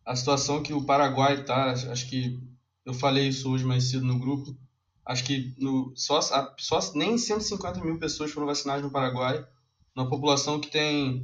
a 0.05 0.17
situação 0.17 0.61
que 0.61 0.73
o 0.73 0.85
Paraguai 0.85 1.45
tá, 1.45 1.71
acho 1.71 2.11
que 2.11 2.41
eu 2.85 2.93
falei 2.93 3.29
isso 3.29 3.49
hoje 3.53 3.65
mais 3.65 3.85
cedo 3.85 4.05
no 4.05 4.19
grupo, 4.19 4.59
acho 5.07 5.23
que 5.23 5.55
no, 5.59 5.93
só, 5.95 6.21
só 6.59 6.81
nem 6.97 7.17
150 7.17 7.85
mil 7.85 8.01
pessoas 8.01 8.33
foram 8.33 8.49
vacinadas 8.49 8.83
no 8.83 8.91
Paraguai, 8.91 9.47
numa 9.95 10.11
população 10.11 10.61
que 10.61 10.73
tem 10.73 11.23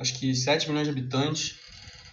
acho 0.00 0.18
que 0.18 0.34
7 0.34 0.68
milhões 0.68 0.86
de 0.86 0.90
habitantes, 0.90 1.56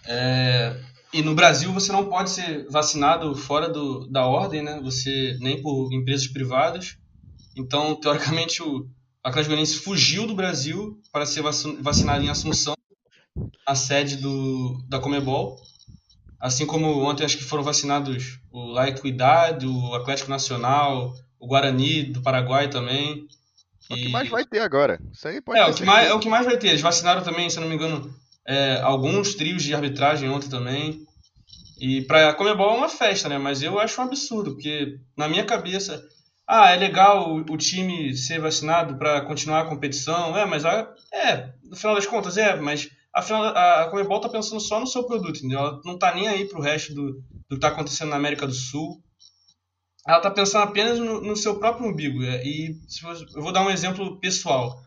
é, 0.06 0.76
e 1.12 1.22
no 1.22 1.34
Brasil 1.34 1.72
você 1.72 1.90
não 1.92 2.08
pode 2.08 2.30
ser 2.30 2.66
vacinado 2.70 3.34
fora 3.34 3.68
do, 3.68 4.06
da 4.08 4.26
ordem, 4.26 4.62
né? 4.62 4.78
Você 4.82 5.36
nem 5.40 5.60
por 5.62 5.92
empresas 5.92 6.26
privadas. 6.28 6.96
Então, 7.56 7.94
teoricamente, 7.96 8.62
o 8.62 8.86
Atlético 9.24 9.50
Goianiense 9.54 9.78
fugiu 9.78 10.26
do 10.26 10.34
Brasil 10.34 11.00
para 11.12 11.26
ser 11.26 11.42
vaci- 11.42 11.76
vacinado 11.80 12.22
em 12.24 12.28
Assunção, 12.28 12.74
a 13.66 13.74
sede 13.74 14.16
do, 14.16 14.82
da 14.88 14.98
Comebol. 14.98 15.56
Assim 16.40 16.66
como 16.66 17.02
ontem 17.04 17.24
acho 17.24 17.36
que 17.38 17.44
foram 17.44 17.64
vacinados 17.64 18.38
o 18.50 18.66
La 18.66 18.88
Equidad, 18.88 19.64
o 19.66 19.94
Atlético 19.94 20.30
Nacional, 20.30 21.12
o 21.38 21.46
Guarani 21.46 22.04
do 22.04 22.22
Paraguai 22.22 22.68
também. 22.70 23.26
É 23.90 23.94
o 23.94 23.96
que 23.96 24.08
mais 24.08 24.28
vai 24.28 24.44
ter 24.44 24.60
agora. 24.60 25.00
Isso 25.12 25.26
aí 25.26 25.40
pode 25.40 25.58
é, 25.58 25.66
o 25.66 25.74
que, 25.74 25.84
mais, 25.84 26.08
é 26.08 26.14
o 26.14 26.20
que 26.20 26.28
mais 26.28 26.44
vai 26.44 26.56
ter. 26.58 26.68
Eles 26.68 26.80
vacinaram 26.80 27.22
também, 27.22 27.48
se 27.48 27.56
eu 27.56 27.62
não 27.62 27.68
me 27.68 27.74
engano, 27.74 28.14
é, 28.46 28.80
alguns 28.82 29.34
trios 29.34 29.62
de 29.62 29.74
arbitragem 29.74 30.28
ontem 30.28 30.48
também. 30.48 31.06
E 31.80 32.02
pra 32.02 32.34
Comebol 32.34 32.74
é 32.74 32.76
uma 32.76 32.88
festa, 32.88 33.28
né? 33.28 33.38
Mas 33.38 33.62
eu 33.62 33.78
acho 33.78 34.00
um 34.00 34.04
absurdo, 34.04 34.52
porque 34.52 34.98
na 35.16 35.28
minha 35.28 35.44
cabeça, 35.44 36.02
ah, 36.46 36.70
é 36.70 36.76
legal 36.76 37.30
o, 37.30 37.40
o 37.40 37.56
time 37.56 38.14
ser 38.16 38.40
vacinado 38.40 38.96
para 38.96 39.20
continuar 39.22 39.60
a 39.60 39.66
competição. 39.66 40.36
É, 40.36 40.44
mas 40.44 40.64
a, 40.64 40.92
é, 41.12 41.52
no 41.62 41.76
final 41.76 41.94
das 41.94 42.06
contas 42.06 42.36
é, 42.36 42.56
mas 42.56 42.90
afinal 43.14 43.44
a, 43.44 43.82
a 43.82 43.90
Comebol 43.90 44.20
tá 44.20 44.28
pensando 44.28 44.60
só 44.60 44.80
no 44.80 44.86
seu 44.86 45.04
produto, 45.04 45.38
entendeu? 45.38 45.60
Ela 45.60 45.80
não 45.84 45.98
tá 45.98 46.14
nem 46.14 46.28
aí 46.28 46.46
pro 46.46 46.60
resto 46.60 46.94
do, 46.94 47.22
do 47.48 47.56
que 47.56 47.60
tá 47.60 47.68
acontecendo 47.68 48.10
na 48.10 48.16
América 48.16 48.46
do 48.46 48.52
Sul. 48.52 49.02
Ela 50.08 50.20
tá 50.20 50.30
pensando 50.30 50.62
apenas 50.62 50.98
no, 50.98 51.20
no 51.20 51.36
seu 51.36 51.58
próprio 51.58 51.86
umbigo. 51.86 52.24
é, 52.24 52.42
E 52.42 52.74
eu 53.36 53.42
vou 53.42 53.52
dar 53.52 53.60
um 53.60 53.68
exemplo 53.68 54.18
pessoal. 54.18 54.82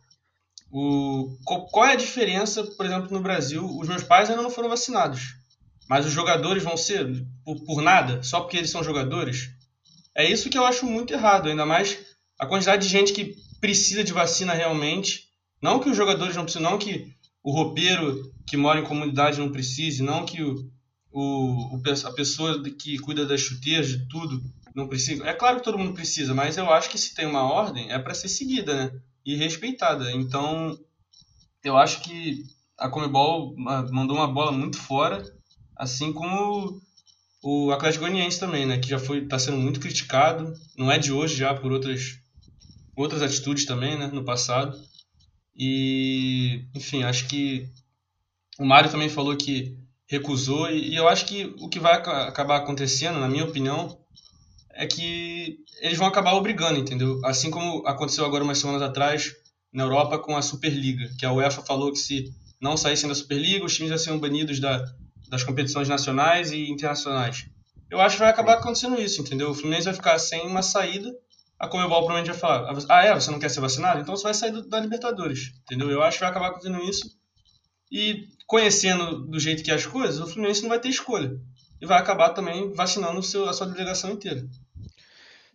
O, 0.72 1.38
qual 1.46 1.86
é 1.86 1.92
a 1.94 1.96
diferença, 1.96 2.64
por 2.64 2.88
exemplo, 2.88 3.12
no 3.12 3.22
Brasil? 3.22 3.64
Os 3.64 3.88
meus 3.88 4.04
pais 4.04 4.32
ainda 4.32 4.42
não 4.42 4.50
foram 4.50 4.70
vacinados, 4.70 5.36
mas 5.88 6.08
os 6.08 6.12
jogadores 6.12 6.64
vão 6.64 6.76
ser 6.76 7.24
por, 7.46 7.64
por 7.66 7.82
nada, 7.84 8.24
só 8.24 8.40
porque 8.40 8.58
eles 8.58 8.72
são 8.72 8.84
jogadores? 8.84 9.52
É 10.16 10.28
isso 10.28 10.50
que 10.50 10.58
eu 10.58 10.66
acho 10.66 10.88
muito 10.88 11.14
errado, 11.14 11.50
ainda 11.50 11.68
mais 11.68 12.00
a 12.40 12.48
quantidade 12.48 12.82
de 12.82 12.90
gente 12.90 13.14
que 13.14 13.36
precisa 13.60 14.04
de 14.04 14.14
vacina 14.14 14.54
realmente. 14.54 15.28
Não 15.62 15.80
que 15.80 15.90
os 15.90 15.98
jogadores 15.98 16.36
não 16.36 16.46
precisam, 16.46 16.72
não 16.72 16.80
que 16.80 17.14
o 17.44 17.52
roupeiro 17.52 18.34
que 18.48 18.58
mora 18.58 18.80
em 18.80 18.86
comunidade 18.86 19.40
não 19.40 19.52
precise, 19.52 20.02
não 20.02 20.26
que 20.26 20.42
o, 20.42 20.68
o, 21.12 21.80
a 22.06 22.12
pessoa 22.14 22.64
que 22.64 22.98
cuida 22.98 23.24
das 23.24 23.42
chuteiras, 23.42 23.88
de 23.90 24.08
tudo, 24.08 24.42
não 24.76 24.88
precisa. 24.88 25.28
É 25.28 25.34
claro 25.34 25.58
que 25.58 25.64
todo 25.64 25.78
mundo 25.78 25.94
precisa, 25.94 26.34
mas 26.34 26.58
eu 26.58 26.72
acho 26.72 26.90
que 26.90 26.98
se 26.98 27.14
tem 27.14 27.26
uma 27.26 27.44
ordem 27.44 27.92
é 27.92 28.00
para 28.00 28.14
ser 28.14 28.30
seguida, 28.30 28.76
né? 28.76 29.02
E 29.26 29.36
respeitada. 29.36 30.12
Então, 30.12 30.78
eu 31.64 31.78
acho 31.78 32.02
que 32.02 32.44
a 32.78 32.90
Comebol 32.90 33.56
mandou 33.56 34.16
uma 34.16 34.28
bola 34.28 34.52
muito 34.52 34.78
fora, 34.78 35.24
assim 35.76 36.12
como 36.12 36.82
o 37.44 37.72
Atlético 37.72 38.06
Goianiense 38.06 38.40
também, 38.40 38.66
né? 38.66 38.78
Que 38.78 38.90
já 38.90 39.00
foi 39.00 39.24
está 39.24 39.38
sendo 39.38 39.58
muito 39.58 39.80
criticado. 39.80 40.54
Não 40.78 40.92
é 40.92 40.98
de 40.98 41.12
hoje 41.12 41.36
já 41.36 41.54
por 41.54 41.72
outras 41.72 42.20
outras 42.96 43.22
atitudes 43.22 43.66
também, 43.66 43.98
né? 43.98 44.08
No 44.08 44.24
passado. 44.24 44.80
E, 45.56 46.66
enfim, 46.74 47.04
acho 47.04 47.28
que 47.28 47.70
o 48.58 48.66
Mário 48.66 48.90
também 48.90 49.10
falou 49.10 49.36
que 49.36 49.78
recusou 50.08 50.70
e, 50.70 50.90
e 50.90 50.96
eu 50.96 51.08
acho 51.08 51.26
que 51.26 51.54
o 51.60 51.70
que 51.70 51.80
vai 51.80 51.94
acabar 51.94 52.58
acontecendo, 52.58 53.20
na 53.20 53.30
minha 53.30 53.46
opinião, 53.46 54.01
é 54.74 54.86
que 54.86 55.60
eles 55.82 55.98
vão 55.98 56.08
acabar 56.08 56.34
obrigando, 56.34 56.80
entendeu? 56.80 57.20
Assim 57.26 57.50
como 57.50 57.86
aconteceu 57.88 58.26
agora 58.26 58.44
umas 58.44 58.58
semanas 58.58 58.82
atrás 58.82 59.34
na 59.72 59.84
Europa 59.84 60.20
com 60.20 60.36
a 60.36 60.42
Superliga, 60.42 61.10
que 61.18 61.26
a 61.26 61.32
UEFA 61.32 61.62
falou 61.62 61.92
que 61.92 62.00
se 62.00 62.34
não 62.60 62.78
saíssem 62.78 63.10
da 63.10 63.16
Superliga, 63.16 63.66
os 63.66 63.74
times 63.74 63.90
já 63.90 63.98
seriam 63.98 64.20
banidos 64.20 64.60
da, 64.60 64.86
das 65.30 65.44
competições 65.44 65.88
nacionais 65.88 66.52
e 66.52 66.70
internacionais. 66.70 67.48
Eu 67.90 68.00
acho 68.00 68.16
que 68.16 68.22
vai 68.22 68.30
acabar 68.30 68.54
acontecendo 68.54 69.00
isso, 69.02 69.22
entendeu? 69.22 69.50
O 69.50 69.54
Fluminense 69.54 69.86
vai 69.86 69.94
ficar 69.94 70.20
sem 70.20 70.46
uma 70.46 70.62
saída, 70.62 71.12
a 71.60 71.68
Comebol 71.68 72.00
provavelmente 72.00 72.32
vai 72.32 72.40
falar, 72.40 72.74
ah 72.90 73.06
é, 73.06 73.14
você 73.14 73.32
não 73.32 73.40
quer 73.40 73.50
ser 73.50 73.60
vacinado? 73.60 74.00
Então 74.00 74.16
você 74.16 74.24
vai 74.24 74.34
sair 74.34 74.52
do, 74.52 74.68
da 74.68 74.80
Libertadores, 74.80 75.52
entendeu? 75.64 75.90
Eu 75.90 76.02
acho 76.02 76.18
que 76.18 76.24
vai 76.24 76.30
acabar 76.30 76.48
acontecendo 76.48 76.82
isso. 76.84 77.10
E 77.92 78.28
conhecendo 78.48 79.26
do 79.28 79.40
jeito 79.40 79.64
que 79.64 79.72
é 79.72 79.74
as 79.74 79.86
coisas, 79.86 80.20
o 80.20 80.28
Fluminense 80.28 80.62
não 80.62 80.70
vai 80.70 80.80
ter 80.80 80.90
escolha 80.90 81.38
e 81.82 81.86
vai 81.86 82.00
acabar 82.00 82.30
também 82.30 82.72
vacinando 82.74 83.24
seu, 83.24 83.50
a 83.50 83.54
sua 83.54 83.68
delegação 83.68 84.12
inteira. 84.12 84.48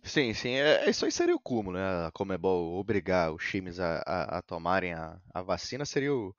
Sim, 0.03 0.33
sim, 0.33 0.51
é, 0.51 0.89
isso 0.89 1.05
aí 1.05 1.11
seria 1.11 1.35
o 1.35 1.39
cúmulo, 1.39 1.77
né? 1.77 2.07
A 2.07 2.11
Comebol 2.11 2.77
obrigar 2.77 3.33
os 3.33 3.43
times 3.43 3.79
a, 3.79 4.01
a, 4.05 4.37
a 4.37 4.41
tomarem 4.41 4.93
a, 4.93 5.19
a, 5.33 5.41
vacina 5.41 5.85
seria 5.85 6.13
o, 6.13 6.33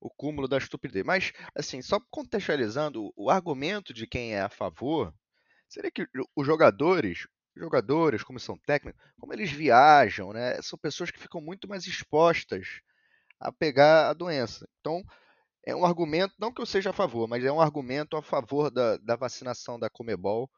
o 0.00 0.08
cúmulo 0.10 0.48
da 0.48 0.56
estupidez. 0.56 1.04
Mas, 1.04 1.32
assim, 1.54 1.82
só 1.82 1.98
contextualizando, 2.10 3.12
o 3.16 3.30
argumento 3.30 3.92
de 3.92 4.06
quem 4.06 4.34
é 4.34 4.40
a 4.40 4.48
favor 4.48 5.12
seria 5.68 5.90
que 5.90 6.06
os 6.34 6.46
jogadores, 6.46 7.26
jogadores, 7.54 8.22
comissão 8.22 8.56
técnica, 8.66 8.98
como 9.18 9.32
eles 9.32 9.50
viajam, 9.50 10.32
né? 10.32 10.60
São 10.62 10.78
pessoas 10.78 11.10
que 11.10 11.18
ficam 11.20 11.40
muito 11.40 11.68
mais 11.68 11.86
expostas 11.86 12.80
a 13.38 13.52
pegar 13.52 14.08
a 14.08 14.14
doença. 14.14 14.66
Então, 14.80 15.02
é 15.66 15.74
um 15.74 15.84
argumento, 15.84 16.32
não 16.38 16.52
que 16.52 16.60
eu 16.60 16.66
seja 16.66 16.90
a 16.90 16.92
favor, 16.92 17.28
mas 17.28 17.44
é 17.44 17.50
um 17.50 17.60
argumento 17.60 18.16
a 18.16 18.22
favor 18.22 18.70
da, 18.70 18.96
da 18.98 19.16
vacinação 19.16 19.78
da 19.78 19.90
Comebol, 19.90 20.48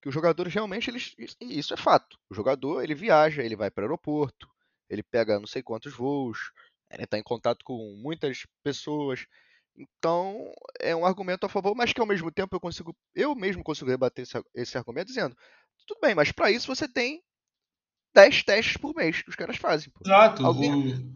que 0.00 0.08
os 0.08 0.14
jogadores 0.14 0.52
realmente, 0.54 0.88
eles, 0.88 1.14
isso 1.38 1.74
é 1.74 1.76
fato. 1.76 2.18
O 2.30 2.34
jogador, 2.34 2.82
ele 2.82 2.94
viaja, 2.94 3.42
ele 3.42 3.54
vai 3.54 3.70
para 3.70 3.82
o 3.82 3.84
aeroporto, 3.84 4.48
ele 4.88 5.02
pega 5.02 5.38
não 5.38 5.46
sei 5.46 5.62
quantos 5.62 5.92
voos, 5.92 6.50
ele 6.90 7.04
está 7.04 7.18
em 7.18 7.22
contato 7.22 7.62
com 7.64 7.76
muitas 8.02 8.46
pessoas. 8.62 9.26
Então, 9.76 10.50
é 10.80 10.96
um 10.96 11.04
argumento 11.04 11.44
a 11.44 11.48
favor, 11.48 11.74
mas 11.74 11.92
que 11.92 12.00
ao 12.00 12.06
mesmo 12.06 12.32
tempo 12.32 12.56
eu 12.56 12.60
consigo, 12.60 12.96
eu 13.14 13.34
mesmo 13.34 13.62
consigo 13.62 13.90
rebater 13.90 14.22
esse, 14.22 14.42
esse 14.54 14.78
argumento 14.78 15.08
dizendo, 15.08 15.36
tudo 15.86 16.00
bem, 16.00 16.14
mas 16.14 16.32
para 16.32 16.50
isso 16.50 16.66
você 16.66 16.88
tem 16.88 17.22
10 18.14 18.42
testes 18.42 18.76
por 18.78 18.94
mês 18.94 19.20
que 19.20 19.28
os 19.28 19.36
caras 19.36 19.58
fazem. 19.58 19.90
Pô. 19.90 20.00
Exato. 20.02 20.46
Alguém... 20.46 21.12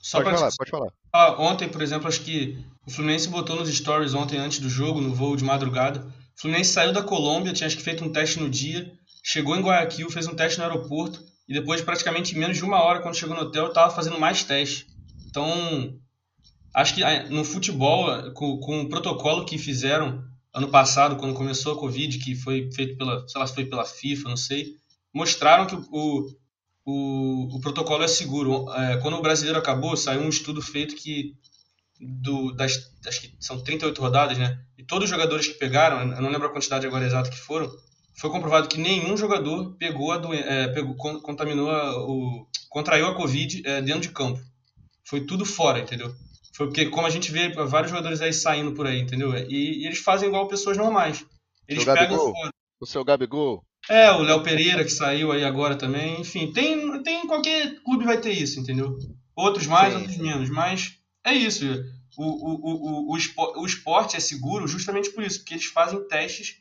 Só 0.00 0.22
pode 0.22 0.36
falar, 0.36 0.50
pode 0.56 0.70
falar. 0.70 0.92
Ah, 1.12 1.42
ontem, 1.42 1.68
por 1.68 1.82
exemplo, 1.82 2.08
acho 2.08 2.20
que 2.20 2.58
o 2.86 2.90
Fluminense 2.90 3.28
botou 3.28 3.56
nos 3.56 3.68
stories 3.68 4.14
ontem, 4.14 4.38
antes 4.38 4.58
do 4.58 4.68
jogo, 4.68 5.00
no 5.00 5.14
voo 5.14 5.36
de 5.36 5.44
madrugada. 5.44 6.00
O 6.36 6.40
Fluminense 6.40 6.72
saiu 6.72 6.92
da 6.92 7.02
Colômbia, 7.02 7.52
tinha 7.52 7.66
acho 7.66 7.76
que 7.76 7.82
feito 7.82 8.04
um 8.04 8.12
teste 8.12 8.40
no 8.40 8.48
dia, 8.48 8.92
chegou 9.22 9.56
em 9.56 9.62
Guayaquil, 9.62 10.10
fez 10.10 10.26
um 10.26 10.34
teste 10.34 10.58
no 10.58 10.64
aeroporto, 10.64 11.22
e 11.48 11.52
depois, 11.52 11.82
praticamente 11.82 12.36
menos 12.38 12.56
de 12.56 12.64
uma 12.64 12.82
hora, 12.82 13.00
quando 13.00 13.16
chegou 13.16 13.34
no 13.34 13.42
hotel, 13.42 13.68
estava 13.68 13.92
fazendo 13.92 14.18
mais 14.18 14.44
testes. 14.44 14.86
Então, 15.26 15.98
acho 16.74 16.94
que 16.94 17.02
ah, 17.02 17.28
no 17.28 17.44
futebol, 17.44 18.32
com, 18.32 18.58
com 18.60 18.82
o 18.82 18.88
protocolo 18.88 19.44
que 19.44 19.58
fizeram 19.58 20.24
ano 20.54 20.68
passado, 20.68 21.16
quando 21.16 21.34
começou 21.34 21.74
a 21.74 21.78
Covid, 21.78 22.18
que 22.18 22.34
foi 22.34 22.70
feito 22.72 22.96
pela, 22.96 23.26
sei 23.28 23.40
lá 23.40 23.46
foi 23.46 23.64
pela 23.64 23.84
FIFA, 23.84 24.28
não 24.28 24.36
sei, 24.36 24.76
mostraram 25.12 25.66
que 25.66 25.74
o, 25.74 26.26
o, 26.84 27.56
o 27.56 27.60
protocolo 27.60 28.02
é 28.02 28.08
seguro. 28.08 28.70
É, 28.72 28.96
quando 28.98 29.16
o 29.16 29.22
brasileiro 29.22 29.58
acabou, 29.58 29.96
saiu 29.96 30.20
um 30.20 30.28
estudo 30.28 30.62
feito 30.62 30.96
que 30.96 31.36
do, 32.00 32.52
das, 32.52 32.92
acho 33.06 33.20
que 33.20 33.36
são 33.38 33.62
38 33.62 34.00
rodadas, 34.00 34.38
né? 34.38 34.58
E 34.78 34.82
todos 34.82 35.04
os 35.04 35.10
jogadores 35.10 35.46
que 35.46 35.54
pegaram, 35.54 36.00
eu 36.00 36.22
não 36.22 36.30
lembro 36.30 36.46
a 36.46 36.52
quantidade 36.52 36.86
agora 36.86 37.04
exata 37.04 37.30
que 37.30 37.38
foram, 37.38 37.70
foi 38.18 38.30
comprovado 38.30 38.68
que 38.68 38.78
nenhum 38.78 39.16
jogador 39.16 39.74
pegou 39.76 40.12
a 40.12 40.18
doença, 40.18 40.48
é, 40.48 40.68
pegou, 40.68 40.94
contaminou 40.94 41.70
a, 41.70 41.96
o, 42.02 42.46
contraiu 42.68 43.06
a 43.06 43.14
Covid 43.14 43.62
é, 43.66 43.82
dentro 43.82 44.02
de 44.02 44.10
campo. 44.10 44.40
Foi 45.04 45.26
tudo 45.26 45.44
fora, 45.44 45.80
entendeu? 45.80 46.14
Foi 46.54 46.66
porque, 46.66 46.86
como 46.86 47.06
a 47.06 47.10
gente 47.10 47.30
vê 47.30 47.50
vários 47.50 47.90
jogadores 47.90 48.20
aí 48.20 48.32
saindo 48.32 48.72
por 48.72 48.86
aí, 48.86 49.00
entendeu? 49.00 49.34
E, 49.34 49.82
e 49.82 49.86
eles 49.86 49.98
fazem 49.98 50.28
igual 50.28 50.48
pessoas 50.48 50.76
normais. 50.76 51.24
Eles 51.68 51.84
seu 51.84 51.94
pegam 51.94 52.16
Gabigol, 52.16 52.32
fora. 52.32 52.50
O 52.80 52.86
seu 52.86 53.04
Gabigol, 53.04 53.64
é, 53.88 54.10
o 54.12 54.22
Léo 54.22 54.42
Pereira 54.42 54.84
que 54.84 54.90
saiu 54.90 55.32
aí 55.32 55.44
agora 55.44 55.76
também. 55.76 56.20
Enfim, 56.20 56.52
tem, 56.52 57.02
tem 57.02 57.26
qualquer 57.26 57.80
clube 57.82 58.04
vai 58.04 58.20
ter 58.20 58.32
isso, 58.32 58.60
entendeu? 58.60 58.98
Outros 59.34 59.66
mais, 59.66 59.94
Sim. 59.94 60.00
outros 60.00 60.18
menos. 60.18 60.50
Mas 60.50 60.98
é 61.24 61.32
isso. 61.32 61.64
O, 62.16 62.24
o, 62.24 62.54
o, 62.62 63.16
o, 63.16 63.62
o 63.62 63.66
esporte 63.66 64.16
é 64.16 64.20
seguro 64.20 64.66
justamente 64.68 65.10
por 65.10 65.24
isso, 65.24 65.38
porque 65.38 65.54
eles 65.54 65.66
fazem 65.66 66.06
testes 66.06 66.60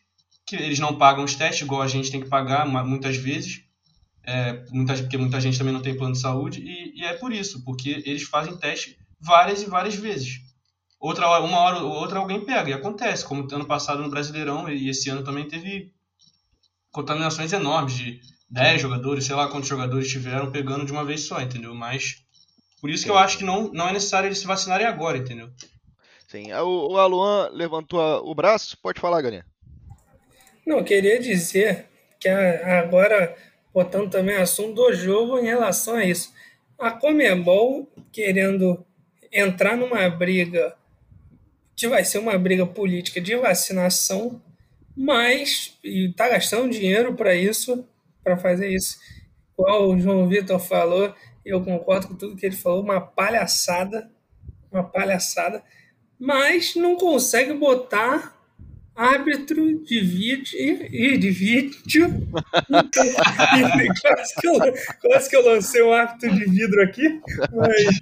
que 0.49 0.55
eles 0.55 0.79
não 0.79 0.97
pagam 0.97 1.23
os 1.23 1.35
testes, 1.35 1.61
igual 1.61 1.81
a 1.81 1.87
gente 1.87 2.09
tem 2.09 2.21
que 2.21 2.27
pagar 2.27 2.65
muitas 2.65 3.15
vezes, 3.15 3.61
é, 4.23 4.65
muitas, 4.71 4.99
porque 4.99 5.15
muita 5.15 5.39
gente 5.39 5.59
também 5.59 5.71
não 5.71 5.81
tem 5.81 5.95
plano 5.95 6.13
de 6.13 6.19
saúde, 6.19 6.59
e, 6.59 6.99
e 6.99 7.05
é 7.05 7.13
por 7.13 7.31
isso, 7.31 7.63
porque 7.63 8.01
eles 8.03 8.23
fazem 8.23 8.57
teste 8.57 8.97
várias 9.19 9.61
e 9.61 9.67
várias 9.67 9.93
vezes. 9.93 10.41
Outra 10.99 11.27
hora, 11.27 11.43
uma 11.43 11.59
hora 11.59 11.79
ou 11.79 11.91
outra 11.91 12.17
alguém 12.17 12.43
pega, 12.43 12.67
e 12.67 12.73
acontece, 12.73 13.23
como 13.23 13.47
ano 13.53 13.65
passado 13.65 14.01
no 14.01 14.09
Brasileirão, 14.09 14.67
e 14.67 14.89
esse 14.89 15.07
ano 15.09 15.23
também 15.23 15.47
teve 15.47 15.93
contaminações 16.91 17.53
enormes 17.53 17.95
de 17.95 18.19
10 18.49 18.81
jogadores, 18.81 19.25
sei 19.25 19.35
lá 19.35 19.47
quantos 19.47 19.69
jogadores 19.69 20.09
tiveram 20.09 20.51
pegando 20.51 20.85
de 20.85 20.91
uma 20.91 21.05
vez 21.05 21.21
só, 21.21 21.39
entendeu? 21.41 21.73
Mas 21.75 22.23
por 22.81 22.89
isso 22.89 23.03
que 23.03 23.11
eu 23.11 23.17
acho 23.17 23.37
que 23.37 23.43
não, 23.43 23.71
não 23.71 23.89
é 23.89 23.93
necessário 23.93 24.27
eles 24.27 24.39
se 24.39 24.47
vacinarem 24.47 24.87
agora, 24.87 25.17
entendeu? 25.17 25.49
Sim. 26.27 26.51
O, 26.53 26.93
o 26.93 26.97
Aluan 26.97 27.49
levantou 27.51 28.29
o 28.29 28.33
braço. 28.33 28.77
Pode 28.81 28.99
falar, 28.99 29.21
Galinha. 29.21 29.45
Não, 30.65 30.77
eu 30.77 30.83
queria 30.83 31.19
dizer 31.19 31.87
que 32.19 32.29
agora, 32.29 33.35
botando 33.73 34.11
também 34.11 34.35
assunto 34.35 34.75
do 34.75 34.93
jogo 34.93 35.39
em 35.39 35.45
relação 35.45 35.95
a 35.95 36.05
isso. 36.05 36.31
A 36.77 36.91
Comembol 36.91 37.91
querendo 38.11 38.85
entrar 39.31 39.75
numa 39.75 40.09
briga 40.09 40.75
que 41.75 41.87
vai 41.87 42.03
ser 42.03 42.19
uma 42.19 42.37
briga 42.37 42.65
política 42.65 43.19
de 43.19 43.35
vacinação 43.35 44.41
mas 45.01 45.79
está 45.81 46.27
gastando 46.27 46.69
dinheiro 46.69 47.13
para 47.13 47.33
isso, 47.33 47.87
para 48.21 48.35
fazer 48.35 48.67
isso. 48.67 48.97
Igual 49.53 49.91
o 49.91 49.97
João 49.97 50.27
Vitor 50.27 50.59
falou, 50.59 51.15
eu 51.45 51.63
concordo 51.63 52.09
com 52.09 52.15
tudo 52.15 52.35
que 52.35 52.45
ele 52.45 52.55
falou, 52.57 52.83
uma 52.83 52.99
palhaçada, 52.99 54.11
uma 54.69 54.83
palhaçada, 54.83 55.63
mas 56.19 56.75
não 56.75 56.97
consegue 56.97 57.53
botar 57.53 58.37
árbitro 58.93 59.81
de 59.85 60.01
vídeo 60.01 60.59
e 60.59 61.17
de 61.17 61.31
vídeo. 61.31 62.27
quase, 64.01 64.35
que 64.35 64.47
eu, 64.49 64.59
quase 64.99 65.29
que 65.29 65.35
eu 65.37 65.45
lancei 65.45 65.81
um 65.81 65.93
árbitro 65.93 66.35
de 66.35 66.43
vidro 66.43 66.83
aqui, 66.83 67.21
mas, 67.53 67.99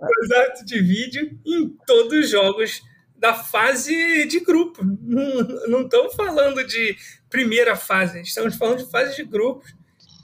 mas 0.00 0.30
árbitro 0.30 0.64
de 0.64 0.80
vídeo 0.80 1.40
em 1.44 1.76
todos 1.84 2.12
os 2.12 2.30
jogos 2.30 2.84
da 3.18 3.34
fase 3.34 4.26
de 4.26 4.40
grupo. 4.40 4.82
Não 4.84 5.82
estamos 5.82 6.14
falando 6.14 6.64
de 6.66 6.96
primeira 7.28 7.76
fase, 7.76 8.20
estamos 8.20 8.56
falando 8.56 8.84
de 8.84 8.90
fase 8.90 9.16
de 9.16 9.24
grupos. 9.24 9.74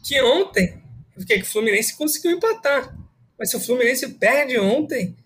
Que 0.06 0.20
ontem, 0.20 0.82
porque 1.14 1.36
o 1.36 1.44
Fluminense 1.44 1.96
conseguiu 1.96 2.32
empatar. 2.32 2.96
Mas 3.38 3.50
se 3.50 3.56
o 3.56 3.60
Fluminense 3.60 4.08
perde 4.14 4.58
ontem, 4.58 5.16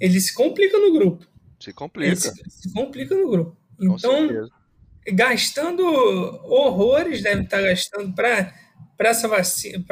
ele 0.00 0.20
se 0.20 0.34
complica 0.34 0.78
no 0.78 0.92
grupo. 0.92 1.26
Se 1.60 1.72
complica. 1.72 2.16
Se, 2.16 2.32
se, 2.48 2.72
complica 2.72 3.14
no 3.14 3.30
grupo. 3.30 3.56
Com 3.78 3.94
então, 3.94 4.28
certeza. 4.28 4.50
gastando 5.12 5.84
horrores, 5.84 7.22
deve 7.22 7.42
estar 7.42 7.60
gastando 7.60 8.12
para 8.14 8.52
essa, 8.98 9.28
vacina, 9.28 9.84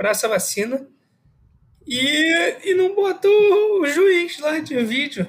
essa 0.00 0.28
vacina. 0.28 0.86
e, 1.86 2.70
e 2.70 2.74
não 2.74 2.94
botou 2.94 3.80
o 3.80 3.86
juiz 3.86 4.38
lá 4.40 4.58
de 4.58 4.82
vídeo, 4.82 5.26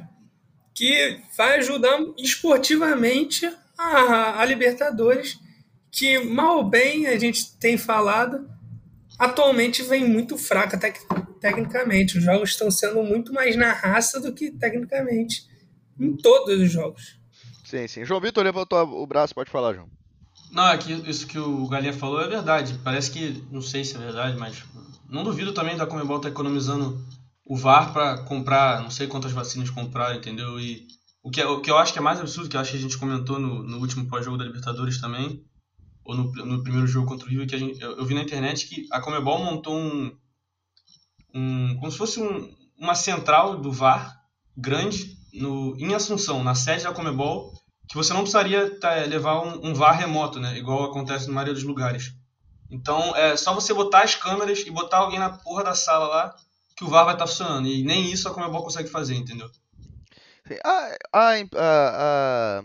que 0.76 1.22
vai 1.38 1.58
ajudar 1.60 1.98
esportivamente 2.18 3.50
a, 3.78 4.42
a 4.42 4.46
Libertadores, 4.46 5.40
que 5.90 6.20
mal 6.20 6.58
ou 6.58 6.70
bem 6.70 7.08
a 7.08 7.18
gente 7.18 7.56
tem 7.58 7.78
falado, 7.78 8.48
atualmente 9.18 9.82
vem 9.82 10.06
muito 10.08 10.38
fraca 10.38 10.78
tec 10.78 10.98
tecnicamente. 11.40 12.18
Os 12.18 12.24
jogos 12.24 12.50
estão 12.50 12.70
sendo 12.70 13.02
muito 13.02 13.32
mais 13.32 13.56
na 13.56 13.72
raça 13.72 14.20
do 14.20 14.34
que 14.34 14.52
tecnicamente 14.52 15.48
em 15.98 16.14
todos 16.18 16.60
os 16.60 16.70
jogos. 16.70 17.18
Sim, 17.64 17.88
sim. 17.88 18.04
João 18.06 18.20
Vitor 18.20 18.44
levantou 18.44 18.80
o 19.02 19.08
braço, 19.08 19.34
pode 19.34 19.50
falar, 19.50 19.74
João. 19.74 19.88
Não, 20.52 20.68
é 20.68 20.78
que 20.78 20.92
isso 21.10 21.26
que 21.26 21.40
o 21.40 21.68
Galinha 21.68 21.94
falou 21.94 22.22
é 22.22 22.28
verdade. 22.28 22.80
Parece 22.84 23.12
que, 23.12 23.44
não 23.50 23.62
sei 23.62 23.84
se 23.84 23.96
é 23.96 24.00
verdade, 24.00 24.38
mas 24.38 24.64
não 25.10 25.24
duvido 25.24 25.54
também 25.54 25.78
da 25.78 25.86
Comebol 25.86 26.18
estar 26.18 26.30
tá 26.30 26.34
economizando 26.34 27.02
o 27.46 27.56
VAR 27.56 27.94
para 27.94 28.18
comprar, 28.24 28.82
não 28.82 28.90
sei 28.90 29.06
quantas 29.06 29.32
vacinas 29.32 29.70
comprar, 29.70 30.16
entendeu? 30.16 30.60
E 30.60 30.88
o 31.22 31.30
que, 31.30 31.44
o 31.44 31.62
que 31.62 31.70
eu 31.70 31.78
acho 31.78 31.94
que 31.94 32.00
é 32.00 32.02
mais 32.02 32.20
absurdo, 32.20 32.50
que 32.50 32.58
eu 32.58 32.62
acho 32.62 32.72
que 32.72 32.78
a 32.78 32.82
gente 32.82 32.98
comentou 32.98 33.40
no, 33.40 33.62
no 33.62 33.78
último 33.78 34.08
pós-jogo 34.08 34.38
da 34.38 34.46
Libertadores 34.46 35.00
também, 35.00 35.44
ou 36.04 36.16
no, 36.16 36.32
no 36.32 36.64
primeiro 36.64 36.88
jogo 36.88 37.08
contra 37.08 37.26
o 37.26 37.30
River, 37.30 37.48
que 37.48 37.58
gente, 37.58 37.80
eu, 37.82 37.98
eu 37.98 38.06
vi 38.06 38.16
na 38.16 38.22
internet 38.22 38.68
que 38.68 38.88
a 38.92 39.00
Comebol 39.00 39.44
montou 39.44 39.76
um, 39.76 40.16
um 41.34 41.78
como 41.80 41.92
se 41.92 41.98
fosse 41.98 42.20
um, 42.20 42.52
uma 42.78 42.96
central 42.96 43.60
do 43.60 43.72
VAR 43.72 44.16
grande 44.58 45.16
no, 45.34 45.76
em 45.78 45.94
Assunção, 45.94 46.44
na 46.44 46.56
sede 46.56 46.84
da 46.84 46.94
Comebol, 46.94 47.54
que 47.88 47.96
você 47.96 48.12
não 48.14 48.22
precisaria 48.22 48.80
tá, 48.80 48.94
levar 49.06 49.42
um, 49.42 49.70
um, 49.70 49.74
VAR 49.74 49.98
remoto, 49.98 50.40
né? 50.40 50.58
Igual 50.58 50.86
acontece 50.86 51.28
na 51.28 51.34
maioria 51.34 51.54
dos 51.54 51.64
lugares. 51.64 52.14
Então 52.72 53.16
é 53.16 53.38
só 53.38 53.54
você 53.54 53.74
botar 53.74 54.02
as 54.02 54.16
câmeras 54.16 54.60
e 54.60 54.72
botar 54.72 54.98
alguém 54.98 55.20
na 55.20 55.30
porra 55.30 55.64
da 55.64 55.76
sala 55.76 56.08
lá 56.08 56.36
que 56.76 56.84
o 56.84 56.88
VAR 56.88 57.06
vai 57.06 57.14
estar 57.14 57.26
tá 57.26 57.32
funcionando. 57.32 57.68
E 57.68 57.84
nem 57.84 58.12
isso 58.12 58.28
a 58.28 58.34
Comebol 58.34 58.64
consegue 58.64 58.90
fazer, 58.90 59.16
entendeu? 59.16 59.50
A, 60.64 60.98
a, 61.12 61.32
a, 61.56 62.64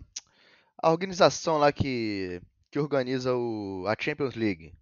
a, 0.82 0.90
organização 0.90 1.56
lá 1.56 1.72
que, 1.72 2.42
que 2.70 2.78
organiza 2.78 3.34
o, 3.34 3.84
a 3.86 3.96
Champions 3.98 4.34
League, 4.34 4.74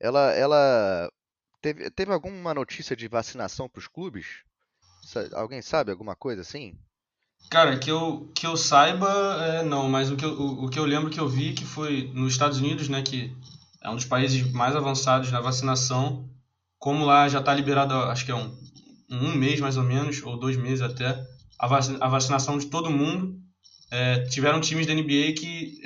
ela, 0.00 0.32
ela 0.32 1.12
teve, 1.60 1.90
teve 1.90 2.12
alguma 2.12 2.52
notícia 2.52 2.96
de 2.96 3.06
vacinação 3.06 3.68
para 3.68 3.78
os 3.78 3.86
clubes? 3.86 4.42
Alguém 5.34 5.62
sabe 5.62 5.92
alguma 5.92 6.16
coisa 6.16 6.42
assim? 6.42 6.76
Cara, 7.50 7.78
que 7.78 7.90
eu, 7.90 8.30
que 8.34 8.46
eu 8.46 8.56
saiba, 8.56 9.08
é, 9.40 9.62
não, 9.62 9.88
mas 9.88 10.10
o 10.10 10.16
que, 10.16 10.24
eu, 10.24 10.30
o, 10.30 10.64
o, 10.64 10.70
que 10.70 10.78
eu 10.78 10.84
lembro 10.84 11.10
que 11.10 11.20
eu 11.20 11.28
vi 11.28 11.52
que 11.52 11.64
foi 11.64 12.10
nos 12.14 12.32
Estados 12.32 12.58
Unidos, 12.58 12.88
né, 12.88 13.02
que 13.02 13.36
é 13.80 13.90
um 13.90 13.96
dos 13.96 14.04
países 14.04 14.50
mais 14.52 14.74
avançados 14.74 15.30
na 15.30 15.40
vacinação, 15.40 16.28
como 16.82 17.04
lá 17.04 17.28
já 17.28 17.38
está 17.38 17.54
liberado, 17.54 17.94
acho 17.94 18.24
que 18.24 18.32
é 18.32 18.34
um, 18.34 18.52
um 19.08 19.36
mês 19.36 19.60
mais 19.60 19.76
ou 19.76 19.84
menos, 19.84 20.20
ou 20.24 20.36
dois 20.36 20.56
meses 20.56 20.82
até, 20.82 21.10
a, 21.56 21.66
a 22.00 22.08
vacinação 22.08 22.58
de 22.58 22.66
todo 22.66 22.90
mundo. 22.90 23.40
É, 23.88 24.24
tiveram 24.24 24.60
times 24.60 24.84
da 24.86 24.92
NBA 24.92 25.34
que 25.38 25.80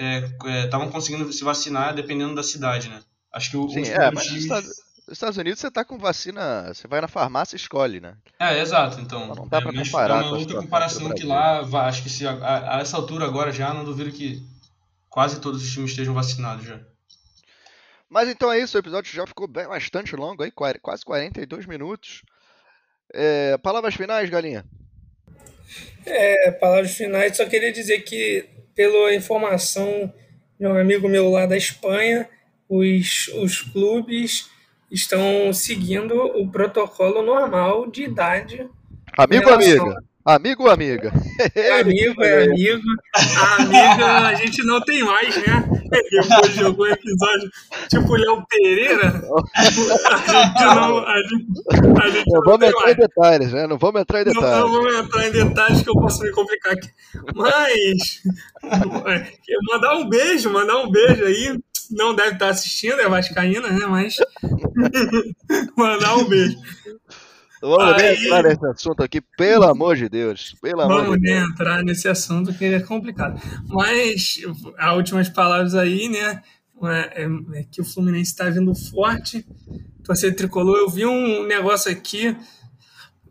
estavam 0.64 0.86
é, 0.86 0.88
é 0.88 0.92
conseguindo 0.92 1.30
se 1.30 1.44
vacinar 1.44 1.94
dependendo 1.94 2.34
da 2.34 2.42
cidade, 2.42 2.88
né? 2.88 3.03
Acho 3.30 3.51
que 3.51 3.57
o, 3.59 3.68
Sim, 3.68 3.82
é, 3.82 4.11
mas 4.11 4.24
times... 4.24 4.47
Nos 4.49 5.12
Estados 5.12 5.36
Unidos 5.36 5.61
você 5.61 5.70
tá 5.70 5.84
com 5.84 5.99
vacina, 5.99 6.72
você 6.72 6.88
vai 6.88 7.01
na 7.01 7.09
farmácia 7.09 7.57
e 7.57 7.61
escolhe, 7.61 8.01
né? 8.01 8.16
É, 8.40 8.59
exato. 8.59 8.99
Então, 8.99 9.34
não 9.34 9.47
dá 9.47 9.59
é, 9.59 9.61
pra 9.61 9.72
comparar. 9.74 10.24
É 10.24 10.28
uma 10.28 10.38
outra 10.38 10.61
comparação 10.62 11.11
que 11.11 11.26
lá, 11.26 11.61
acho 11.86 12.03
que 12.03 12.09
se, 12.09 12.26
a, 12.26 12.76
a, 12.76 12.80
essa 12.80 12.97
altura 12.97 13.26
agora 13.26 13.53
já, 13.53 13.74
não 13.74 13.84
duvido 13.84 14.11
que 14.12 14.42
quase 15.11 15.40
todos 15.40 15.62
os 15.62 15.70
times 15.70 15.90
estejam 15.90 16.14
vacinados 16.14 16.64
já. 16.64 16.80
Mas 18.16 18.30
então 18.30 18.50
é 18.50 18.58
isso, 18.58 18.78
o 18.78 18.80
episódio 18.80 19.12
já 19.12 19.26
ficou 19.26 19.46
bem, 19.46 19.68
bastante 19.68 20.16
longo, 20.16 20.42
aí, 20.42 20.50
quase 20.50 21.04
42 21.04 21.66
minutos. 21.66 22.22
É, 23.12 23.58
palavras 23.58 23.94
finais, 23.94 24.30
Galinha? 24.30 24.64
É, 26.06 26.50
palavras 26.52 26.92
finais, 26.92 27.36
só 27.36 27.44
queria 27.44 27.70
dizer 27.70 28.00
que, 28.04 28.48
pela 28.74 29.14
informação 29.14 30.10
de 30.58 30.66
um 30.66 30.78
amigo 30.78 31.10
meu 31.10 31.30
lá 31.30 31.44
da 31.44 31.58
Espanha, 31.58 32.26
os, 32.66 33.28
os 33.34 33.60
clubes 33.60 34.48
estão 34.90 35.52
seguindo 35.52 36.14
o 36.14 36.50
protocolo 36.50 37.20
normal 37.20 37.90
de 37.90 38.04
idade. 38.04 38.66
Amigo 39.14 39.46
ou 39.46 39.54
amiga? 39.56 40.02
Amigo 40.24 40.62
ou 40.62 40.70
amiga? 40.70 41.12
É 41.54 41.80
amigo, 41.80 42.24
é 42.24 42.44
amigo. 42.44 42.82
A 43.14 43.56
amiga 43.60 44.06
a 44.28 44.34
gente 44.36 44.64
não 44.64 44.80
tem 44.80 45.04
mais, 45.04 45.36
né? 45.36 45.75
Depois 46.11 46.55
jogou 46.55 46.87
um 46.87 46.91
episódio 46.91 47.51
tipo 47.89 48.14
Léo 48.14 48.45
Pereira. 48.49 49.22
A 49.55 49.64
gente 49.64 50.64
não. 50.64 50.99
A 50.99 51.16
gente, 51.22 51.47
a 52.03 52.09
gente 52.09 52.32
não, 52.32 52.41
vamos 52.43 52.66
entrar 52.66 52.82
mais. 52.82 52.97
em 52.97 53.01
detalhes, 53.01 53.53
né? 53.53 53.66
Não 53.66 53.78
vamos 53.78 54.01
entrar 54.01 54.22
em 54.22 54.24
detalhes. 54.24 54.51
Não, 54.51 54.61
não 54.61 54.72
vamos 54.72 54.95
entrar 54.95 55.28
em 55.28 55.32
detalhes 55.32 55.82
que 55.82 55.91
eu 55.91 55.95
posso 55.95 56.22
me 56.22 56.30
complicar 56.30 56.72
aqui. 56.72 56.89
Mas. 57.34 58.22
Mandar 59.70 59.95
um 59.97 60.09
beijo, 60.09 60.51
mandar 60.51 60.76
um 60.78 60.91
beijo 60.91 61.24
aí 61.24 61.57
não 61.91 62.14
deve 62.14 62.32
estar 62.32 62.49
assistindo, 62.49 63.01
é 63.01 63.09
Vascaína, 63.09 63.68
né? 63.68 63.87
Mas 63.87 64.16
mandar 65.76 66.16
um 66.16 66.24
beijo. 66.24 66.57
Vamos 67.66 68.00
Aí... 68.00 68.24
entrar 68.24 68.44
nesse 68.44 68.66
assunto 68.66 69.02
aqui, 69.02 69.20
pelo 69.36 69.64
amor 69.64 69.96
de 69.96 70.08
Deus. 70.08 70.54
Pelo 70.62 70.82
Vamos 70.82 71.02
amor 71.02 71.18
de 71.18 71.26
Deus. 71.26 71.50
entrar 71.50 71.82
nesse 71.82 72.08
assunto 72.08 72.54
que 72.54 72.64
é 72.64 72.80
complicado. 72.80 73.40
Mas 73.66 74.40
as 74.78 74.96
últimas 74.96 75.28
palavras 75.28 75.74
aí, 75.74 76.08
né? 76.08 76.42
É, 76.84 77.24
é, 77.24 77.28
é 77.54 77.64
que 77.64 77.80
o 77.80 77.84
Fluminense 77.84 78.30
está 78.30 78.48
vindo 78.48 78.72
forte. 78.74 79.44
Torcedor 80.04 80.36
tricolor, 80.36 80.76
eu 80.76 80.88
vi 80.88 81.04
um 81.04 81.44
negócio 81.44 81.90
aqui 81.90 82.36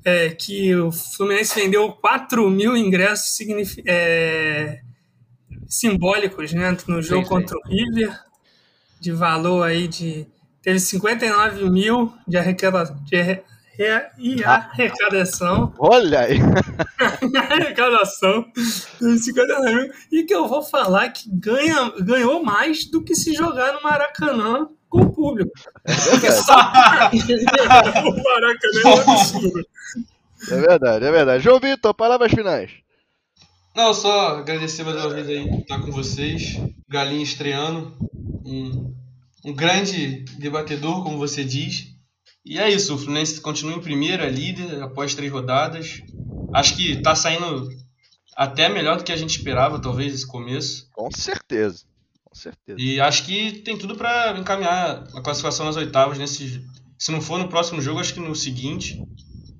é, 0.04 0.30
que 0.30 0.76
o 0.76 0.92
Fluminense 0.92 1.56
vendeu 1.56 1.90
4 1.94 2.50
mil 2.50 2.76
ingressos 2.76 3.38
é, 3.88 4.82
simbólicos 5.66 6.52
né, 6.52 6.76
no 6.88 7.02
jogo 7.02 7.22
sim, 7.22 7.24
sim. 7.24 7.30
contra 7.30 7.58
o 7.58 7.68
River 7.68 8.20
de 9.00 9.12
valor 9.12 9.64
aí 9.64 9.88
de. 9.88 10.28
Teve 10.62 10.80
59 10.80 11.70
mil 11.70 12.12
de 12.28 12.38
arrecadação. 12.38 12.98
De, 13.06 13.42
e 14.18 14.44
arrecadação. 14.44 15.74
Olha 15.78 16.22
aí! 16.22 16.40
arrecadação. 17.52 18.46
59 18.56 19.76
mil. 19.76 19.92
E 20.12 20.24
que 20.24 20.34
eu 20.34 20.48
vou 20.48 20.62
falar 20.62 21.10
que 21.10 21.30
ganha, 21.30 21.92
ganhou 22.00 22.44
mais 22.44 22.86
do 22.86 23.04
que 23.04 23.16
se 23.16 23.34
jogar 23.34 23.74
no 23.74 23.84
Maracanã 23.84 24.68
com 24.90 25.02
o 25.02 25.12
público. 25.12 25.52
É 25.86 26.32
só... 26.32 26.56
o 28.06 28.24
Maracanã 28.24 28.82
é 28.84 28.88
um 28.88 29.12
absurdo. 29.12 29.68
É 30.50 30.56
verdade, 30.56 31.06
é 31.06 31.12
verdade. 31.12 31.44
João 31.44 31.60
Vitor, 31.60 31.94
palavras 31.94 32.32
finais. 32.32 32.72
Não, 33.76 33.94
só 33.94 34.38
agradecer 34.38 34.84
mais 34.84 34.98
uma 34.98 35.14
vez 35.14 35.28
aí 35.28 35.60
estar 35.60 35.82
com 35.82 35.92
vocês. 35.92 36.60
Galinha 36.88 37.24
estreando. 37.24 37.94
Um 38.46 38.94
um 39.46 39.54
grande 39.54 40.26
debatedor, 40.40 41.04
como 41.04 41.20
você 41.20 41.44
diz. 41.44 41.95
E 42.46 42.60
é 42.60 42.70
isso, 42.70 42.94
o 42.94 42.98
Fluminense 42.98 43.42
continua 43.42 43.76
em 43.76 43.82
primeira, 43.82 44.30
líder, 44.30 44.84
após 44.84 45.16
três 45.16 45.32
rodadas. 45.32 46.04
Acho 46.54 46.76
que 46.76 46.92
está 46.92 47.16
saindo 47.16 47.68
até 48.36 48.70
melhor 48.70 48.98
do 48.98 49.04
que 49.04 49.12
a 49.12 49.18
gente 49.18 49.32
esperava, 49.32 49.80
talvez, 49.80 50.14
esse 50.14 50.28
começo. 50.28 50.88
Com 50.92 51.10
certeza. 51.12 51.86
Com 52.24 52.36
certeza. 52.36 52.80
E 52.80 53.00
acho 53.00 53.26
que 53.26 53.64
tem 53.64 53.76
tudo 53.76 53.96
para 53.96 54.38
encaminhar 54.38 55.06
a 55.16 55.22
classificação 55.22 55.66
nas 55.66 55.76
oitavas. 55.76 56.20
Nesse, 56.20 56.64
se 57.00 57.12
não 57.12 57.20
for 57.20 57.40
no 57.40 57.50
próximo 57.50 57.82
jogo, 57.82 58.00
acho 58.00 58.14
que 58.14 58.20
no 58.20 58.36
seguinte. 58.36 59.02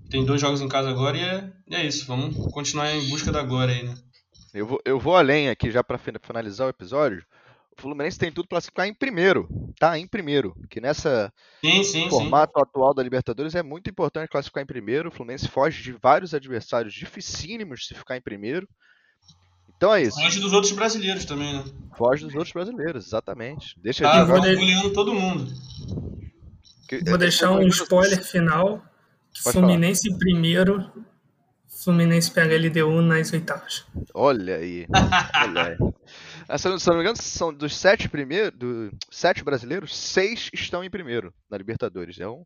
Tem 0.08 0.24
dois 0.24 0.40
jogos 0.40 0.62
em 0.62 0.68
casa 0.68 0.88
agora 0.90 1.18
e 1.18 1.22
é, 1.22 1.52
e 1.68 1.76
é 1.76 1.88
isso. 1.88 2.06
Vamos 2.06 2.36
continuar 2.54 2.94
em 2.94 3.10
busca 3.10 3.32
da 3.32 3.42
glória 3.42 3.74
aí, 3.74 3.84
né? 3.84 3.96
Eu 4.54 4.68
vou, 4.68 4.80
eu 4.86 5.00
vou 5.00 5.18
além 5.18 5.50
aqui 5.50 5.72
já 5.72 5.84
para 5.84 5.98
finalizar 5.98 6.68
o 6.68 6.70
episódio 6.70 7.26
o 7.78 7.82
Fluminense 7.82 8.18
tem 8.18 8.32
tudo 8.32 8.48
para 8.48 8.62
ficar 8.62 8.88
em 8.88 8.94
primeiro, 8.94 9.48
tá? 9.78 9.98
Em 10.00 10.08
primeiro. 10.08 10.56
Que 10.70 10.80
nessa 10.80 11.32
sim, 11.64 11.84
sim, 11.84 12.10
formato 12.10 12.54
sim. 12.56 12.64
atual 12.64 12.94
da 12.94 13.04
Libertadores 13.04 13.54
é 13.54 13.62
muito 13.62 13.90
importante 13.90 14.30
classificar 14.30 14.64
em 14.64 14.68
primeiro. 14.68 15.10
O 15.10 15.12
Fluminense 15.12 15.48
foge 15.48 15.84
de 15.84 15.92
vários 15.92 16.34
adversários 16.34 16.94
dificílimos 16.94 17.88
se 17.88 17.94
ficar 17.94 18.16
em 18.16 18.22
primeiro. 18.22 18.68
Então 19.76 19.94
é 19.94 20.04
isso. 20.04 20.20
Foge 20.20 20.40
dos 20.40 20.54
outros 20.54 20.72
brasileiros 20.72 21.26
também, 21.26 21.54
né? 21.54 21.64
Foge 21.98 22.26
dos 22.26 22.34
outros 22.34 22.54
brasileiros, 22.54 23.08
exatamente. 23.08 23.76
Deixa 23.82 24.08
ah, 24.08 24.24
vou 24.24 24.40
de... 24.40 24.94
todo 24.94 25.14
mundo. 25.14 25.52
Que, 26.88 27.04
vou 27.04 27.16
é, 27.16 27.18
deixar 27.18 27.52
um 27.52 27.68
spoiler 27.68 28.24
final. 28.24 28.82
Pode 29.44 29.58
Fluminense 29.58 30.08
falar. 30.08 30.20
primeiro, 30.20 30.92
Fluminense 31.68 32.32
pega 32.32 32.58
LDU 32.58 33.02
nas 33.02 33.34
oitavas. 33.34 33.86
Olha 34.14 34.56
aí. 34.56 34.88
Olha 35.44 35.64
aí. 35.64 35.78
Ah, 36.48 36.58
se, 36.58 36.68
não, 36.68 36.96
me 36.96 37.02
engano, 37.02 37.18
são 37.18 37.54
dos 37.54 37.76
sete 37.76 38.08
primeiros, 38.08 38.58
do, 38.58 38.92
sete 39.10 39.44
brasileiros, 39.44 39.96
seis 39.96 40.50
estão 40.54 40.84
em 40.84 40.90
primeiro 40.90 41.34
na 41.50 41.58
Libertadores. 41.58 42.20
É 42.20 42.28
um, 42.28 42.46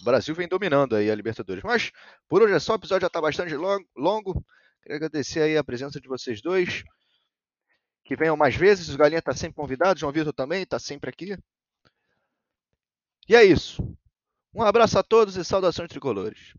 o 0.00 0.04
Brasil 0.04 0.34
vem 0.34 0.48
dominando 0.48 0.96
aí 0.96 1.10
a 1.10 1.14
Libertadores. 1.14 1.62
Mas 1.62 1.92
por 2.28 2.42
hoje 2.42 2.54
é 2.54 2.58
só, 2.58 2.72
o 2.72 2.76
episódio 2.76 3.02
já 3.02 3.06
está 3.06 3.20
bastante 3.20 3.54
longo, 3.54 3.86
longo. 3.96 4.44
Queria 4.82 4.96
agradecer 4.96 5.42
aí 5.42 5.56
a 5.56 5.64
presença 5.64 6.00
de 6.00 6.08
vocês 6.08 6.40
dois. 6.40 6.82
Que 8.04 8.16
venham 8.16 8.36
mais 8.36 8.56
vezes. 8.56 8.88
O 8.88 8.98
Galinha 8.98 9.20
está 9.20 9.32
sempre 9.32 9.54
convidado. 9.54 10.00
João 10.00 10.12
Vitor 10.12 10.32
também 10.32 10.62
está 10.62 10.78
sempre 10.78 11.08
aqui. 11.08 11.36
E 13.28 13.36
é 13.36 13.44
isso. 13.44 13.82
Um 14.52 14.62
abraço 14.62 14.98
a 14.98 15.02
todos 15.02 15.36
e 15.36 15.44
saudações 15.44 15.88
tricolores. 15.88 16.54